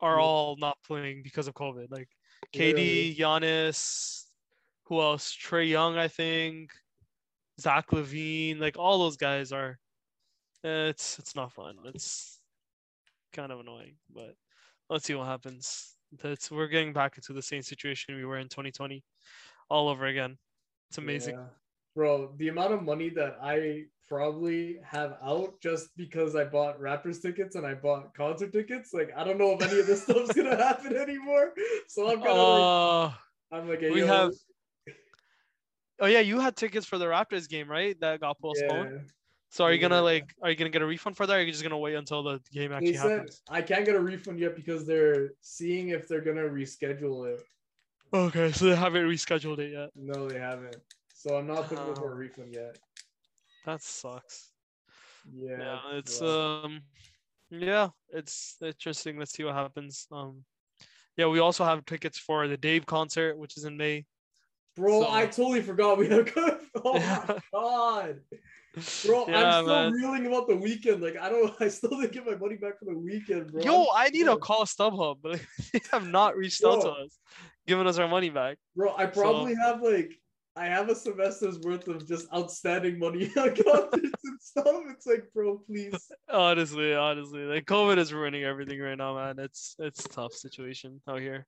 are 0.00 0.16
Yeah. 0.16 0.22
all 0.22 0.56
not 0.56 0.78
playing 0.86 1.22
because 1.22 1.48
of 1.48 1.54
COVID. 1.54 1.90
Like. 1.90 2.08
KD, 2.54 3.16
Giannis, 3.18 4.24
who 4.84 4.98
else? 5.00 5.36
Trae 5.36 5.68
Young, 5.68 5.98
I 5.98 6.08
think, 6.08 6.72
Zach 7.60 7.88
LaVine, 7.90 8.58
like 8.58 8.76
all 8.78 8.98
those 8.98 9.18
guys 9.18 9.52
are. 9.52 9.78
Eh, 10.64 10.88
It's 10.88 11.18
it's 11.18 11.34
not 11.34 11.52
fun. 11.52 11.76
It's 11.84 12.40
kind 13.32 13.52
of 13.52 13.60
annoying, 13.60 13.96
but 14.14 14.34
let's 14.88 15.04
see 15.06 15.14
what 15.14 15.26
happens. 15.26 15.94
That's 16.22 16.50
we're 16.50 16.66
getting 16.68 16.92
back 16.92 17.16
into 17.16 17.32
the 17.32 17.42
same 17.42 17.62
situation 17.62 18.16
we 18.16 18.24
were 18.24 18.38
in 18.38 18.48
2020, 18.48 19.04
all 19.68 19.88
over 19.88 20.06
again. 20.06 20.36
It's 20.88 20.98
amazing. 20.98 21.36
Yeah. 21.36 21.44
bro. 21.94 22.32
The 22.36 22.48
amount 22.48 22.72
of 22.74 22.82
money 22.82 23.10
that 23.10 23.38
I 23.40 23.84
probably 24.08 24.78
have 24.84 25.16
out 25.22 25.54
just 25.62 25.96
because 25.96 26.34
I 26.34 26.42
bought 26.42 26.80
Raptors 26.80 27.22
tickets 27.22 27.54
and 27.54 27.64
I 27.64 27.74
bought 27.74 28.12
concert 28.14 28.52
tickets. 28.52 28.92
Like 28.92 29.10
I 29.16 29.22
don't 29.22 29.38
know 29.38 29.52
if 29.52 29.62
any 29.62 29.78
of 29.80 29.86
this 29.86 30.02
stuff's 30.02 30.32
gonna 30.32 30.56
happen 30.68 30.96
anymore. 30.96 31.52
So 31.86 32.08
I'm 32.10 32.18
kind 32.20 32.30
of 32.30 32.58
like, 32.58 33.14
Uh, 33.52 33.56
I'm 33.56 33.68
like, 33.68 33.80
hey, 33.80 33.90
we 33.90 34.00
yo, 34.00 34.06
have- 34.08 34.32
oh 36.00 36.06
yeah, 36.06 36.20
you 36.20 36.40
had 36.40 36.56
tickets 36.56 36.86
for 36.86 36.98
the 36.98 37.04
Raptors 37.06 37.48
game, 37.48 37.70
right? 37.70 37.98
That 38.00 38.18
got 38.20 38.38
postponed. 38.40 38.90
yeah. 38.94 39.10
So 39.52 39.64
are 39.64 39.72
you 39.72 39.78
gonna 39.80 40.00
like, 40.00 40.32
are 40.42 40.48
you 40.50 40.56
gonna 40.56 40.70
get 40.70 40.80
a 40.80 40.86
refund 40.86 41.16
for 41.16 41.26
that? 41.26 41.32
Or 41.34 41.38
are 41.38 41.42
you 41.42 41.50
just 41.50 41.64
gonna 41.64 41.76
wait 41.78 41.96
until 41.96 42.22
the 42.22 42.40
game 42.52 42.70
They 42.70 42.76
actually 42.76 42.94
said 42.94 43.10
happens? 43.10 43.42
I 43.50 43.62
can't 43.62 43.84
get 43.84 43.96
a 43.96 44.00
refund 44.00 44.38
yet 44.38 44.54
because 44.54 44.86
they're 44.86 45.30
seeing 45.40 45.88
if 45.88 46.06
they're 46.06 46.20
gonna 46.20 46.42
reschedule 46.42 47.34
it. 47.34 47.40
Okay, 48.14 48.52
so 48.52 48.66
they 48.66 48.76
haven't 48.76 49.06
rescheduled 49.06 49.58
it 49.58 49.72
yet. 49.72 49.90
No, 49.96 50.28
they 50.28 50.38
haven't. 50.38 50.76
So 51.12 51.36
I'm 51.36 51.48
not 51.48 51.68
putting 51.68 51.86
in 51.86 51.94
for 51.96 52.12
a 52.12 52.14
refund 52.14 52.52
yet. 52.54 52.78
That 53.66 53.82
sucks. 53.82 54.52
Yeah, 55.34 55.58
Yeah, 55.58 55.78
it's 55.98 56.20
rough. 56.22 56.64
um, 56.64 56.80
yeah, 57.50 57.88
it's 58.10 58.56
interesting. 58.62 59.18
Let's 59.18 59.32
see 59.32 59.42
what 59.44 59.54
happens. 59.54 60.06
Um, 60.12 60.44
yeah, 61.16 61.26
we 61.26 61.40
also 61.40 61.64
have 61.64 61.84
tickets 61.84 62.18
for 62.18 62.46
the 62.46 62.56
Dave 62.56 62.86
concert, 62.86 63.36
which 63.36 63.56
is 63.56 63.64
in 63.64 63.76
May. 63.76 64.06
bro. 64.76 65.02
so- 65.02 65.10
I 65.10 65.26
totally 65.26 65.60
forgot 65.62 65.98
we 65.98 66.08
have. 66.08 66.32
Oh 66.84 66.94
Yeah. 66.98 67.24
my 67.26 67.38
god. 67.52 68.20
Bro, 69.04 69.26
Yeah, 69.28 69.56
I'm 69.56 69.64
still 69.64 69.66
man. 69.66 69.92
reeling 69.92 70.26
about 70.26 70.46
the 70.46 70.54
Weeknd. 70.54 71.00
Like 71.00 71.16
I 71.20 71.28
don't, 71.28 71.52
I 71.60 71.68
still 71.68 71.90
didn't 71.90 72.12
get 72.12 72.26
my 72.26 72.36
money 72.36 72.56
back 72.56 72.78
for 72.78 72.84
the 72.84 72.92
Weeknd, 72.92 73.52
bro. 73.52 73.62
Yo, 73.62 73.86
I'm 73.94 74.12
need 74.12 74.26
to 74.26 74.36
call 74.36 74.64
StubHub, 74.64 75.18
but 75.22 75.40
they 75.72 75.80
have 75.90 76.06
not 76.06 76.36
reached 76.36 76.64
out 76.64 76.82
to 76.82 76.90
us, 76.90 77.18
giving 77.66 77.86
us 77.86 77.98
our 77.98 78.08
money 78.08 78.30
back. 78.30 78.58
Bro, 78.76 78.94
I 78.96 79.06
probably 79.06 79.54
have 79.54 79.82
like 79.82 80.12
I 80.56 80.66
have 80.66 80.88
a 80.88 80.94
semester's 80.94 81.58
worth 81.60 81.88
of 81.88 82.06
just 82.06 82.32
outstanding 82.34 82.98
money 82.98 83.30
on 83.36 83.54
concerts 83.54 84.24
and 84.24 84.40
stuff. 84.40 84.82
It's 84.90 85.06
like, 85.06 85.24
bro, 85.34 85.58
please. 85.58 86.10
honestly, 86.28 86.94
honestly, 86.94 87.42
like 87.42 87.64
COVID 87.66 87.98
is 87.98 88.12
ruining 88.12 88.44
everything 88.44 88.80
right 88.80 88.98
now, 88.98 89.16
man. 89.16 89.38
It's 89.38 89.74
it's 89.78 90.04
a 90.04 90.08
tough 90.08 90.32
situation 90.32 91.00
out 91.08 91.20
here. 91.20 91.46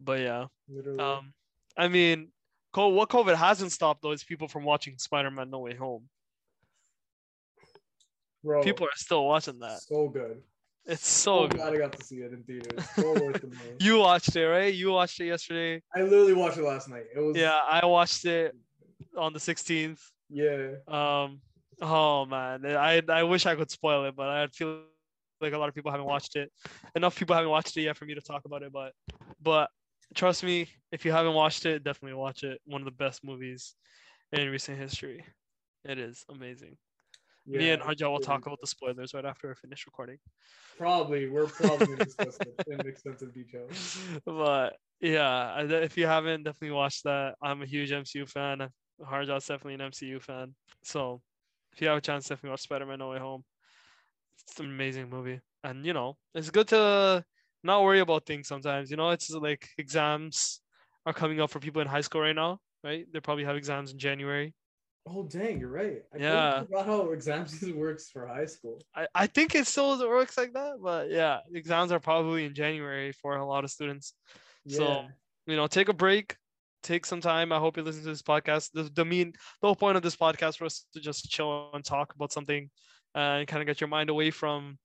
But 0.00 0.20
yeah, 0.20 0.46
Literally. 0.68 0.98
um, 0.98 1.32
I 1.76 1.88
mean, 1.88 2.28
what 2.74 3.08
COVID 3.08 3.34
hasn't 3.34 3.72
stopped 3.72 4.02
though 4.02 4.12
is 4.12 4.24
people 4.24 4.48
from 4.48 4.64
watching 4.64 4.96
Spider-Man: 4.98 5.50
No 5.50 5.60
Way 5.60 5.74
Home. 5.74 6.08
Bro, 8.42 8.62
People 8.62 8.86
are 8.86 8.96
still 8.96 9.26
watching 9.26 9.58
that. 9.60 9.80
so 9.82 10.08
good. 10.08 10.42
It's 10.86 11.06
So 11.06 11.42
so 11.42 11.48
good. 11.48 11.56
glad 11.58 11.74
I 11.74 11.76
got 11.78 11.96
to 11.96 12.04
see 12.04 12.16
it 12.16 12.32
in 12.32 12.42
theaters. 12.44 12.88
So 12.96 13.12
worth 13.12 13.40
the 13.42 13.48
money. 13.48 13.76
You 13.80 13.98
watched 13.98 14.34
it, 14.34 14.46
right? 14.46 14.72
You 14.72 14.90
watched 14.90 15.20
it 15.20 15.26
yesterday. 15.26 15.82
I 15.94 16.02
literally 16.02 16.32
watched 16.34 16.56
it 16.56 16.62
last 16.64 16.88
night. 16.88 17.04
It 17.14 17.20
was 17.20 17.36
Yeah, 17.36 17.58
I 17.70 17.84
watched 17.84 18.24
it 18.24 18.54
on 19.16 19.32
the 19.32 19.38
16th. 19.38 20.00
yeah. 20.30 20.76
Um, 20.86 21.40
oh 21.82 22.24
man, 22.26 22.64
I 22.64 23.02
I 23.08 23.22
wish 23.24 23.44
I 23.46 23.54
could 23.54 23.70
spoil 23.70 24.04
it, 24.06 24.16
but 24.16 24.28
I 24.28 24.46
feel 24.48 24.82
like 25.40 25.52
a 25.52 25.58
lot 25.58 25.68
of 25.68 25.74
people 25.74 25.90
haven't 25.90 26.06
watched 26.06 26.36
it. 26.36 26.50
Enough 26.96 27.16
people 27.16 27.34
haven't 27.36 27.50
watched 27.50 27.76
it 27.76 27.82
yet 27.82 27.96
for 27.96 28.04
me 28.06 28.14
to 28.14 28.20
talk 28.20 28.44
about 28.46 28.62
it, 28.62 28.72
but 28.72 28.92
but 29.40 29.70
trust 30.14 30.42
me, 30.42 30.68
if 30.90 31.04
you 31.04 31.12
haven't 31.12 31.34
watched 31.34 31.66
it, 31.66 31.84
definitely 31.84 32.16
watch 32.16 32.42
it. 32.44 32.60
One 32.64 32.80
of 32.80 32.86
the 32.86 32.90
best 33.04 33.22
movies 33.22 33.74
in 34.32 34.48
recent 34.48 34.78
history. 34.78 35.22
It 35.84 35.98
is 35.98 36.24
amazing. 36.28 36.76
Me 37.48 37.70
and 37.70 37.82
Harja 37.82 38.10
will 38.10 38.20
talk 38.20 38.46
about 38.46 38.60
the 38.60 38.66
spoilers 38.66 39.14
right 39.14 39.24
after 39.24 39.50
I 39.50 39.54
finish 39.54 39.86
recording. 39.86 40.18
Probably 40.76 41.28
we're 41.28 41.46
probably 41.46 41.86
gonna 41.86 42.04
in 42.68 42.86
extensive 42.86 43.34
detail. 43.34 43.68
but 44.26 44.76
yeah, 45.00 45.60
if 45.60 45.96
you 45.96 46.06
haven't, 46.06 46.44
definitely 46.44 46.76
watch 46.76 47.02
that. 47.02 47.34
I'm 47.42 47.62
a 47.62 47.66
huge 47.66 47.90
MCU 47.90 48.26
fan. 48.26 48.68
Harja's 49.00 49.46
definitely 49.46 49.74
an 49.74 49.90
MCU 49.90 50.20
fan. 50.20 50.54
So 50.82 51.20
if 51.72 51.80
you 51.80 51.88
have 51.88 51.98
a 51.98 52.00
chance, 52.00 52.28
definitely 52.28 52.50
watch 52.50 52.62
Spider-Man: 52.62 52.98
No 52.98 53.10
Way 53.10 53.18
Home. 53.18 53.44
It's 54.46 54.60
an 54.60 54.66
amazing 54.66 55.08
movie, 55.08 55.40
and 55.64 55.84
you 55.84 55.92
know 55.92 56.16
it's 56.34 56.50
good 56.50 56.68
to 56.68 57.24
not 57.64 57.82
worry 57.82 58.00
about 58.00 58.26
things 58.26 58.48
sometimes. 58.48 58.90
You 58.90 58.96
know, 58.96 59.10
it's 59.10 59.30
like 59.30 59.68
exams 59.78 60.60
are 61.06 61.12
coming 61.12 61.40
up 61.40 61.50
for 61.50 61.60
people 61.60 61.82
in 61.82 61.88
high 61.88 62.02
school 62.02 62.20
right 62.20 62.34
now, 62.36 62.58
right? 62.84 63.06
They 63.12 63.20
probably 63.20 63.44
have 63.44 63.56
exams 63.56 63.92
in 63.92 63.98
January. 63.98 64.54
Oh 65.10 65.22
dang, 65.24 65.60
you're 65.60 65.70
right. 65.70 66.02
I 66.14 66.18
Yeah. 66.18 66.32
yeah. 66.32 66.62
forgot 66.64 66.86
how 66.86 67.10
exam 67.10 67.46
season 67.46 67.76
works 67.84 68.10
for 68.10 68.26
high 68.26 68.46
school. 68.46 68.80
I, 68.94 69.06
I 69.14 69.26
think 69.26 69.54
it 69.54 69.66
still 69.66 69.98
works 70.08 70.36
like 70.36 70.52
that, 70.52 70.74
but 70.82 71.10
yeah, 71.10 71.40
exams 71.52 71.92
are 71.92 72.00
probably 72.00 72.44
in 72.44 72.54
January 72.54 73.12
for 73.12 73.36
a 73.36 73.46
lot 73.46 73.64
of 73.64 73.70
students. 73.70 74.14
So, 74.66 75.06
you 75.46 75.56
know, 75.56 75.66
take 75.66 75.88
a 75.88 75.94
break, 75.94 76.36
take 76.82 77.06
some 77.06 77.20
time. 77.22 77.52
I 77.52 77.58
hope 77.58 77.76
you 77.76 77.82
listen 77.82 78.02
to 78.02 78.08
this 78.10 78.22
podcast. 78.22 78.70
The, 78.74 78.84
the 78.94 79.04
mean, 79.04 79.32
the 79.32 79.66
whole 79.66 79.76
point 79.76 79.96
of 79.96 80.02
this 80.02 80.16
podcast 80.16 80.58
for 80.58 80.66
us 80.66 80.84
to 80.92 81.00
just 81.00 81.30
chill 81.30 81.70
and 81.72 81.84
talk 81.84 82.14
about 82.14 82.32
something 82.32 82.68
uh, 83.14 83.18
and 83.40 83.48
kind 83.48 83.62
of 83.62 83.66
get 83.66 83.80
your 83.80 83.88
mind 83.88 84.10
away 84.10 84.30
from 84.30 84.78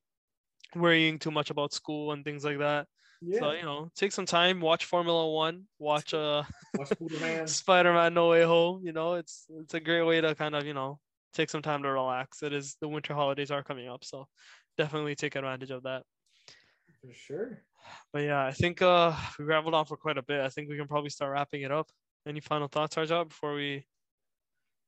worrying 0.75 1.19
too 1.19 1.31
much 1.31 1.49
about 1.49 1.73
school 1.73 2.13
and 2.13 2.23
things 2.23 2.45
like 2.45 2.59
that. 2.59 2.87
Yeah. 3.25 3.39
So, 3.39 3.51
you 3.51 3.63
know, 3.63 3.89
take 3.95 4.11
some 4.11 4.25
time, 4.25 4.59
watch 4.59 4.85
Formula 4.85 5.29
One, 5.31 5.63
watch 5.79 6.13
uh, 6.13 6.43
Watch 6.77 6.91
Spider-Man. 7.45 8.13
No 8.13 8.29
Way 8.29 8.43
Home. 8.43 8.81
You 8.85 8.93
know, 8.93 9.15
it's 9.15 9.45
it's 9.49 9.73
a 9.73 9.79
great 9.79 10.03
way 10.03 10.21
to 10.21 10.35
kind 10.35 10.55
of, 10.55 10.65
you 10.65 10.73
know, 10.73 10.99
take 11.33 11.49
some 11.49 11.61
time 11.61 11.83
to 11.83 11.91
relax. 11.91 12.43
It 12.43 12.53
is 12.53 12.75
the 12.81 12.87
winter 12.87 13.13
holidays 13.13 13.51
are 13.51 13.63
coming 13.63 13.87
up, 13.87 14.03
so 14.03 14.27
definitely 14.77 15.15
take 15.15 15.35
advantage 15.35 15.71
of 15.71 15.83
that. 15.83 16.03
For 17.01 17.13
sure. 17.13 17.63
But 18.11 18.19
yeah, 18.23 18.45
I 18.45 18.51
think 18.51 18.81
uh 18.81 19.13
we 19.37 19.45
rambled 19.45 19.73
on 19.73 19.85
for 19.85 19.97
quite 19.97 20.17
a 20.17 20.23
bit. 20.23 20.41
I 20.41 20.49
think 20.49 20.69
we 20.69 20.77
can 20.77 20.87
probably 20.87 21.09
start 21.09 21.33
wrapping 21.33 21.61
it 21.63 21.71
up. 21.71 21.87
Any 22.27 22.39
final 22.39 22.67
thoughts, 22.67 22.97
Arjab, 22.97 23.29
before 23.29 23.53
we 23.55 23.85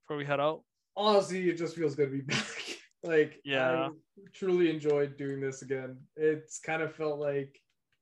before 0.03 0.17
we 0.17 0.25
head 0.25 0.39
out? 0.39 0.61
Honestly, 0.95 1.49
it 1.49 1.57
just 1.57 1.75
feels 1.75 1.95
good 1.95 2.11
to 2.11 2.17
be 2.17 2.21
back. 2.35 2.77
like, 3.03 3.41
Yeah. 3.43 3.89
I 3.89 4.21
truly 4.33 4.69
enjoyed 4.69 5.17
doing 5.17 5.41
this 5.41 5.61
again. 5.61 5.97
It's 6.15 6.59
kind 6.59 6.81
of 6.81 6.95
felt 6.95 7.19
like, 7.19 7.59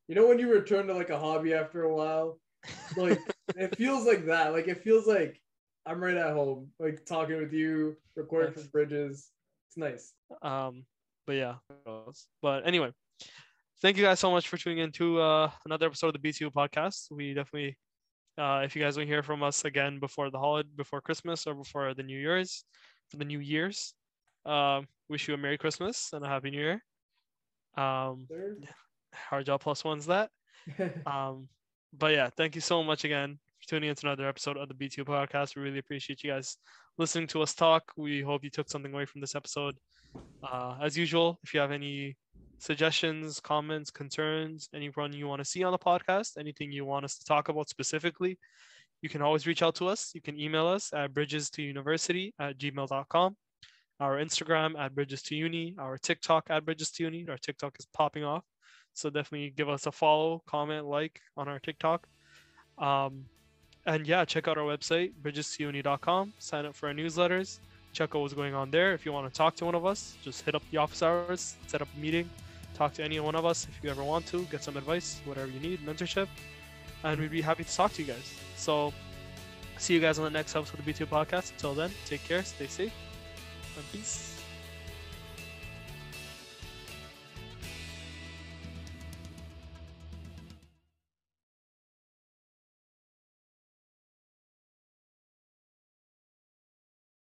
you 0.08 0.16
know, 0.16 0.28
when 0.28 0.39
you 0.39 0.51
return 0.51 0.88
to 0.88 0.93
like 0.93 1.10
a 1.10 1.20
hobby 1.20 1.54
after 1.54 1.84
a 1.84 1.93
while, 1.93 2.39
like 2.95 3.20
it 3.56 3.76
feels 3.76 4.06
like 4.06 4.26
that. 4.26 4.54
Like 4.54 4.68
it 4.68 4.84
feels 4.84 5.08
like 5.08 5.41
I'm 5.86 6.01
right 6.04 6.16
at 6.18 6.34
home, 6.34 6.70
like 6.80 7.06
talking 7.06 7.38
with 7.38 7.54
you, 7.54 7.95
recording 8.16 8.51
Nice. 8.51 8.64
from 8.64 8.72
bridges. 8.72 9.32
It's 9.68 9.78
nice. 9.78 10.14
Um, 10.41 10.86
but 11.26 11.34
yeah. 11.34 11.56
But 12.41 12.68
anyway, 12.68 12.91
thank 13.82 13.97
you 13.97 14.04
guys 14.04 14.20
so 14.20 14.32
much 14.32 14.47
for 14.47 14.58
tuning 14.58 14.80
in 14.80 14.91
to 14.93 15.20
uh 15.20 15.51
another 15.66 15.88
episode 15.88 16.16
of 16.16 16.22
the 16.22 16.30
BTU 16.30 16.51
podcast. 16.51 17.08
We 17.12 17.34
definitely 17.34 17.78
uh 18.38 18.62
if 18.66 18.76
you 18.76 18.82
guys 18.82 18.95
don't 18.95 19.08
hear 19.08 19.24
from 19.24 19.43
us 19.43 19.66
again 19.66 19.99
before 19.99 20.30
the 20.30 20.39
holiday 20.39 20.70
before 20.76 21.01
Christmas 21.01 21.47
or 21.47 21.54
before 21.56 21.93
the 21.93 22.04
New 22.04 22.20
Year's 22.20 22.66
for 23.10 23.18
the 23.18 23.26
New 23.26 23.39
Year's, 23.39 23.93
um, 24.45 24.88
wish 25.10 25.28
you 25.28 25.34
a 25.34 25.38
Merry 25.38 25.58
Christmas 25.58 26.12
and 26.14 26.26
a 26.26 26.28
Happy 26.28 26.49
New 26.51 26.60
Year. 26.60 26.84
Um 27.78 28.26
Sir. 28.30 28.58
Hard 29.14 29.45
job 29.45 29.61
plus 29.61 29.84
one's 29.84 30.07
that. 30.07 30.30
Um, 31.05 31.49
but 31.97 32.14
yeah, 32.14 32.30
thank 32.36 32.55
you 32.55 32.61
so 32.61 32.84
much 32.84 33.03
again 33.03 33.38
for 33.59 33.70
tuning 33.70 33.89
into 33.89 34.07
another 34.07 34.28
episode 34.28 34.57
of 34.57 34.68
the 34.68 34.74
B2 34.74 35.03
podcast. 35.05 35.55
We 35.55 35.61
really 35.61 35.80
appreciate 35.80 36.24
you 36.24 36.32
guys 36.32 36.57
listening 36.97 37.28
to 37.28 37.41
us 37.41 37.53
talk. 37.53 37.91
We 37.95 38.22
hope 38.22 38.43
you 38.43 38.49
took 38.49 38.70
something 38.70 38.93
away 38.93 39.05
from 39.05 39.22
this 39.22 39.36
episode. 39.36 39.76
Uh, 40.43 40.78
as 40.82 40.97
usual, 40.97 41.39
if 41.43 41.53
you 41.53 41.59
have 41.59 41.72
any 41.72 42.16
suggestions, 42.59 43.39
comments, 43.39 43.91
concerns, 43.91 44.70
anyone 44.74 45.14
you 45.14 45.28
want 45.28 45.39
to 45.39 45.45
see 45.45 45.64
on 45.64 45.72
the 45.72 45.78
podcast, 45.78 46.38
anything 46.38 46.72
you 46.72 46.86
want 46.86 47.05
us 47.05 47.18
to 47.18 47.26
talk 47.26 47.49
about 47.49 47.70
specifically, 47.70 48.38
you 49.01 49.09
can 49.09 49.22
always 49.22 49.45
reach 49.45 49.61
out 49.61 49.76
to 49.76 49.88
us. 49.88 50.11
You 50.16 50.22
can 50.22 50.39
email 50.39 50.68
us 50.68 50.91
at 50.93 51.14
bridges 51.14 51.49
to 51.51 51.61
university 51.61 52.34
at 52.39 52.57
gmail.com, 52.57 53.36
our 53.99 54.18
Instagram 54.18 54.80
at 54.80 54.95
bridges 54.95 55.22
to 55.24 55.36
uni, 55.36 55.76
our 55.78 55.97
TikTok 55.97 56.45
at 56.49 56.66
bridges 56.66 56.91
to 56.91 57.03
uni. 57.03 57.28
Our 57.30 57.38
TikTok 57.38 57.76
is 57.80 57.88
popping 57.93 58.24
off. 58.24 58.43
So 58.94 59.10
definitely 59.10 59.54
give 59.56 59.70
us 59.70 59.86
a 59.86 59.91
follow, 59.91 60.41
comment, 60.46 60.86
like 60.86 61.22
on 61.36 61.48
our 61.48 61.60
TikTok. 61.60 62.08
Um, 62.78 63.26
and 63.86 64.08
yeah, 64.08 64.24
check 64.26 64.48
out 64.48 64.58
our 64.58 64.64
website, 64.64 65.12
bridges2uni.com. 65.22 66.34
Sign 66.39 66.66
up 66.66 66.76
for 66.76 66.88
our 66.88 66.94
newsletters. 66.94 67.60
Check 67.91 68.16
out 68.16 68.22
what's 68.22 68.34
going 68.34 68.54
on 68.56 68.72
there. 68.72 68.94
If 68.94 69.06
you 69.06 69.12
want 69.12 69.32
to 69.32 69.38
talk 69.38 69.56
to 69.58 69.66
one 69.66 69.76
of 69.76 69.86
us, 69.86 70.16
just 70.24 70.44
hit 70.44 70.56
up 70.56 70.64
the 70.72 70.78
office 70.78 71.04
hours, 71.04 71.56
set 71.68 71.82
up 71.82 71.88
a 71.96 72.00
meeting, 72.00 72.30
talk 72.74 72.94
to 72.94 73.04
any 73.04 73.20
one 73.20 73.36
of 73.36 73.46
us 73.46 73.68
if 73.70 73.84
you 73.84 73.89
ever 73.89 74.04
want 74.04 74.26
to, 74.28 74.44
get 74.46 74.64
some 74.64 74.78
advice, 74.78 75.22
whatever 75.26 75.52
you 75.52 75.60
need, 75.60 75.80
mentorship. 75.86 76.28
And 77.04 77.20
we'd 77.20 77.32
be 77.32 77.41
happy 77.41 77.64
to 77.64 77.76
talk 77.76 77.94
to 77.94 78.02
you 78.02 78.08
guys. 78.08 78.34
So 78.56 78.94
see 79.78 79.94
you 79.94 80.00
guys 80.00 80.18
on 80.18 80.26
the 80.26 80.32
next 80.32 80.56
episode 80.56 80.80
of 80.80 80.86
the 80.86 80.94
B2 80.94 81.06
podcast. 81.08 81.52
Until 81.52 81.74
then, 81.74 81.91
take 82.06 82.24
care, 82.24 82.44
stay 82.44 82.68
safe, 82.68 82.94
and 83.76 83.91
peace. 83.91 84.32